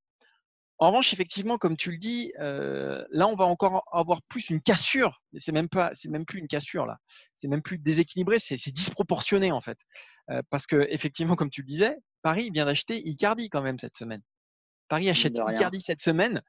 En 0.79 0.88
revanche, 0.88 1.13
effectivement, 1.13 1.60
comme 1.60 1.77
tu 1.77 1.91
le 1.91 1.99
dis, 1.99 2.34
euh, 2.39 3.05
là, 3.12 3.27
on 3.27 3.36
va 3.36 3.45
encore 3.45 3.84
avoir 3.91 4.23
plus 4.23 4.49
une 4.49 4.62
cassure. 4.62 5.21
C'est 5.38 5.51
même 5.51 5.69
pas, 5.69 5.91
c'est 5.93 6.10
même 6.10 6.25
plus 6.25 6.39
une 6.39 6.47
cassure 6.47 6.88
là. 6.88 6.97
C'est 7.36 7.47
même 7.47 7.62
plus 7.62 7.77
déséquilibré, 7.77 8.39
c'est 8.39 8.71
disproportionné 8.71 9.51
en 9.51 9.62
fait. 9.62 9.77
Euh, 10.31 10.41
parce 10.49 10.65
que 10.65 10.88
effectivement, 10.89 11.36
comme 11.36 11.51
tu 11.51 11.62
le 11.62 11.67
disais, 11.67 11.97
Paris 12.23 12.49
vient 12.51 12.65
d'acheter 12.65 12.97
Icardi 13.07 13.47
quand 13.49 13.62
même 13.62 13.77
cette 13.77 13.95
semaine. 13.95 14.23
Paris 14.88 15.07
achète 15.07 15.38
Icardi 15.38 15.81
cette 15.81 16.01
semaine 16.01 16.41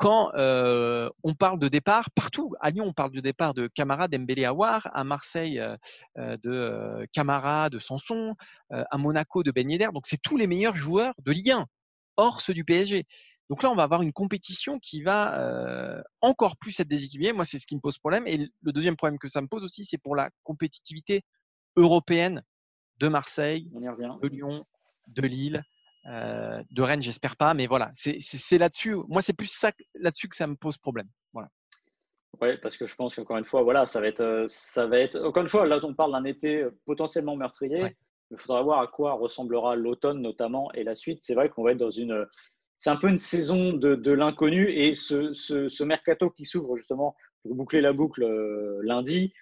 quand 0.00 0.32
euh, 0.34 1.10
on 1.22 1.34
parle 1.34 1.58
de 1.58 1.68
départ, 1.68 2.10
partout, 2.12 2.54
à 2.60 2.70
Lyon, 2.70 2.86
on 2.86 2.92
parle 2.94 3.10
du 3.10 3.20
départ 3.20 3.52
de 3.52 3.66
Camara, 3.66 4.08
d'Embélé 4.08 4.46
Awar, 4.46 4.88
à 4.94 5.04
Marseille, 5.04 5.60
euh, 5.60 5.76
euh, 6.16 6.38
de 6.42 7.06
Camara, 7.12 7.68
de 7.68 7.78
Sanson, 7.78 8.34
à 8.70 8.96
Monaco, 8.96 9.42
de 9.42 9.50
Ben 9.50 9.70
Yedder. 9.70 9.88
Donc, 9.92 10.06
c'est 10.06 10.20
tous 10.22 10.38
les 10.38 10.46
meilleurs 10.46 10.74
joueurs 10.74 11.12
de 11.22 11.32
Ligue 11.32 11.50
1, 11.50 11.66
hors 12.16 12.40
ceux 12.40 12.54
du 12.54 12.64
PSG. 12.64 13.04
Donc 13.50 13.62
là, 13.62 13.70
on 13.70 13.74
va 13.74 13.82
avoir 13.82 14.00
une 14.00 14.14
compétition 14.14 14.78
qui 14.78 15.02
va 15.02 16.02
encore 16.22 16.56
plus 16.56 16.80
être 16.80 16.88
déséquilibrée. 16.88 17.34
Moi, 17.34 17.44
c'est 17.44 17.58
ce 17.58 17.66
qui 17.66 17.76
me 17.76 17.80
pose 17.80 17.98
problème. 17.98 18.26
Et 18.26 18.48
le 18.62 18.72
deuxième 18.72 18.96
problème 18.96 19.18
que 19.18 19.28
ça 19.28 19.42
me 19.42 19.48
pose 19.48 19.62
aussi, 19.62 19.84
c'est 19.84 19.98
pour 19.98 20.16
la 20.16 20.30
compétitivité 20.44 21.24
européenne 21.76 22.42
de 23.00 23.08
Marseille, 23.08 23.68
de 23.74 24.28
Lyon, 24.28 24.64
de 25.08 25.26
Lille, 25.26 25.62
euh, 26.06 26.62
de 26.70 26.82
Rennes, 26.82 27.02
j'espère 27.02 27.36
pas, 27.36 27.54
mais 27.54 27.66
voilà, 27.66 27.90
c'est 27.94 28.58
là-dessus. 28.58 28.96
Moi, 29.08 29.20
c'est 29.22 29.32
plus 29.32 29.50
ça 29.50 29.72
là-dessus 29.94 30.28
que 30.28 30.36
ça 30.36 30.46
me 30.46 30.56
pose 30.56 30.78
problème. 30.78 31.08
Voilà. 31.32 31.48
Oui, 32.40 32.56
parce 32.62 32.76
que 32.76 32.86
je 32.86 32.94
pense 32.94 33.14
qu'encore 33.14 33.36
une 33.36 33.44
fois, 33.44 33.62
voilà, 33.62 33.86
ça 33.86 34.00
va 34.00 34.06
être, 34.06 34.20
euh, 34.20 34.46
ça 34.48 34.86
va 34.86 34.98
être. 34.98 35.22
Encore 35.22 35.42
une 35.42 35.48
fois, 35.48 35.66
là, 35.66 35.78
on 35.82 35.94
parle 35.94 36.12
d'un 36.12 36.24
été 36.24 36.62
euh, 36.62 36.70
potentiellement 36.86 37.36
meurtrier. 37.36 37.96
Il 38.30 38.38
faudra 38.38 38.62
voir 38.62 38.80
à 38.80 38.86
quoi 38.86 39.14
ressemblera 39.14 39.74
l'automne 39.74 40.22
notamment 40.22 40.72
et 40.72 40.84
la 40.84 40.94
suite. 40.94 41.20
C'est 41.22 41.34
vrai 41.34 41.48
qu'on 41.48 41.64
va 41.64 41.72
être 41.72 41.78
dans 41.78 41.90
une. 41.90 42.26
C'est 42.78 42.90
un 42.90 42.96
peu 42.96 43.08
une 43.08 43.18
saison 43.18 43.72
de, 43.72 44.10
l'inconnu 44.12 44.70
et 44.70 44.94
ce, 44.94 45.82
mercato 45.82 46.30
qui 46.30 46.46
s'ouvre 46.46 46.76
justement 46.76 47.14
pour 47.42 47.54
boucler 47.54 47.80
la 47.80 47.92
boucle 47.92 48.24
lundi. 48.82 49.34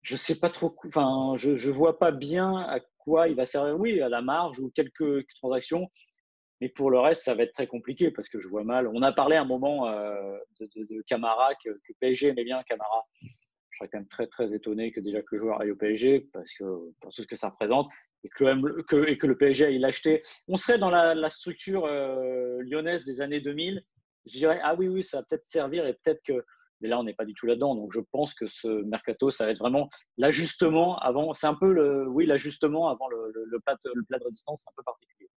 Je 0.00 0.16
sais 0.16 0.40
pas 0.40 0.48
trop. 0.48 0.74
Enfin, 0.88 1.34
je, 1.36 1.54
je 1.54 1.70
vois 1.70 1.98
pas 1.98 2.10
bien 2.10 2.56
à 2.56 2.80
quoi 3.02 3.28
il 3.28 3.34
va 3.34 3.46
servir 3.46 3.78
Oui, 3.78 4.00
à 4.00 4.08
la 4.08 4.22
marge 4.22 4.58
ou 4.60 4.70
quelques 4.70 5.26
transactions. 5.36 5.88
Mais 6.60 6.68
pour 6.68 6.92
le 6.92 7.00
reste, 7.00 7.22
ça 7.22 7.34
va 7.34 7.42
être 7.42 7.52
très 7.52 7.66
compliqué 7.66 8.12
parce 8.12 8.28
que 8.28 8.40
je 8.40 8.48
vois 8.48 8.62
mal. 8.62 8.86
On 8.86 9.02
a 9.02 9.12
parlé 9.12 9.34
un 9.34 9.44
moment 9.44 9.88
euh, 9.88 10.38
de, 10.60 11.02
Camara, 11.08 11.50
que, 11.64 11.70
PSG 12.00 12.28
aimait 12.28 12.44
bien 12.44 12.62
Camara. 12.62 13.04
Je 13.20 13.78
serais 13.78 13.88
quand 13.90 13.98
même 13.98 14.08
très 14.08 14.28
très 14.28 14.52
étonné 14.54 14.92
que 14.92 15.00
déjà 15.00 15.22
que 15.22 15.28
le 15.32 15.38
joueur 15.38 15.60
aille 15.60 15.72
au 15.72 15.76
PSG 15.76 16.28
parce 16.32 16.52
que 16.54 16.64
pour 17.00 17.12
tout 17.12 17.22
ce 17.22 17.26
que 17.26 17.34
ça 17.34 17.48
représente 17.48 17.88
et 18.22 18.28
que 18.28 18.44
le, 18.44 18.82
que, 18.84 19.08
et 19.08 19.18
que 19.18 19.26
le 19.26 19.36
PSG 19.36 19.64
aille 19.64 19.78
l'acheter. 19.78 20.22
On 20.46 20.56
serait 20.56 20.78
dans 20.78 20.90
la, 20.90 21.30
structure 21.30 21.86
euh, 21.86 22.62
lyonnaise 22.62 23.04
des 23.04 23.20
années 23.20 23.40
2000. 23.40 23.82
Je 24.26 24.32
dirais 24.38 24.60
ah 24.62 24.76
oui 24.76 24.86
oui 24.86 25.02
ça 25.02 25.18
va 25.18 25.24
peut-être 25.28 25.44
servir 25.44 25.84
et 25.84 25.94
peut-être 25.94 26.22
que 26.22 26.44
mais 26.82 26.88
là, 26.88 26.98
on 26.98 27.04
n'est 27.04 27.14
pas 27.14 27.24
du 27.24 27.34
tout 27.34 27.46
là-dedans. 27.46 27.74
Donc, 27.74 27.92
je 27.94 28.00
pense 28.00 28.34
que 28.34 28.46
ce 28.46 28.82
mercato, 28.82 29.30
ça 29.30 29.46
va 29.46 29.52
être 29.52 29.58
vraiment 29.58 29.88
l'ajustement 30.18 30.98
avant. 30.98 31.32
C'est 31.32 31.46
un 31.46 31.54
peu 31.54 31.72
le, 31.72 32.06
oui, 32.08 32.26
l'ajustement 32.26 32.88
avant 32.88 33.08
le, 33.08 33.32
plat, 33.64 33.76
le 33.94 34.02
plat 34.02 34.18
de 34.18 34.24
résistance, 34.24 34.64
un 34.66 34.72
peu 34.76 34.82
particulier. 34.82 35.30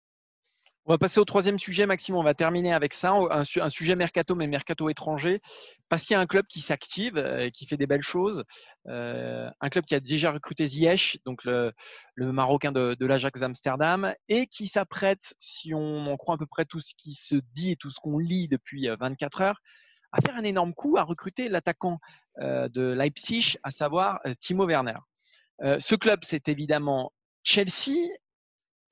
On 0.86 0.92
va 0.92 0.98
passer 0.98 1.22
au 1.22 1.26
troisième 1.26 1.60
sujet, 1.60 1.86
Maxime. 1.86 2.16
On 2.16 2.24
va 2.24 2.34
terminer 2.34 2.74
avec 2.74 2.94
ça, 2.94 3.14
un, 3.14 3.70
sujet 3.70 3.96
mercato, 3.96 4.36
mais 4.36 4.48
mercato 4.48 4.90
étranger, 4.90 5.40
parce 5.88 6.06
qu'il 6.06 6.14
y 6.14 6.18
a 6.18 6.20
un 6.20 6.26
club 6.26 6.46
qui 6.48 6.60
s'active, 6.60 7.16
euh, 7.16 7.50
qui 7.50 7.66
fait 7.66 7.78
des 7.78 7.88
belles 7.88 8.02
choses. 8.02 8.44
Euh, 8.88 9.50
un 9.62 9.70
club 9.70 9.86
qui 9.86 9.96
a 9.96 10.02
déjà 10.02 10.34
recruté 10.34 10.68
Ziyech, 10.68 11.20
donc 11.26 11.46
le, 11.46 11.72
Marocain 12.18 12.74
de, 12.74 12.98
de 13.00 13.06
l'Ajax 13.06 13.40
d'Amsterdam, 13.40 14.14
et 14.28 14.46
qui 14.48 14.68
s'apprête, 14.68 15.34
si 15.38 15.74
on 15.74 16.06
en 16.08 16.18
croit 16.18 16.36
à 16.36 16.38
peu 16.38 16.48
près 16.48 16.66
tout 16.66 16.82
ce 16.82 16.94
qui 16.98 17.14
se 17.14 17.38
dit 17.54 17.72
et 17.72 17.76
tout 17.78 17.90
ce 17.90 18.02
qu'on 18.02 18.18
lit 18.18 18.50
depuis 18.50 18.90
24 18.90 19.40
euh, 19.40 19.46
heures, 19.46 19.62
à 20.14 20.22
faire 20.22 20.36
un 20.36 20.44
énorme 20.44 20.74
coup, 20.74 20.98
à 20.98 21.04
recruter 21.04 21.50
l'attaquant 21.50 22.00
euh, 22.40 22.70
de 22.70 22.82
Leipzig, 22.82 23.58
à 23.64 23.72
savoir 23.72 24.20
euh, 24.26 24.34
Timo 24.40 24.66
Werner. 24.66 24.98
Euh, 25.64 25.78
ce 25.80 25.96
club, 25.96 26.20
c'est 26.24 26.48
évidemment 26.48 27.12
Chelsea 27.44 28.10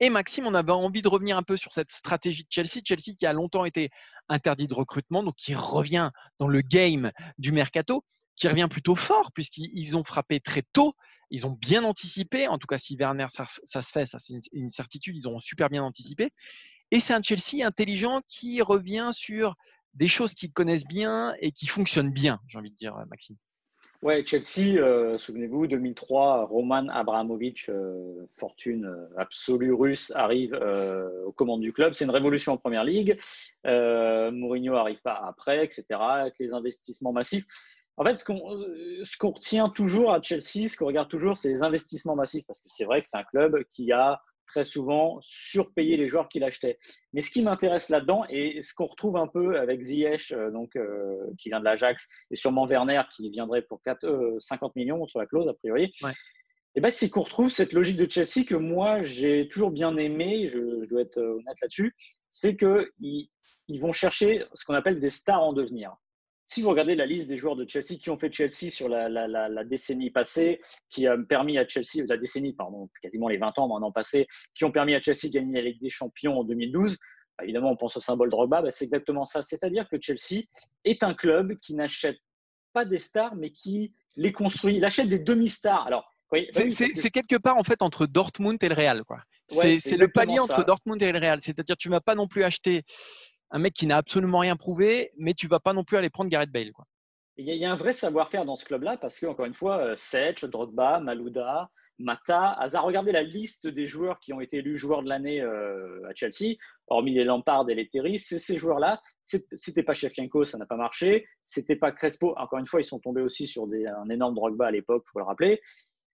Et 0.00 0.10
Maxime, 0.10 0.46
on 0.46 0.54
avait 0.54 0.72
envie 0.72 1.00
de 1.00 1.08
revenir 1.08 1.36
un 1.36 1.42
peu 1.42 1.56
sur 1.56 1.72
cette 1.72 1.92
stratégie 1.92 2.42
de 2.42 2.48
Chelsea. 2.50 2.82
Chelsea 2.84 3.14
qui 3.16 3.24
a 3.24 3.32
longtemps 3.32 3.64
été 3.64 3.90
interdit 4.28 4.66
de 4.66 4.74
recrutement, 4.74 5.22
donc 5.22 5.36
qui 5.36 5.54
revient 5.54 6.10
dans 6.38 6.48
le 6.48 6.60
game 6.60 7.12
du 7.38 7.52
mercato, 7.52 8.04
qui 8.34 8.48
revient 8.48 8.68
plutôt 8.68 8.96
fort 8.96 9.30
puisqu'ils 9.32 9.96
ont 9.96 10.04
frappé 10.04 10.40
très 10.40 10.62
tôt. 10.72 10.94
Ils 11.30 11.46
ont 11.46 11.52
bien 11.52 11.84
anticipé. 11.84 12.48
En 12.48 12.58
tout 12.58 12.66
cas, 12.66 12.78
si 12.78 12.96
Werner, 12.96 13.26
ça, 13.28 13.46
se 13.46 13.92
fait, 13.92 14.04
ça 14.04 14.18
c'est 14.18 14.34
une, 14.52 14.70
certitude, 14.70 15.16
ils 15.16 15.28
ont 15.28 15.40
super 15.40 15.70
bien 15.70 15.84
anticipé. 15.84 16.30
Et 16.90 17.00
c'est 17.00 17.14
un 17.14 17.22
Chelsea 17.22 17.64
intelligent 17.64 18.20
qui 18.28 18.60
revient 18.60 19.10
sur 19.12 19.54
des 19.94 20.08
choses 20.08 20.34
qu'ils 20.34 20.52
connaissent 20.52 20.86
bien 20.86 21.34
et 21.40 21.52
qui 21.52 21.66
fonctionnent 21.66 22.12
bien, 22.12 22.40
j'ai 22.48 22.58
envie 22.58 22.70
de 22.70 22.76
dire, 22.76 22.96
Maxime. 23.10 23.36
Ouais, 24.02 24.24
Chelsea, 24.26 24.80
euh, 24.80 25.16
souvenez-vous, 25.16 25.68
2003, 25.68 26.46
Roman 26.46 26.88
Abramovich, 26.88 27.68
euh, 27.68 28.26
fortune 28.34 28.86
euh, 28.86 29.06
absolue 29.16 29.72
russe, 29.72 30.10
arrive 30.16 30.54
aux 31.24 31.30
commandes 31.30 31.60
du 31.60 31.72
club. 31.72 31.94
C'est 31.94 32.04
une 32.04 32.10
révolution 32.10 32.52
en 32.52 32.56
première 32.56 32.82
ligue. 32.82 33.16
Mourinho 33.64 34.74
arrive 34.74 35.00
pas 35.02 35.22
après, 35.24 35.64
etc. 35.64 35.84
Avec 36.00 36.34
les 36.40 36.52
investissements 36.52 37.12
massifs. 37.12 37.46
En 37.96 38.04
fait, 38.04 38.16
ce 38.16 38.24
qu'on 38.24 39.30
retient 39.30 39.68
toujours 39.68 40.12
à 40.12 40.20
Chelsea, 40.20 40.68
ce 40.68 40.76
qu'on 40.76 40.86
regarde 40.86 41.08
toujours, 41.08 41.36
c'est 41.36 41.50
les 41.50 41.62
investissements 41.62 42.16
massifs, 42.16 42.44
parce 42.46 42.58
que 42.58 42.68
c'est 42.68 42.84
vrai 42.84 43.02
que 43.02 43.06
c'est 43.06 43.18
un 43.18 43.22
club 43.22 43.62
qui 43.70 43.92
a 43.92 44.20
très 44.52 44.64
souvent 44.64 45.18
surpayer 45.22 45.96
les 45.96 46.08
joueurs 46.08 46.28
qu'il 46.28 46.44
achetait. 46.44 46.78
Mais 47.12 47.22
ce 47.22 47.30
qui 47.30 47.42
m'intéresse 47.42 47.88
là-dedans, 47.88 48.24
et 48.28 48.62
ce 48.62 48.74
qu'on 48.74 48.84
retrouve 48.84 49.16
un 49.16 49.26
peu 49.26 49.58
avec 49.58 49.80
Ziyech, 49.80 50.32
euh, 50.32 50.50
donc, 50.50 50.76
euh, 50.76 51.16
qui 51.38 51.48
vient 51.48 51.58
de 51.58 51.64
l'Ajax, 51.64 52.06
et 52.30 52.36
sûrement 52.36 52.66
Werner, 52.66 53.02
qui 53.14 53.30
viendrait 53.30 53.62
pour 53.62 53.82
4, 53.82 54.36
50 54.38 54.68
euh, 54.68 54.72
millions 54.76 55.06
sur 55.06 55.18
la 55.18 55.26
clause, 55.26 55.48
a 55.48 55.54
priori, 55.54 55.92
et 56.74 56.80
ben, 56.80 56.90
c'est 56.90 57.10
qu'on 57.10 57.22
retrouve 57.22 57.50
cette 57.50 57.72
logique 57.72 57.96
de 57.96 58.08
Chelsea 58.08 58.46
que 58.46 58.54
moi, 58.54 59.02
j'ai 59.02 59.48
toujours 59.48 59.70
bien 59.70 59.96
aimé, 59.96 60.48
je, 60.48 60.86
dois 60.88 61.02
être 61.02 61.18
honnête 61.18 61.60
là-dessus, 61.60 61.94
c'est 62.30 62.56
qu'ils 62.56 63.28
ils 63.68 63.80
vont 63.80 63.92
chercher 63.92 64.44
ce 64.54 64.64
qu'on 64.64 64.74
appelle 64.74 65.00
des 65.00 65.10
stars 65.10 65.42
en 65.42 65.52
devenir 65.52 65.94
si 66.52 66.60
vous 66.60 66.68
regardez 66.68 66.94
la 66.94 67.06
liste 67.06 67.28
des 67.28 67.38
joueurs 67.38 67.56
de 67.56 67.66
Chelsea 67.66 67.96
qui 67.98 68.10
ont 68.10 68.18
fait 68.18 68.30
Chelsea 68.30 68.70
sur 68.70 68.86
la, 68.86 69.64
décennie 69.64 70.10
passée, 70.10 70.60
qui 70.90 71.06
a 71.06 71.16
permis 71.16 71.56
à 71.56 71.66
Chelsea, 71.66 72.04
la 72.06 72.18
décennie, 72.18 72.52
pardon, 72.52 72.90
quasiment 73.00 73.28
les 73.28 73.38
20 73.38 73.58
ans 73.58 73.68
maintenant 73.68 73.90
passé, 73.90 74.26
qui 74.54 74.64
ont 74.66 74.70
permis 74.70 74.94
à 74.94 75.00
Chelsea 75.00 75.28
de 75.28 75.32
gagner 75.32 75.54
la 75.54 75.62
Ligue 75.62 75.80
des 75.80 75.88
Champions 75.88 76.38
en 76.38 76.44
2012, 76.44 76.98
bah, 77.38 77.44
évidemment, 77.44 77.70
on 77.70 77.76
pense 77.76 77.96
au 77.96 78.00
symbole 78.00 78.28
Drogba, 78.28 78.60
bah, 78.60 78.70
c'est 78.70 78.84
exactement 78.84 79.24
ça. 79.24 79.40
C'est-à-dire 79.42 79.88
que 79.88 79.96
Chelsea 79.98 80.42
est 80.84 81.02
un 81.02 81.14
club 81.14 81.58
qui 81.58 81.74
n'achète 81.74 82.18
pas 82.74 82.84
des 82.84 82.98
stars, 82.98 83.34
mais 83.34 83.50
qui 83.50 83.94
les 84.16 84.32
construit. 84.32 84.76
Il 84.76 84.84
achète 84.84 85.08
des 85.08 85.20
demi-stars. 85.20 85.86
Alors, 85.86 86.04
c'est 86.68 87.10
quelque 87.10 87.36
part 87.36 87.56
en 87.56 87.64
fait 87.64 87.80
entre 87.80 88.06
Dortmund 88.06 88.62
et 88.62 88.68
le 88.68 88.74
Real. 88.74 89.02
c'est 89.48 89.96
le 89.96 90.08
palier 90.08 90.38
entre 90.38 90.64
Dortmund 90.64 91.02
et 91.02 91.12
le 91.12 91.18
Real. 91.18 91.40
C'est-à-dire 91.40 91.78
tu 91.78 91.88
ne 91.88 91.94
vas 91.94 92.00
pas 92.02 92.14
non 92.14 92.28
plus 92.28 92.44
acheter 92.44 92.84
un 93.52 93.58
mec 93.58 93.74
qui 93.74 93.86
n'a 93.86 93.98
absolument 93.98 94.40
rien 94.40 94.56
prouvé, 94.56 95.12
mais 95.18 95.34
tu 95.34 95.46
vas 95.46 95.60
pas 95.60 95.74
non 95.74 95.84
plus 95.84 95.98
aller 95.98 96.10
prendre 96.10 96.30
Gareth 96.30 96.50
Bale. 96.50 96.72
Il 97.36 97.46
y, 97.46 97.64
a 97.64 97.72
un 97.72 97.76
vrai 97.76 97.92
savoir-faire 97.92 98.44
dans 98.44 98.56
ce 98.56 98.64
club-là 98.64 98.96
parce 98.96 99.18
que, 99.18 99.26
encore 99.26 99.46
une 99.46 99.54
fois, 99.54 99.78
euh, 99.78 99.96
Sech, 99.96 100.44
Drogba, 100.44 101.00
Malouda, 101.00 101.70
Mata, 101.98 102.52
Hazard, 102.52 102.84
regardez 102.84 103.12
la 103.12 103.22
liste 103.22 103.68
des 103.68 103.86
joueurs 103.86 104.20
qui 104.20 104.32
ont 104.32 104.40
été 104.40 104.58
élus 104.58 104.76
joueurs 104.76 105.02
de 105.02 105.08
l'année 105.08 105.40
euh, 105.40 106.08
à 106.08 106.14
Chelsea, 106.14 106.56
hormis 106.88 107.14
les 107.14 107.24
Lampard 107.24 107.68
et 107.70 107.74
les 107.74 107.88
Terry, 107.88 108.18
ces 108.18 108.56
joueurs-là, 108.56 109.00
c'était 109.24 109.82
pas 109.82 109.94
Shevchenko, 109.94 110.44
ça 110.44 110.58
n'a 110.58 110.66
pas 110.66 110.76
marché, 110.76 111.26
c'était 111.42 111.76
pas 111.76 111.92
Crespo, 111.92 112.34
encore 112.36 112.58
une 112.58 112.66
fois, 112.66 112.80
ils 112.80 112.84
sont 112.84 112.98
tombés 112.98 113.22
aussi 113.22 113.46
sur 113.46 113.64
un 113.64 114.08
énorme 114.10 114.34
Drogba 114.34 114.66
à 114.66 114.70
l'époque, 114.70 115.04
faut 115.10 115.18
le 115.18 115.24
rappeler, 115.24 115.60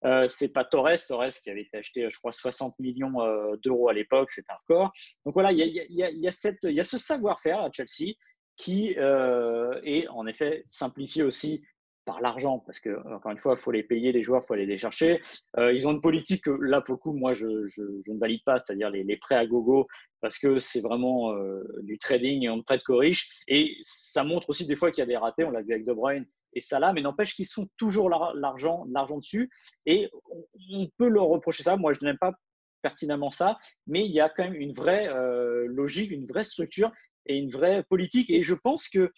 euh, 0.04 0.28
c'est 0.28 0.52
pas 0.52 0.64
Torres, 0.64 0.98
Torres 1.06 1.32
qui 1.42 1.50
avait 1.50 1.62
été 1.62 1.78
acheté, 1.78 2.08
je 2.08 2.18
crois, 2.18 2.32
60 2.32 2.78
millions 2.78 3.20
euh, 3.22 3.56
d'euros 3.62 3.88
à 3.88 3.92
l'époque, 3.92 4.30
c'est 4.30 4.48
un 4.50 4.54
record. 4.54 4.92
Donc 5.24 5.34
voilà, 5.34 5.52
il 5.52 5.58
y 5.60 6.28
a, 6.28 6.84
ce 6.84 6.98
savoir-faire 6.98 7.60
à 7.60 7.70
Chelsea 7.72 8.14
qui 8.56 8.94
euh, 8.98 9.80
est 9.82 10.08
en 10.08 10.26
effet 10.26 10.64
simplifié 10.66 11.22
aussi 11.22 11.62
par 12.04 12.20
l'argent, 12.22 12.58
parce 12.60 12.80
que 12.80 12.96
encore 13.12 13.32
une 13.32 13.38
fois, 13.38 13.54
il 13.58 13.60
faut 13.60 13.70
les 13.70 13.82
payer 13.82 14.12
les 14.12 14.22
joueurs, 14.22 14.42
il 14.42 14.46
faut 14.46 14.54
aller 14.54 14.64
les 14.64 14.78
chercher. 14.78 15.20
ils 15.58 15.86
ont 15.86 15.92
une 15.92 16.00
politique 16.00 16.44
que 16.44 16.50
là, 16.50 16.80
pour 16.80 16.94
le 16.94 16.98
coup, 16.98 17.12
moi, 17.12 17.34
je, 17.34 17.46
ne 17.46 18.18
valide 18.18 18.42
pas, 18.44 18.58
c'est-à-dire 18.58 18.88
les, 18.88 19.16
prêts 19.18 19.34
à 19.34 19.44
gogo, 19.44 19.86
parce 20.22 20.38
que 20.38 20.58
c'est 20.58 20.80
vraiment 20.80 21.34
du 21.82 21.98
trading 21.98 22.44
et 22.44 22.48
on 22.48 22.56
ne 22.56 22.62
prête 22.62 22.82
qu'aux 22.82 22.96
riches. 22.96 23.42
Et 23.46 23.76
ça 23.82 24.24
montre 24.24 24.48
aussi 24.48 24.66
des 24.66 24.74
fois 24.74 24.90
qu'il 24.90 25.02
y 25.02 25.06
a 25.06 25.06
des 25.06 25.18
ratés. 25.18 25.44
On 25.44 25.50
l'a 25.50 25.60
vu 25.60 25.72
avec 25.72 25.84
De 25.84 25.92
Bruyne 25.92 26.24
et 26.52 26.60
Salah, 26.60 26.92
mais 26.92 27.02
n'empêche 27.02 27.34
qu'ils 27.34 27.46
sont 27.46 27.68
toujours 27.76 28.10
l'argent, 28.10 28.84
l'argent 28.90 29.18
dessus. 29.18 29.50
Et 29.86 30.10
on 30.70 30.88
peut 30.96 31.08
leur 31.08 31.26
reprocher 31.26 31.62
ça. 31.62 31.76
Moi, 31.76 31.92
je 31.92 32.04
n'aime 32.04 32.18
pas 32.18 32.32
pertinemment 32.82 33.30
ça, 33.30 33.58
mais 33.86 34.04
il 34.04 34.12
y 34.12 34.20
a 34.20 34.28
quand 34.28 34.44
même 34.44 34.54
une 34.54 34.72
vraie 34.72 35.08
euh, 35.08 35.66
logique, 35.68 36.10
une 36.10 36.26
vraie 36.26 36.44
structure 36.44 36.92
et 37.26 37.36
une 37.36 37.50
vraie 37.50 37.82
politique. 37.84 38.30
Et 38.30 38.42
je 38.42 38.54
pense 38.54 38.88
que 38.88 39.12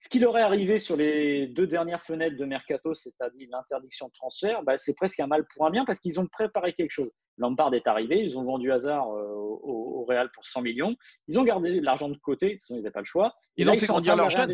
ce 0.00 0.08
qui 0.08 0.18
leur 0.18 0.36
est 0.38 0.42
arrivé 0.42 0.78
sur 0.78 0.96
les 0.96 1.46
deux 1.48 1.66
dernières 1.66 2.00
fenêtres 2.00 2.38
de 2.38 2.44
mercato, 2.46 2.94
c'est-à-dire 2.94 3.48
l'interdiction 3.50 4.08
de 4.08 4.12
transfert, 4.12 4.62
bah, 4.62 4.78
c'est 4.78 4.94
presque 4.94 5.20
un 5.20 5.26
mal 5.26 5.44
pour 5.54 5.66
un 5.66 5.70
bien 5.70 5.84
parce 5.84 6.00
qu'ils 6.00 6.18
ont 6.18 6.26
préparé 6.26 6.72
quelque 6.72 6.90
chose. 6.90 7.10
Lampard 7.36 7.74
est 7.74 7.86
arrivé, 7.86 8.22
ils 8.22 8.38
ont 8.38 8.44
vendu 8.44 8.72
Hazard 8.72 9.10
euh, 9.10 9.34
au, 9.34 10.04
Real 10.08 10.30
pour 10.32 10.46
100 10.46 10.62
millions, 10.62 10.96
ils 11.28 11.38
ont 11.38 11.44
gardé 11.44 11.80
l'argent 11.80 12.08
de 12.08 12.16
côté, 12.16 12.58
sinon 12.60 12.78
ils 12.78 12.82
n'avaient 12.82 12.92
pas 12.92 13.00
le 13.00 13.04
choix. 13.04 13.34
Ils 13.56 13.70
ont 13.70 13.76
fait 13.76 13.86
grandir 13.86 14.16
leur 14.16 14.30
jeune. 14.30 14.52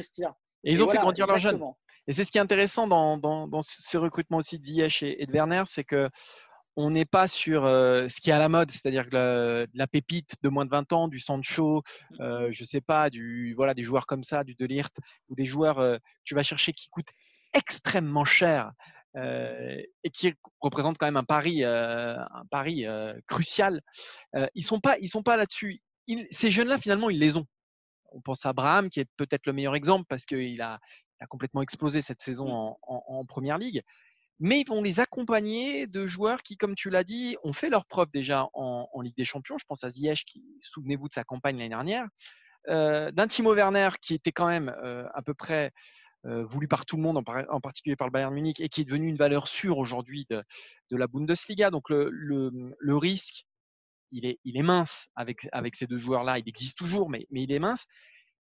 Et 0.66 0.72
ils 0.72 0.82
ont 0.82 0.88
fait 0.88 0.98
grandir 0.98 1.26
leurs 1.26 1.38
jeunes. 1.38 1.62
Et 2.08 2.12
c'est 2.12 2.24
ce 2.24 2.30
qui 2.30 2.38
est 2.38 2.40
intéressant 2.40 2.86
dans, 2.86 3.16
dans, 3.16 3.62
ces 3.62 3.98
recrutements 3.98 4.38
aussi 4.38 4.58
de 4.58 4.64
Ziyech 4.64 5.02
et, 5.02 5.24
de 5.24 5.32
Werner, 5.32 5.62
c'est 5.64 5.84
que 5.84 6.10
on 6.78 6.90
n'est 6.90 7.06
pas 7.06 7.26
sur 7.26 7.64
euh, 7.64 8.06
ce 8.06 8.20
qui 8.20 8.28
est 8.28 8.34
à 8.34 8.38
la 8.38 8.50
mode, 8.50 8.70
c'est-à-dire 8.70 9.06
la, 9.10 9.86
pépite 9.86 10.34
de 10.42 10.50
moins 10.50 10.66
de 10.66 10.70
20 10.70 10.92
ans, 10.92 11.08
du 11.08 11.18
Sancho, 11.18 11.82
mmh. 12.10 12.20
euh, 12.20 12.48
je 12.52 12.64
sais 12.64 12.82
pas, 12.82 13.08
du 13.08 13.54
voilà, 13.54 13.72
des 13.72 13.82
joueurs 13.82 14.06
comme 14.06 14.22
ça, 14.22 14.44
du 14.44 14.54
Delirte, 14.54 14.98
ou 15.30 15.34
des 15.34 15.46
joueurs 15.46 15.78
euh, 15.78 15.96
tu 16.24 16.34
vas 16.34 16.42
chercher 16.42 16.74
qui 16.74 16.90
coûtent 16.90 17.12
extrêmement 17.54 18.26
cher 18.26 18.72
euh, 19.16 19.80
et 20.04 20.10
qui 20.10 20.34
représentent 20.60 20.98
quand 20.98 21.06
même 21.06 21.16
un 21.16 21.24
pari, 21.24 21.64
un 21.64 22.44
pari 22.50 22.84
crucial. 23.26 23.80
ils 24.54 24.62
sont 24.62 24.80
pas, 24.80 24.98
ils 24.98 25.08
sont 25.08 25.22
pas 25.22 25.38
là-dessus. 25.38 25.80
Ces 26.30 26.50
jeunes-là, 26.50 26.76
finalement, 26.76 27.08
ils 27.08 27.18
les 27.18 27.38
ont 27.38 27.46
on 28.16 28.20
pense 28.20 28.46
à 28.46 28.50
Abraham, 28.50 28.88
qui 28.88 29.00
est 29.00 29.08
peut-être 29.16 29.46
le 29.46 29.52
meilleur 29.52 29.74
exemple 29.74 30.06
parce 30.08 30.24
qu'il 30.24 30.60
a, 30.62 30.80
complètement 31.28 31.62
explosé 31.62 32.02
cette 32.02 32.20
saison 32.20 32.70
mmh. 32.70 32.74
en, 32.82 33.24
première 33.24 33.58
ligue. 33.58 33.82
Mais 34.38 34.60
ils 34.60 34.68
vont 34.68 34.82
les 34.82 35.00
accompagner 35.00 35.86
de 35.86 36.06
joueurs 36.06 36.42
qui, 36.42 36.58
comme 36.58 36.74
tu 36.74 36.90
l'as 36.90 37.04
dit, 37.04 37.36
ont 37.42 37.54
fait 37.54 37.70
leur 37.70 37.86
preuve 37.86 38.08
déjà 38.12 38.48
en, 38.52 39.00
Ligue 39.00 39.16
des 39.16 39.24
Champions. 39.24 39.56
Je 39.56 39.64
pense 39.66 39.82
à 39.82 39.88
Ziyech, 39.88 40.24
qui, 40.26 40.44
souvenez-vous 40.60 41.08
de 41.08 41.12
sa 41.12 41.24
campagne 41.24 41.56
l'année 41.56 41.70
dernière. 41.70 42.06
Euh, 42.68 43.10
d'un 43.12 43.28
Timo 43.28 43.54
Werner, 43.54 43.90
qui 44.02 44.14
était 44.14 44.32
quand 44.32 44.48
même 44.48 44.74
euh, 44.84 45.06
à 45.14 45.22
peu 45.22 45.32
près 45.32 45.72
euh, 46.26 46.44
voulu 46.44 46.68
par 46.68 46.84
tout 46.84 46.96
le 46.96 47.02
monde, 47.02 47.16
en, 47.16 47.60
particulier 47.60 47.96
par 47.96 48.08
le 48.08 48.12
Bayern 48.12 48.34
Munich, 48.34 48.60
et 48.60 48.68
qui 48.68 48.82
est 48.82 48.84
devenu 48.84 49.08
une 49.08 49.16
valeur 49.16 49.48
sûre 49.48 49.78
aujourd'hui 49.78 50.26
de, 50.28 50.44
la 50.90 51.06
Bundesliga. 51.06 51.70
Donc 51.70 51.88
le 51.88 52.96
risque 52.96 53.46
il 54.12 54.26
est, 54.26 54.62
mince 54.62 55.08
avec, 55.16 55.48
ces 55.74 55.86
deux 55.86 55.98
joueurs-là. 55.98 56.38
Il 56.38 56.48
existe 56.48 56.78
toujours, 56.78 57.10
mais, 57.10 57.26
il 57.30 57.52
est 57.52 57.58
mince. 57.58 57.86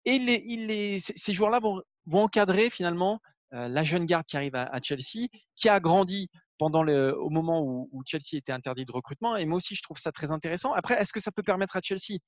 Et 0.04 0.98
ces 1.00 1.32
joueurs-là 1.32 1.60
vont, 1.60 1.82
encadrer 2.12 2.70
finalement 2.70 3.20
euh, 3.54 3.68
la 3.68 3.84
jeune 3.84 4.04
garde 4.04 4.26
qui 4.26 4.36
arrive 4.36 4.54
à, 4.54 4.78
Chelsea, 4.82 5.28
qui 5.56 5.68
a 5.68 5.80
grandi 5.80 6.28
pendant 6.58 6.86
au 6.86 7.30
moment 7.30 7.62
où, 7.62 8.02
Chelsea 8.06 8.34
était 8.38 8.52
interdit 8.52 8.84
de 8.84 8.92
recrutement. 8.92 9.36
Et 9.36 9.46
moi 9.46 9.56
aussi, 9.56 9.74
je 9.74 9.82
trouve 9.82 9.98
ça 9.98 10.12
très 10.12 10.30
intéressant. 10.30 10.72
Après, 10.72 11.00
est-ce 11.00 11.12
que 11.12 11.20
ça 11.20 11.32
peut 11.32 11.42
permettre 11.42 11.76
à 11.76 11.80
Chelsea 11.82 12.18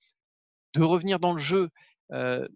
de 0.75 0.83
revenir 0.83 1.19
dans 1.19 1.33
le 1.33 1.39
jeu, 1.39 1.69
euh, 2.13 2.47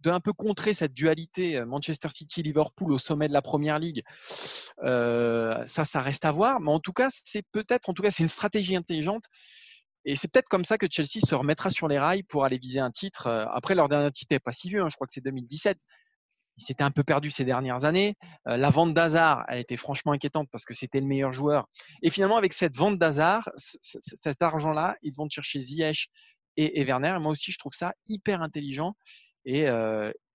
de 0.00 0.10
un 0.10 0.20
peu 0.20 0.32
contrer 0.32 0.74
cette 0.74 0.94
dualité 0.94 1.56
euh, 1.56 1.66
Manchester 1.66 2.08
City-Liverpool 2.08 2.92
au 2.92 2.98
sommet 2.98 3.28
de 3.28 3.32
la 3.32 3.42
Première 3.42 3.78
Ligue 3.78 4.02
Ça, 4.82 5.64
ça 5.66 6.02
reste 6.02 6.24
à 6.24 6.32
voir. 6.32 6.60
Mais 6.60 6.72
en 6.72 6.80
tout 6.80 6.92
cas, 6.92 7.08
c'est 7.10 7.44
peut-être, 7.52 7.88
en 7.88 7.94
tout 7.94 8.02
cas, 8.02 8.10
c'est 8.10 8.22
une 8.22 8.28
stratégie 8.28 8.76
intelligente 8.76 9.24
et 10.04 10.16
c'est 10.16 10.28
peut-être 10.28 10.48
comme 10.48 10.64
ça 10.64 10.78
que 10.78 10.86
Chelsea 10.90 11.20
se 11.24 11.34
remettra 11.34 11.70
sur 11.70 11.88
les 11.88 11.98
rails 11.98 12.22
pour 12.22 12.44
aller 12.44 12.58
viser 12.58 12.80
un 12.80 12.90
titre. 12.90 13.26
Euh, 13.26 13.46
après, 13.50 13.74
leur 13.74 13.88
dernier 13.88 14.10
titre 14.12 14.34
n'est 14.34 14.40
pas 14.40 14.52
si 14.52 14.68
vieux, 14.68 14.82
hein, 14.82 14.88
je 14.88 14.94
crois 14.94 15.06
que 15.06 15.12
c'est 15.12 15.20
2017. 15.20 15.78
Il 16.56 16.64
s'était 16.64 16.84
un 16.84 16.90
peu 16.90 17.04
perdu 17.04 17.30
ces 17.30 17.44
dernières 17.44 17.84
années. 17.84 18.16
Euh, 18.48 18.56
la 18.56 18.70
vente 18.70 18.94
d'Hazard, 18.94 19.44
elle 19.48 19.60
était 19.60 19.76
franchement 19.76 20.12
inquiétante 20.12 20.48
parce 20.50 20.64
que 20.64 20.74
c'était 20.74 21.00
le 21.00 21.06
meilleur 21.06 21.32
joueur. 21.32 21.66
Et 22.02 22.10
finalement, 22.10 22.36
avec 22.36 22.52
cette 22.52 22.76
vente 22.76 22.98
d'Hazard, 22.98 23.50
cet 23.56 24.42
argent-là, 24.42 24.96
ils 25.02 25.14
vont 25.14 25.28
chercher 25.30 25.60
Ziyech 25.60 26.08
et 26.56 26.84
Werner. 26.84 27.16
moi 27.20 27.32
aussi, 27.32 27.52
je 27.52 27.58
trouve 27.58 27.72
ça 27.72 27.94
hyper 28.08 28.42
intelligent 28.42 28.94
et, 29.44 29.66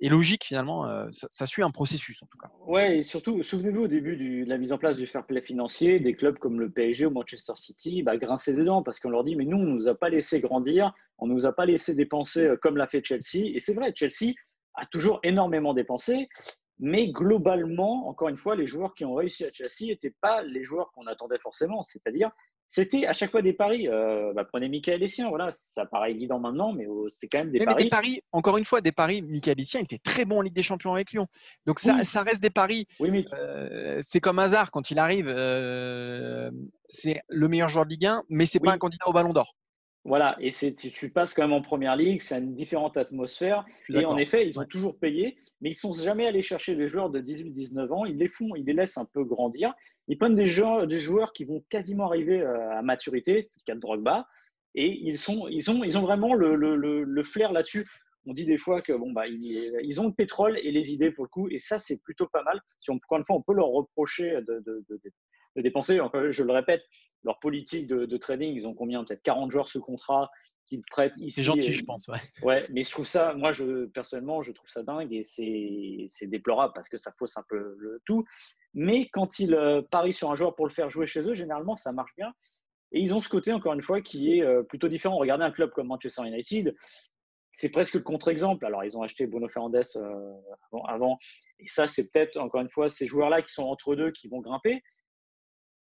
logique 0.02 0.46
finalement. 0.46 1.10
Ça, 1.12 1.46
suit 1.46 1.64
un 1.64 1.72
processus 1.72 2.22
en 2.24 2.28
tout 2.28 2.38
cas. 2.38 2.50
Ouais, 2.66 3.00
et 3.00 3.04
surtout, 3.04 3.44
souvenez-vous 3.44 3.84
au 3.84 3.88
début 3.88 4.18
de 4.18 4.50
la 4.50 4.58
mise 4.58 4.74
en 4.74 4.78
place 4.78 4.98
du 4.98 5.06
fair 5.06 5.26
play 5.26 5.42
financier, 5.42 6.00
des 6.00 6.16
clubs 6.16 6.38
comme 6.38 6.60
le 6.60 6.70
PSG 6.70 7.06
ou 7.06 7.12
Manchester 7.12 7.54
City 7.56 8.04
bah, 8.04 8.18
grinçaient 8.18 8.54
dedans 8.54 8.84
parce 8.84 9.00
qu'on 9.00 9.10
leur 9.10 9.24
dit 9.24 9.36
mais 9.36 9.46
nous, 9.46 9.58
on 9.58 9.64
ne 9.64 9.74
nous 9.74 9.88
a 9.88 9.96
pas 9.96 10.10
laissé 10.10 10.42
grandir, 10.42 10.94
on 11.18 11.28
ne 11.28 11.34
nous 11.34 11.46
a 11.46 11.54
pas 11.54 11.66
laissé 11.66 11.94
dépenser 11.94 12.54
comme 12.62 12.78
l'a 12.78 12.88
fait 12.88 13.04
Chelsea. 13.04 13.52
Et 13.54 13.60
c'est 13.60 13.74
vrai, 13.74 13.94
Chelsea 13.96 14.34
a 14.76 14.86
toujours 14.86 15.20
énormément 15.24 15.74
dépensé. 15.74 16.28
Mais 16.78 17.08
globalement, 17.08 18.10
encore 18.10 18.28
une 18.28 18.36
fois, 18.36 18.56
les 18.56 18.68
joueurs 18.68 18.96
qui 18.96 19.06
ont 19.06 19.16
réussi 19.16 19.46
à 19.46 19.52
Chelsea 19.52 19.88
n'étaient 19.88 20.16
pas 20.22 20.44
les 20.44 20.64
joueurs 20.64 20.92
qu'on 20.92 21.08
attendait 21.08 21.40
forcément. 21.40 21.84
C'est-à-dire, 21.84 22.32
c'était 22.68 23.06
à 23.06 23.14
chaque 23.14 23.32
fois 23.32 23.42
des 23.42 23.54
paris. 23.54 23.88
Euh, 23.88 24.34
bah, 24.34 24.44
prenez 24.44 24.70
Michael 24.70 25.02
Essien, 25.04 25.30
voilà, 25.30 25.50
ça 25.52 25.86
paraît 25.86 26.12
évident 26.12 26.40
maintenant, 26.40 26.74
mais 26.74 26.88
oh, 26.88 27.08
c'est 27.10 27.28
quand 27.28 27.40
même 27.40 27.52
des 27.52 27.64
paris. 27.64 27.84
des 27.84 27.90
paris. 27.90 28.22
Encore 28.32 28.58
une 28.58 28.66
fois, 28.66 28.82
des 28.82 28.92
paris. 28.92 29.22
Michael 29.22 29.60
Essien 29.60 29.82
était 29.82 30.00
très 30.00 30.26
bon 30.26 30.40
en 30.40 30.42
Ligue 30.42 30.56
des 30.56 30.62
Champions 30.62 30.94
avec 30.94 31.12
Lyon. 31.12 31.28
Donc 31.66 31.80
ça, 31.80 32.04
ça 32.04 32.24
reste 32.24 32.42
des 32.42 32.50
paris. 32.50 32.88
Oui, 33.00 33.12
mais... 33.12 33.26
Euh, 33.34 34.00
c'est 34.02 34.20
comme 34.20 34.40
hasard 34.40 34.72
quand 34.72 34.92
il 34.92 35.00
arrive. 35.00 35.28
Euh, 35.28 36.52
c'est 36.86 37.22
le 37.30 37.48
meilleur 37.48 37.70
joueur 37.70 37.86
de 37.86 37.92
Ligue 37.92 38.06
1, 38.06 38.24
mais 38.30 38.46
c'est 38.46 38.62
n'est 38.62 38.68
pas 38.68 38.74
un 38.74 38.78
candidat 38.78 39.08
au 39.08 39.14
Ballon 39.14 39.34
d'Or. 39.34 39.56
Voilà, 40.06 40.38
et 40.40 40.52
tu 40.52 41.10
passes 41.10 41.34
quand 41.34 41.42
même 41.42 41.54
en 41.54 41.64
première 41.64 41.96
ligue, 41.96 42.22
c'est 42.22 42.38
une 42.38 42.54
différente 42.54 42.96
atmosphère. 42.96 43.66
Et 43.90 44.06
en 44.06 44.18
effet, 44.18 44.48
ils 44.48 44.60
ont 44.60 44.66
toujours 44.66 44.96
payé, 45.00 45.36
mais 45.62 45.72
ils 45.72 45.74
ne 45.74 45.78
sont 45.78 45.94
jamais 45.94 46.28
allés 46.28 46.44
chercher 46.44 46.76
des 46.76 46.88
joueurs 46.88 47.10
de 47.10 47.20
18-19 47.20 47.92
ans. 47.92 48.06
Ils 48.06 48.18
les 48.18 48.28
font, 48.28 48.56
ils 48.56 48.66
les 48.66 48.74
laissent 48.74 49.00
un 49.00 49.08
peu 49.12 49.24
grandir. 49.24 49.74
Ils 50.08 50.20
prennent 50.20 50.36
des 50.36 50.46
joueurs, 50.46 50.86
des 50.86 51.00
joueurs 51.00 51.34
qui 51.34 51.44
vont 51.44 51.64
quasiment 51.72 52.06
arriver 52.06 52.40
euh, 52.40 52.78
à 52.78 52.84
maturité, 52.84 53.42
c'est 53.42 53.62
le 53.62 53.66
cas 53.66 53.74
de 53.74 53.80
Drogba, 53.80 54.28
et 54.76 54.86
ils, 54.86 55.18
sont, 55.18 55.48
ils, 55.48 55.72
ont, 55.72 55.84
ils 55.84 55.98
ont 55.98 56.04
vraiment 56.04 56.36
le, 56.36 56.56
le, 56.56 56.76
le, 56.76 57.24
flair 57.24 57.52
là-dessus. 57.52 57.88
On 58.28 58.34
dit 58.34 58.46
des 58.46 58.60
fois 58.60 58.84
que 58.84 58.94
bon, 58.94 59.12
bah, 59.12 59.26
ils, 59.26 60.00
ont 60.00 60.06
le 60.06 60.14
pétrole 60.14 60.60
et 60.60 60.72
les 60.72 60.94
idées 60.94 61.10
pour 61.10 61.24
le 61.24 61.30
coup, 61.30 61.50
et 61.50 61.58
ça, 61.58 61.80
c'est 61.80 62.00
plutôt 62.04 62.28
pas 62.28 62.44
mal. 62.44 62.62
Si 62.78 62.92
on, 62.92 62.96
encore 62.96 63.18
une 63.18 63.26
fois, 63.26 63.38
on 63.38 63.42
peut 63.42 63.56
leur 63.56 63.70
reprocher 63.70 64.34
de, 64.48 64.62
de, 64.68 64.86
de, 64.88 65.02
de 65.56 65.62
dépenser, 65.62 66.00
je 66.30 66.44
le 66.44 66.52
répète, 66.52 66.84
leur 67.24 67.40
politique 67.40 67.88
de, 67.88 68.18
trading, 68.18 68.54
ils 68.54 68.68
ont 68.68 68.74
combien? 68.74 69.04
Peut-être 69.04 69.24
40 69.24 69.52
joueurs 69.52 69.68
sous 69.68 69.82
contrat 69.82 70.30
qu'ils 70.68 70.82
prêtent 70.90 71.18
ici. 71.18 71.42
C'est 71.42 71.44
gentil, 71.44 71.74
je 71.74 71.84
pense. 71.84 72.08
Ouais. 72.08 72.20
ouais, 72.44 72.66
mais 72.70 72.84
je 72.84 72.92
trouve 72.92 73.08
ça, 73.08 73.34
moi, 73.34 73.52
je, 73.52 73.86
personnellement, 73.86 74.42
je 74.42 74.52
trouve 74.52 74.70
ça 74.70 74.84
dingue 74.84 75.12
et 75.12 75.24
c'est 75.24 76.28
déplorable 76.28 76.74
parce 76.74 76.90
que 76.90 76.98
ça 76.98 77.12
fausse 77.18 77.38
un 77.38 77.44
peu 77.50 77.76
le 77.78 78.02
tout. 78.06 78.26
Mais 78.74 79.08
quand 79.10 79.40
ils 79.40 79.56
euh, 79.56 79.82
parient 79.90 80.14
sur 80.14 80.32
un 80.32 80.36
joueur 80.36 80.56
pour 80.56 80.68
le 80.68 80.72
faire 80.72 80.90
jouer 80.90 81.08
chez 81.08 81.22
eux, 81.22 81.34
généralement, 81.34 81.76
ça 81.76 81.92
marche 81.92 82.14
bien. 82.18 82.34
Et 82.92 83.00
ils 83.00 83.14
ont 83.14 83.22
ce 83.22 83.30
côté, 83.30 83.52
encore 83.52 83.74
une 83.74 83.82
fois, 83.82 84.02
qui 84.02 84.38
est 84.38 84.44
euh, 84.44 84.64
plutôt 84.64 84.88
différent. 84.88 85.18
Regardez 85.18 85.44
un 85.44 85.52
club 85.52 85.72
comme 85.72 85.88
Manchester 85.88 86.24
United, 86.28 86.76
c'est 87.52 87.70
presque 87.70 87.96
le 87.96 88.02
contre-exemple. 88.02 88.66
Alors, 88.66 88.84
ils 88.84 88.98
ont 88.98 89.02
acheté 89.02 89.28
Bruno 89.28 89.48
Fernandes 89.48 89.82
euh, 89.96 90.34
avant, 90.72 90.86
avant, 90.86 91.20
Et 91.60 91.68
ça, 91.68 91.88
c'est 91.88 92.12
peut-être, 92.12 92.38
encore 92.38 92.62
une 92.62 92.70
fois, 92.70 92.90
ces 92.90 93.08
joueurs-là 93.08 93.42
qui 93.42 93.54
sont 93.54 93.64
entre 93.64 93.96
deux 93.96 94.12
qui 94.12 94.28
vont 94.28 94.42
grimper 94.42 94.84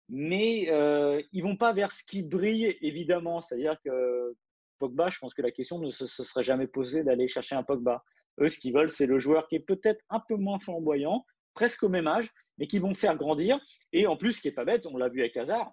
mais 0.09 0.67
euh, 0.71 1.21
ils 1.33 1.43
vont 1.43 1.57
pas 1.57 1.73
vers 1.73 1.93
ce 1.93 2.03
qui 2.05 2.23
brille, 2.23 2.77
évidemment. 2.81 3.41
C'est-à-dire 3.41 3.77
que 3.85 4.35
Pogba, 4.79 5.11
je 5.11 5.19
pense 5.19 5.35
que 5.35 5.43
la 5.43 5.51
question 5.51 5.79
ne 5.79 5.91
se, 5.91 6.07
serait 6.07 6.43
jamais 6.43 6.67
posée 6.67 7.03
d'aller 7.03 7.29
chercher 7.29 7.55
un 7.55 7.63
Pogba. 7.63 8.05
Eux, 8.41 8.49
ce 8.49 8.59
qu'ils 8.59 8.75
veulent, 8.75 8.91
c'est 8.91 9.07
le 9.07 9.19
joueur 9.19 9.49
qui 9.49 9.57
est 9.57 9.61
peut-être 9.61 10.03
un 10.11 10.21
peu 10.21 10.37
moins 10.37 10.59
flamboyant, 10.59 11.25
presque 11.55 11.83
au 11.83 11.89
même 11.89 12.07
âge, 12.07 12.31
mais 12.59 12.67
qui 12.67 12.79
vont 12.79 12.95
faire 12.95 13.17
grandir. 13.17 13.59
Et 13.93 14.07
en 14.07 14.17
plus, 14.17 14.35
ce 14.35 14.41
qui 14.41 14.49
est 14.49 14.53
pas 14.53 14.65
bête, 14.65 14.87
on 14.87 14.97
l'a 14.97 15.09
vu 15.09 15.21
avec 15.21 15.37
Hazard, 15.37 15.73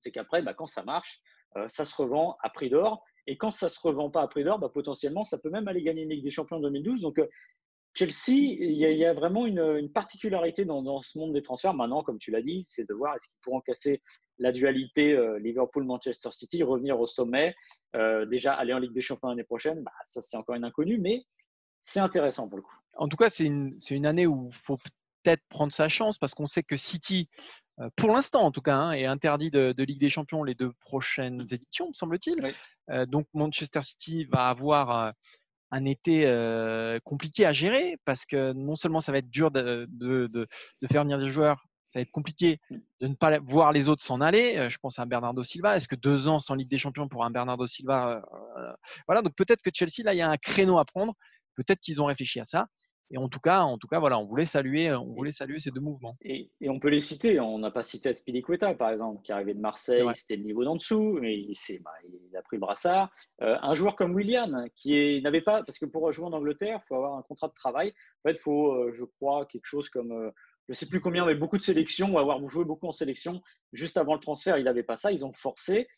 c'est 0.00 0.10
qu'après, 0.10 0.42
bah, 0.42 0.54
quand 0.54 0.66
ça 0.66 0.82
marche, 0.82 1.20
euh, 1.56 1.68
ça 1.68 1.84
se 1.84 1.94
revend 1.94 2.36
à 2.42 2.50
prix 2.50 2.70
d'or. 2.70 3.04
Et 3.26 3.36
quand 3.36 3.50
ça 3.50 3.68
se 3.68 3.78
revend 3.80 4.10
pas 4.10 4.22
à 4.22 4.28
prix 4.28 4.44
d'or, 4.44 4.58
bah, 4.58 4.70
potentiellement, 4.72 5.24
ça 5.24 5.38
peut 5.38 5.50
même 5.50 5.68
aller 5.68 5.82
gagner 5.82 6.02
une 6.02 6.10
Ligue 6.10 6.24
des 6.24 6.30
Champions 6.30 6.56
en 6.56 6.60
2012. 6.60 7.02
Donc, 7.02 7.18
euh, 7.18 7.28
Chelsea, 7.94 8.56
il 8.60 8.72
y, 8.72 9.04
a, 9.04 9.12
vraiment 9.12 9.46
une, 9.46 9.90
particularité 9.92 10.64
dans, 10.64 11.02
ce 11.02 11.18
monde 11.18 11.32
des 11.32 11.42
transferts. 11.42 11.74
Maintenant, 11.74 12.02
comme 12.02 12.18
tu 12.18 12.30
l'as 12.30 12.42
dit, 12.42 12.62
c'est 12.64 12.88
de 12.88 12.94
voir 12.94 13.14
est-ce 13.14 13.28
qu'ils 13.28 13.38
pourront 13.42 13.60
casser 13.60 14.00
la 14.38 14.52
dualité 14.52 15.12
euh, 15.12 15.38
Liverpool-Manchester 15.40 16.30
City, 16.32 16.62
revenir 16.62 16.98
au 17.00 17.06
sommet, 17.06 17.54
euh, 17.96 18.26
déjà 18.26 18.54
aller 18.54 18.72
en 18.72 18.78
Ligue 18.78 18.92
des 18.92 19.00
Champions 19.00 19.28
l'année 19.28 19.44
prochaine. 19.44 19.82
Bah, 19.82 19.92
ça, 20.04 20.20
c'est 20.22 20.36
encore 20.36 20.54
une 20.54 20.64
inconnue, 20.64 20.98
mais 20.98 21.24
c'est 21.80 22.00
intéressant 22.00 22.48
pour 22.48 22.58
le 22.58 22.62
coup. 22.62 22.76
En 22.96 23.08
tout 23.08 23.16
cas, 23.16 23.28
c'est 23.28 23.44
une, 23.44 23.76
une, 23.90 24.06
année 24.06 24.26
où 24.26 24.50
il 24.50 24.56
faut 24.56 24.78
peut-être 25.22 25.42
prendre 25.48 25.72
sa 25.72 25.88
chance 25.88 26.16
parce 26.16 26.32
qu'on 26.32 26.46
sait 26.46 26.62
que 26.62 26.76
City, 26.76 27.28
euh, 27.80 27.88
pour 27.96 28.14
l'instant 28.14 28.42
en 28.42 28.52
tout 28.52 28.62
cas, 28.62 28.76
hein, 28.76 28.92
est 28.92 29.04
interdit 29.04 29.50
de, 29.50 29.74
Ligue 29.82 30.00
des 30.00 30.08
Champions 30.08 30.44
les 30.44 30.54
deux 30.54 30.72
prochaines 30.80 31.42
éditions, 31.50 31.88
me 31.88 31.94
semble-t-il. 31.94 32.54
donc 33.08 33.26
Manchester 33.34 33.82
City 33.82 34.24
va 34.24 34.48
avoir 34.48 35.12
un 35.70 35.84
été 35.84 36.24
compliqué 37.04 37.46
à 37.46 37.52
gérer 37.52 37.96
parce 38.04 38.26
que 38.26 38.52
non 38.52 38.76
seulement 38.76 39.00
ça 39.00 39.12
va 39.12 39.18
être 39.18 39.30
dur 39.30 39.50
de, 39.50 39.88
faire 40.90 41.02
venir 41.02 41.18
des 41.18 41.28
joueurs, 41.28 41.64
ça 41.88 41.98
va 41.98 42.02
être 42.02 42.10
compliqué 42.10 42.60
de 43.00 43.08
ne 43.08 43.14
pas 43.14 43.38
voir 43.40 43.72
les 43.72 43.88
autres 43.88 44.02
s'en 44.02 44.20
aller. 44.20 44.68
Je 44.70 44.78
pense 44.78 44.98
à 44.98 45.06
Bernardo 45.06 45.42
Silva. 45.42 45.76
Est-ce 45.76 45.88
que 45.88 45.96
deux 45.96 46.28
ans 46.28 46.38
sans 46.38 46.54
Ligue 46.54 46.70
des 46.70 46.78
Champions 46.78 47.08
pour 47.08 47.24
un 47.24 47.30
Bernardo 47.30 47.66
Silva 47.66 48.22
Voilà, 49.06 49.22
donc 49.22 49.34
peut-être 49.36 49.62
que 49.62 49.70
Chelsea, 49.72 50.04
là, 50.04 50.14
il 50.14 50.18
y 50.18 50.22
a 50.22 50.30
un 50.30 50.36
créneau 50.36 50.78
à 50.78 50.84
prendre. 50.84 51.14
Peut-être 51.56 51.80
qu'ils 51.80 52.00
ont 52.00 52.06
réfléchi 52.06 52.40
à 52.40 52.44
ça. 52.44 52.66
Et 53.12 53.18
en 53.18 53.28
tout 53.28 53.40
cas, 53.40 53.60
en 53.60 53.76
tout 53.76 53.88
cas, 53.88 53.98
voilà, 53.98 54.18
on 54.18 54.24
voulait 54.24 54.44
saluer, 54.44 54.88
euh, 54.88 54.98
on 54.98 55.12
voulait 55.12 55.32
saluer 55.32 55.58
ces 55.58 55.70
deux 55.70 55.80
mouvements. 55.80 56.16
Et, 56.22 56.50
on 56.68 56.78
peut 56.78 56.88
les 56.88 57.00
citer. 57.00 57.40
On 57.40 57.58
n'a 57.58 57.70
pas 57.70 57.82
cité 57.82 58.08
Aspilicueta, 58.08 58.72
par 58.74 58.90
exemple, 58.90 59.22
qui 59.22 59.32
arrivait 59.32 59.54
de 59.54 59.60
Marseille, 59.60 60.04
c'était 60.14 60.36
le 60.36 60.44
niveau 60.44 60.64
d'en 60.64 60.76
dessous, 60.76 61.18
mais 61.20 61.36
il, 61.36 61.56
bah, 61.82 61.90
il, 62.04 62.36
a 62.36 62.42
pris 62.42 62.56
le 62.56 62.60
brassard. 62.60 63.10
Euh, 63.42 63.56
un 63.60 63.74
joueur 63.74 63.96
comme 63.96 64.14
William, 64.14 64.66
qui 64.76 65.20
n'avait 65.22 65.40
pas, 65.40 65.62
parce 65.64 65.78
que 65.78 65.86
pour 65.86 66.10
jouer 66.12 66.26
en 66.26 66.32
Angleterre, 66.32 66.80
il 66.84 66.86
faut 66.86 66.94
avoir 66.94 67.16
un 67.16 67.22
contrat 67.22 67.48
de 67.48 67.54
travail. 67.54 67.92
En 68.24 68.28
fait, 68.28 68.36
il 68.36 68.40
faut, 68.40 68.72
euh, 68.72 68.92
je 68.92 69.04
crois, 69.04 69.44
quelque 69.46 69.66
chose 69.66 69.88
comme, 69.88 70.32
je 70.68 70.72
ne 70.72 70.74
sais 70.74 70.86
plus 70.86 71.00
combien, 71.00 71.26
mais 71.26 71.34
beaucoup 71.34 71.58
de 71.58 71.62
sélections, 71.62 72.16
avoir 72.16 72.48
joué 72.48 72.64
beaucoup 72.64 72.86
en 72.86 72.92
sélection. 72.92 73.42
Juste 73.72 73.96
avant 73.96 74.14
le 74.14 74.20
transfert, 74.20 74.56
il 74.56 74.64
n'avait 74.64 74.84
pas 74.84 74.96
ça. 74.96 75.10
Ils 75.10 75.24
ont 75.24 75.32
forcé 75.32 75.88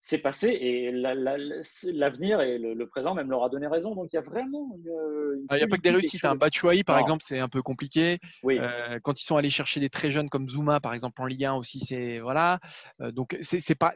c'est 0.00 0.22
passé 0.22 0.48
et 0.48 0.90
l'avenir 0.92 2.40
et 2.40 2.58
le, 2.58 2.86
présent 2.86 3.14
même 3.14 3.30
leur 3.30 3.44
a 3.44 3.48
donné 3.48 3.66
raison. 3.66 3.94
Donc 3.94 4.08
il 4.12 4.16
y 4.16 4.18
a 4.18 4.22
vraiment. 4.22 4.76
Ah, 5.48 5.56
il 5.56 5.58
n'y 5.58 5.64
a 5.64 5.68
pas 5.68 5.76
que 5.76 5.82
des 5.82 5.90
réussites. 5.90 6.24
Un 6.24 6.30
hein. 6.30 6.36
Batshuayi, 6.36 6.84
par 6.84 6.98
exemple, 6.98 7.22
c'est 7.22 7.38
un 7.38 7.48
peu 7.48 7.62
compliqué. 7.62 8.18
Euh, 8.44 8.98
quand 9.02 9.20
ils 9.20 9.24
sont 9.24 9.36
allés 9.36 9.50
chercher 9.50 9.80
des 9.80 9.90
très 9.90 10.10
jeunes 10.10 10.30
comme 10.30 10.48
Zuma, 10.48 10.80
par 10.80 10.94
exemple, 10.94 11.20
en 11.20 11.26
Ligue 11.26 11.44
1 11.44 11.54
aussi, 11.54 11.80
c'est. 11.80 12.18
Voilà. 12.18 12.60
Euh, 13.00 13.12
donc 13.12 13.36
c'est 13.42 13.74
pas. 13.74 13.92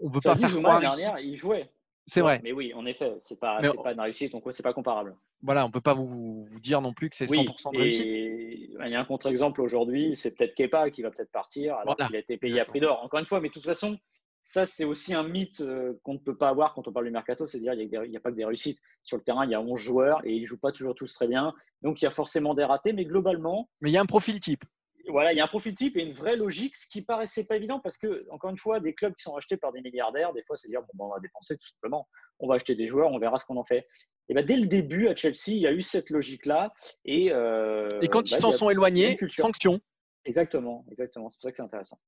On 0.00 0.08
ne 0.08 0.12
peut 0.14 0.20
pas 0.20 0.36
faire 0.36 0.48
Zuma, 0.48 0.80
dernière, 0.80 1.18
il 1.18 1.36
jouait. 1.36 1.70
C'est 2.06 2.20
vrai. 2.20 2.40
Mais 2.42 2.52
oui, 2.52 2.74
en 2.74 2.84
effet, 2.84 3.12
c'est 3.18 3.38
pas, 3.38 3.60
pas 3.60 3.92
une 3.92 4.00
réussite, 4.00 4.32
donc 4.32 4.42
c'est 4.52 4.62
pas 4.62 4.72
comparable. 4.72 5.14
Voilà, 5.40 5.64
on 5.64 5.68
ne 5.68 5.72
peut 5.72 5.80
pas 5.80 5.94
vous, 5.94 6.44
vous, 6.44 6.60
dire 6.60 6.80
non 6.80 6.92
plus 6.92 7.08
que 7.08 7.14
c'est 7.14 7.26
100% 7.26 7.72
de 7.72 7.78
réussite. 7.78 8.06
Il 8.06 8.88
y 8.88 8.94
a 8.94 9.00
un 9.00 9.04
contre-exemple 9.04 9.60
aujourd'hui, 9.60 10.16
c'est 10.16 10.36
peut-être 10.36 10.54
Kepa 10.54 10.90
qui 10.90 11.02
va 11.02 11.10
peut-être 11.10 11.30
partir 11.30 11.76
alors 11.76 11.96
qu'il 11.96 12.16
a 12.16 12.18
été 12.18 12.36
payé 12.38 12.60
à 12.60 12.64
prix 12.64 12.80
d'or. 12.80 13.02
Encore 13.04 13.20
une 13.20 13.26
fois, 13.26 13.40
mais 13.40 13.48
de 13.48 13.52
toute 13.52 13.64
façon, 13.64 13.96
ça, 14.42 14.66
c'est 14.66 14.84
aussi 14.84 15.14
un 15.14 15.22
mythe 15.22 15.60
euh, 15.60 15.94
qu'on 16.02 16.14
ne 16.14 16.18
peut 16.18 16.36
pas 16.36 16.48
avoir 16.48 16.74
quand 16.74 16.88
on 16.88 16.92
parle 16.92 17.06
du 17.06 17.12
mercato, 17.12 17.46
c'est 17.46 17.58
à 17.58 17.60
dire 17.60 17.72
qu'il 17.74 18.10
n'y 18.10 18.16
a, 18.16 18.20
pas 18.20 18.30
que 18.30 18.36
des 18.36 18.44
réussites. 18.44 18.80
Sur 19.04 19.16
le 19.16 19.22
terrain, 19.22 19.44
il 19.44 19.50
y 19.52 19.54
a 19.54 19.60
11 19.60 19.78
joueurs 19.78 20.20
et 20.24 20.34
ils 20.34 20.42
ne 20.42 20.46
jouent 20.46 20.58
pas 20.58 20.72
toujours 20.72 20.96
tous 20.96 21.12
très 21.14 21.28
bien. 21.28 21.54
Donc, 21.80 22.02
il 22.02 22.04
y 22.04 22.08
a 22.08 22.10
forcément 22.10 22.52
des 22.54 22.64
ratés, 22.64 22.92
mais 22.92 23.04
globalement. 23.04 23.70
Mais 23.80 23.90
il 23.90 23.92
y 23.92 23.96
a 23.96 24.00
un 24.00 24.06
profil 24.06 24.40
type. 24.40 24.64
Voilà, 25.08 25.32
il 25.32 25.36
y 25.36 25.40
a 25.40 25.44
un 25.44 25.48
profil 25.48 25.74
type 25.74 25.96
et 25.96 26.02
une 26.02 26.12
vraie 26.12 26.36
logique, 26.36 26.76
ce 26.76 26.86
qui 26.88 27.02
paraissait 27.02 27.44
pas 27.44 27.56
évident 27.56 27.80
parce 27.80 27.98
que, 27.98 28.26
encore 28.30 28.50
une 28.50 28.58
fois, 28.58 28.78
des 28.78 28.94
clubs 28.94 29.14
qui 29.14 29.22
sont 29.22 29.34
achetés 29.36 29.56
par 29.56 29.72
des 29.72 29.80
milliardaires, 29.80 30.32
des 30.32 30.42
fois, 30.44 30.56
c'est 30.56 30.68
dire, 30.68 30.80
bon, 30.80 30.88
ben, 30.94 31.04
on 31.06 31.14
va 31.14 31.20
dépenser 31.20 31.56
tout 31.56 31.68
simplement, 31.68 32.08
on 32.38 32.48
va 32.48 32.56
acheter 32.56 32.74
des 32.74 32.86
joueurs, 32.86 33.10
on 33.10 33.18
verra 33.18 33.38
ce 33.38 33.44
qu'on 33.44 33.56
en 33.56 33.64
fait. 33.64 33.86
Et 34.28 34.34
ben, 34.34 34.44
dès 34.44 34.56
le 34.56 34.66
début, 34.66 35.08
à 35.08 35.16
Chelsea, 35.16 35.48
il 35.48 35.58
y 35.58 35.66
a 35.66 35.72
eu 35.72 35.82
cette 35.82 36.10
logique-là. 36.10 36.72
Et, 37.04 37.32
euh, 37.32 37.88
et 38.00 38.08
quand 38.08 38.28
ils 38.28 38.34
bah, 38.34 38.40
s'en 38.40 38.52
sont 38.52 38.70
éloignés, 38.70 39.16
sanction. 39.30 39.80
Exactement, 40.24 40.84
exactement. 40.90 41.28
C'est 41.28 41.38
pour 41.38 41.44
ça 41.44 41.50
que 41.50 41.56
c'est 41.56 41.62
intéressant. 41.62 41.98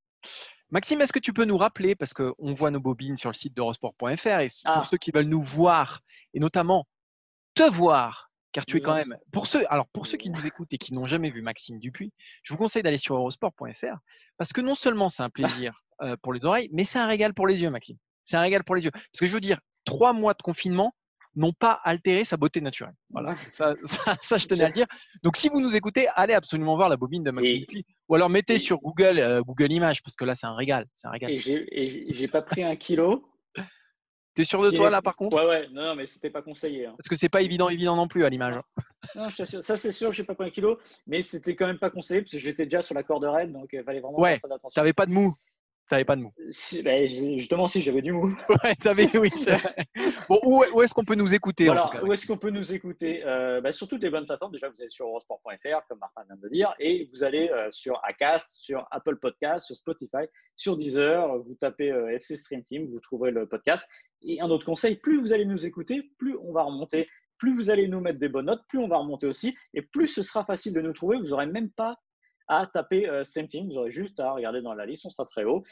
Maxime, 0.74 1.00
est-ce 1.02 1.12
que 1.12 1.20
tu 1.20 1.32
peux 1.32 1.44
nous 1.44 1.56
rappeler, 1.56 1.94
parce 1.94 2.12
qu'on 2.12 2.52
voit 2.52 2.72
nos 2.72 2.80
bobines 2.80 3.16
sur 3.16 3.30
le 3.30 3.34
site 3.34 3.54
d'Eurosport.fr, 3.54 4.40
et 4.40 4.48
pour 4.48 4.48
ah. 4.64 4.84
ceux 4.84 4.96
qui 4.96 5.12
veulent 5.12 5.28
nous 5.28 5.40
voir, 5.40 6.00
et 6.34 6.40
notamment 6.40 6.88
te 7.54 7.62
voir, 7.62 8.32
car 8.50 8.66
tu 8.66 8.78
es 8.78 8.80
quand 8.80 8.96
même, 8.96 9.16
pour 9.30 9.46
ceux, 9.46 9.64
alors 9.72 9.86
pour 9.86 10.08
ceux 10.08 10.18
qui 10.18 10.30
nous 10.30 10.48
écoutent 10.48 10.72
et 10.72 10.78
qui 10.78 10.92
n'ont 10.92 11.06
jamais 11.06 11.30
vu 11.30 11.42
Maxime 11.42 11.78
Dupuis, 11.78 12.12
je 12.42 12.52
vous 12.52 12.58
conseille 12.58 12.82
d'aller 12.82 12.96
sur 12.96 13.14
Eurosport.fr, 13.14 13.98
parce 14.36 14.52
que 14.52 14.60
non 14.60 14.74
seulement 14.74 15.08
c'est 15.08 15.22
un 15.22 15.30
plaisir 15.30 15.80
euh, 16.02 16.16
pour 16.20 16.32
les 16.32 16.44
oreilles, 16.44 16.70
mais 16.72 16.82
c'est 16.82 16.98
un 16.98 17.06
régal 17.06 17.34
pour 17.34 17.46
les 17.46 17.62
yeux, 17.62 17.70
Maxime. 17.70 17.96
C'est 18.24 18.36
un 18.36 18.40
régal 18.40 18.64
pour 18.64 18.74
les 18.74 18.84
yeux. 18.84 18.90
Parce 18.90 19.20
que 19.20 19.26
je 19.26 19.32
veux 19.32 19.40
dire, 19.40 19.60
trois 19.84 20.12
mois 20.12 20.34
de 20.34 20.42
confinement, 20.42 20.92
n'ont 21.36 21.52
pas 21.52 21.80
altéré 21.84 22.24
sa 22.24 22.36
beauté 22.36 22.60
naturelle. 22.60 22.94
Voilà, 23.10 23.36
ça, 23.48 23.74
ça, 23.82 24.14
je 24.38 24.46
tenais 24.46 24.64
à 24.64 24.68
le 24.68 24.72
dire. 24.72 24.86
Donc, 25.22 25.36
si 25.36 25.48
vous 25.48 25.60
nous 25.60 25.76
écoutez, 25.76 26.06
allez 26.14 26.34
absolument 26.34 26.76
voir 26.76 26.88
la 26.88 26.96
bobine 26.96 27.24
de 27.24 27.30
Maxime 27.30 27.58
Dupuis. 27.58 27.84
Ou 28.08 28.14
alors 28.14 28.30
mettez 28.30 28.58
sur 28.58 28.78
Google, 28.78 29.18
euh, 29.18 29.42
Google 29.42 29.72
Images, 29.72 30.02
parce 30.02 30.16
que 30.16 30.24
là, 30.24 30.34
c'est 30.34 30.46
un 30.46 30.54
régal. 30.54 30.86
C'est 30.94 31.08
un 31.08 31.10
régal. 31.10 31.30
Et 31.30 32.14
j'ai 32.14 32.28
pas 32.28 32.42
pris 32.42 32.62
un 32.62 32.76
kilo. 32.76 33.30
T'es 34.34 34.42
sûr 34.42 34.62
de 34.64 34.70
toi 34.70 34.90
là 34.90 35.00
par 35.00 35.14
contre? 35.14 35.36
Ouais, 35.36 35.48
ouais, 35.48 35.68
non, 35.70 35.94
mais 35.94 36.06
c'était 36.06 36.30
pas 36.30 36.42
conseillé. 36.42 36.86
Hein. 36.86 36.94
Parce 36.96 37.08
que 37.08 37.14
c'est 37.14 37.28
pas 37.28 37.42
évident, 37.42 37.68
évident 37.68 37.94
non 37.94 38.08
plus 38.08 38.24
à 38.24 38.28
l'image. 38.28 38.56
Non, 39.14 39.28
je 39.28 39.44
sûr. 39.44 39.62
Ça, 39.62 39.76
c'est 39.76 39.92
sûr 39.92 40.12
j'ai 40.12 40.24
pas 40.24 40.34
pris 40.34 40.46
un 40.46 40.50
kilo, 40.50 40.78
mais 41.06 41.22
c'était 41.22 41.54
quand 41.54 41.66
même 41.66 41.78
pas 41.78 41.90
conseillé 41.90 42.22
parce 42.22 42.32
que 42.32 42.38
j'étais 42.38 42.64
déjà 42.64 42.82
sur 42.82 42.96
la 42.96 43.04
corde 43.04 43.24
raide, 43.24 43.52
donc 43.52 43.68
il 43.72 43.84
fallait 43.84 44.00
vraiment. 44.00 44.18
Ouais, 44.18 44.40
t'avais 44.74 44.92
pas 44.92 45.06
de 45.06 45.12
mou. 45.12 45.36
T'avais 45.88 46.04
pas 46.04 46.16
de 46.16 46.22
mou. 46.22 46.32
Ben, 46.82 47.06
justement, 47.06 47.66
si 47.66 47.82
j'avais 47.82 48.00
du 48.00 48.12
mou. 48.12 48.34
ouais, 48.64 48.74
t'avais, 48.74 49.06
oui. 49.18 49.30
bon, 50.28 50.40
où, 50.42 50.82
est-ce 50.82 50.94
qu'on 50.94 51.04
peut 51.04 51.14
nous 51.14 51.34
écouter 51.34 51.68
Où 51.68 52.12
est-ce 52.12 52.26
qu'on 52.26 52.38
peut 52.38 52.50
nous 52.50 52.72
écouter? 52.72 53.22
Euh, 53.24 53.60
ben, 53.60 53.70
Sur 53.70 53.86
toutes 53.86 54.02
les 54.02 54.08
bonnes 54.08 54.24
plateformes. 54.24 54.52
Déjà, 54.52 54.70
vous 54.70 54.80
allez 54.80 54.90
sur 54.90 55.06
eurosport.fr, 55.06 55.86
comme 55.88 55.98
Martin 55.98 56.24
vient 56.24 56.36
de 56.36 56.42
le 56.42 56.50
dire, 56.50 56.74
et 56.78 57.06
vous 57.12 57.22
allez 57.22 57.50
euh, 57.50 57.70
sur 57.70 58.00
Acast, 58.02 58.48
sur 58.50 58.86
Apple 58.90 59.16
Podcast, 59.16 59.66
sur 59.66 59.76
Spotify, 59.76 60.24
sur 60.56 60.78
Deezer. 60.78 61.38
Vous 61.40 61.54
tapez 61.54 61.92
euh, 61.92 62.14
FC 62.14 62.36
Stream 62.36 62.62
Team, 62.62 62.86
vous 62.90 63.00
trouverez 63.00 63.30
le 63.30 63.46
podcast. 63.46 63.86
Et 64.22 64.40
un 64.40 64.48
autre 64.48 64.64
conseil 64.64 64.96
plus 64.96 65.20
vous 65.20 65.34
allez 65.34 65.44
nous 65.44 65.66
écouter, 65.66 66.02
plus 66.18 66.34
on 66.42 66.52
va 66.52 66.62
remonter 66.62 67.06
plus 67.36 67.52
vous 67.52 67.68
allez 67.68 67.88
nous 67.88 68.00
mettre 68.00 68.20
des 68.20 68.28
bonnes 68.28 68.46
notes, 68.46 68.62
plus 68.68 68.78
on 68.78 68.88
va 68.88 68.96
remonter 68.96 69.26
aussi, 69.26 69.56
et 69.74 69.82
plus 69.82 70.08
ce 70.08 70.22
sera 70.22 70.44
facile 70.44 70.72
de 70.72 70.80
nous 70.80 70.92
trouver. 70.92 71.18
Vous 71.18 71.28
n'aurez 71.28 71.46
même 71.46 71.68
pas 71.70 71.96
à 72.48 72.66
taper 72.66 73.08
euh, 73.08 73.24
Stream 73.24 73.48
Team, 73.48 73.68
vous 73.68 73.78
aurez 73.78 73.90
juste 73.90 74.20
à 74.20 74.32
regarder 74.32 74.62
dans 74.62 74.74
la 74.74 74.86
liste, 74.86 75.04
on 75.06 75.10
sera 75.10 75.24
très 75.24 75.44
haut. 75.44 75.64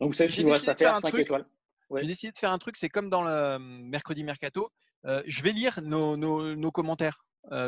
Donc 0.00 0.10
vous 0.10 0.16
savez 0.16 0.32
qu'il 0.32 0.44
vous 0.44 0.50
reste 0.50 0.68
à 0.68 0.74
faire 0.74 0.96
5 0.96 1.14
étoiles. 1.14 1.46
J'ai 1.94 2.06
décidé 2.06 2.32
de 2.32 2.38
faire 2.38 2.50
un 2.50 2.58
truc, 2.58 2.76
c'est 2.76 2.88
comme 2.88 3.08
dans 3.10 3.22
le 3.22 3.30
euh, 3.30 3.58
mercredi 3.58 4.24
mercato, 4.24 4.70
euh, 5.04 5.22
je 5.26 5.42
vais 5.42 5.52
lire 5.52 5.80
nos, 5.82 6.16
nos, 6.16 6.70
commentaires. 6.72 7.24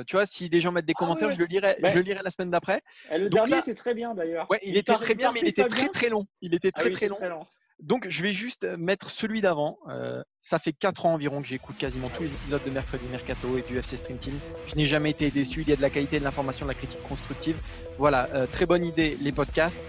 tu 0.06 0.16
vois, 0.16 0.26
si 0.26 0.48
des 0.48 0.60
gens 0.60 0.72
mettent 0.72 0.86
des 0.86 0.94
ah 0.96 0.98
commentaires, 0.98 1.30
je, 1.30 1.38
le 1.38 1.46
lirai, 1.46 1.76
je 1.82 1.94
le 1.94 2.00
lirai 2.00 2.20
la 2.22 2.30
semaine 2.30 2.50
d'après. 2.50 2.82
Le 3.10 3.28
dernier 3.28 3.58
était 3.58 3.74
très 3.74 3.94
bien 3.94 4.14
d'ailleurs. 4.14 4.50
Ouais, 4.50 4.58
il, 4.62 4.76
était 4.76 4.94
très 4.94 5.14
bien, 5.14 5.30
mais 5.32 5.40
il 5.40 5.48
était 5.48 5.68
très 5.68 5.88
très 5.88 6.08
long. 6.08 6.26
Il 6.40 6.54
était 6.54 6.72
ah 6.74 6.80
très 6.80 6.90
très 6.90 7.08
long. 7.08 7.46
Donc, 7.80 8.06
je 8.08 8.22
vais 8.22 8.32
juste 8.32 8.64
mettre 8.76 9.10
celui 9.10 9.40
d'avant. 9.40 9.78
Euh, 9.88 10.22
ça 10.40 10.58
fait 10.58 10.72
4 10.72 11.06
ans 11.06 11.14
environ 11.14 11.40
que 11.40 11.46
j'écoute 11.46 11.76
quasiment 11.78 12.08
tous 12.08 12.24
les 12.24 12.28
épisodes 12.28 12.60
de 12.64 12.70
Mercredi 12.70 13.04
Mercato 13.10 13.56
et 13.56 13.62
du 13.62 13.78
FC 13.78 13.96
Stream 13.96 14.18
Team. 14.18 14.34
Je 14.66 14.74
n'ai 14.74 14.84
jamais 14.84 15.10
été 15.10 15.30
déçu. 15.30 15.62
Il 15.62 15.68
y 15.68 15.72
a 15.72 15.76
de 15.76 15.82
la 15.82 15.90
qualité, 15.90 16.18
de 16.18 16.24
l'information, 16.24 16.66
de 16.66 16.70
la 16.70 16.74
critique 16.74 17.02
constructive. 17.08 17.56
Voilà, 17.96 18.28
euh, 18.34 18.46
très 18.46 18.66
bonne 18.66 18.84
idée, 18.84 19.16
les 19.20 19.32
podcasts. 19.32 19.80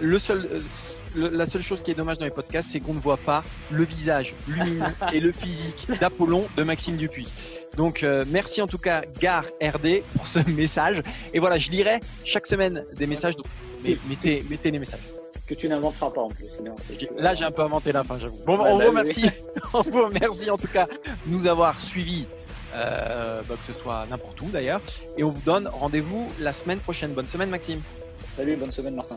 Le 0.00 0.18
seul, 0.18 0.48
euh, 1.16 1.30
la 1.30 1.46
seule 1.46 1.62
chose 1.62 1.82
qui 1.82 1.90
est 1.90 1.94
dommage 1.94 2.18
dans 2.18 2.24
les 2.24 2.30
podcasts, 2.30 2.70
c'est 2.72 2.80
qu'on 2.80 2.94
ne 2.94 3.00
voit 3.00 3.16
pas 3.16 3.42
le 3.70 3.84
visage 3.84 4.34
lumineux 4.48 4.84
et 5.12 5.20
le 5.20 5.32
physique 5.32 5.90
d'Apollon 6.00 6.46
de 6.56 6.62
Maxime 6.62 6.96
Dupuis. 6.96 7.28
Donc, 7.76 8.06
merci 8.28 8.62
en 8.62 8.66
tout 8.66 8.78
cas, 8.78 9.02
Gare 9.20 9.44
RD, 9.62 10.02
pour 10.16 10.26
ce 10.26 10.38
message. 10.50 11.02
Et 11.34 11.40
voilà, 11.40 11.58
je 11.58 11.70
lirai 11.70 12.00
chaque 12.24 12.46
semaine 12.46 12.84
des 12.94 13.06
messages. 13.06 13.36
Donc, 13.36 13.46
mettez, 14.08 14.44
mettez 14.48 14.70
les 14.70 14.78
messages 14.78 15.00
que 15.46 15.54
tu 15.54 15.68
n'inventeras 15.68 16.10
pas 16.10 16.22
en 16.22 16.28
plus. 16.28 16.46
Là, 17.18 17.34
j'ai 17.34 17.44
un 17.44 17.50
peu 17.50 17.62
inventé 17.62 17.92
la 17.92 18.04
fin, 18.04 18.18
j'avoue. 18.18 18.38
Bon, 18.44 18.58
on, 18.58 18.78
vous 18.78 18.86
remercie, 18.86 19.30
on 19.72 19.82
vous 19.82 20.04
remercie 20.04 20.50
en 20.50 20.56
tout 20.56 20.68
cas 20.68 20.86
de 20.86 21.32
nous 21.32 21.46
avoir 21.46 21.80
suivis, 21.80 22.26
euh, 22.74 23.42
bah, 23.48 23.54
que 23.54 23.72
ce 23.72 23.78
soit 23.78 24.06
n'importe 24.10 24.40
où 24.42 24.48
d'ailleurs. 24.50 24.80
Et 25.16 25.24
on 25.24 25.30
vous 25.30 25.42
donne 25.42 25.68
rendez-vous 25.68 26.28
la 26.40 26.52
semaine 26.52 26.78
prochaine. 26.78 27.12
Bonne 27.12 27.26
semaine, 27.26 27.50
Maxime. 27.50 27.80
Salut, 28.36 28.56
bonne 28.56 28.70
semaine, 28.70 28.94
Martin. 28.96 29.16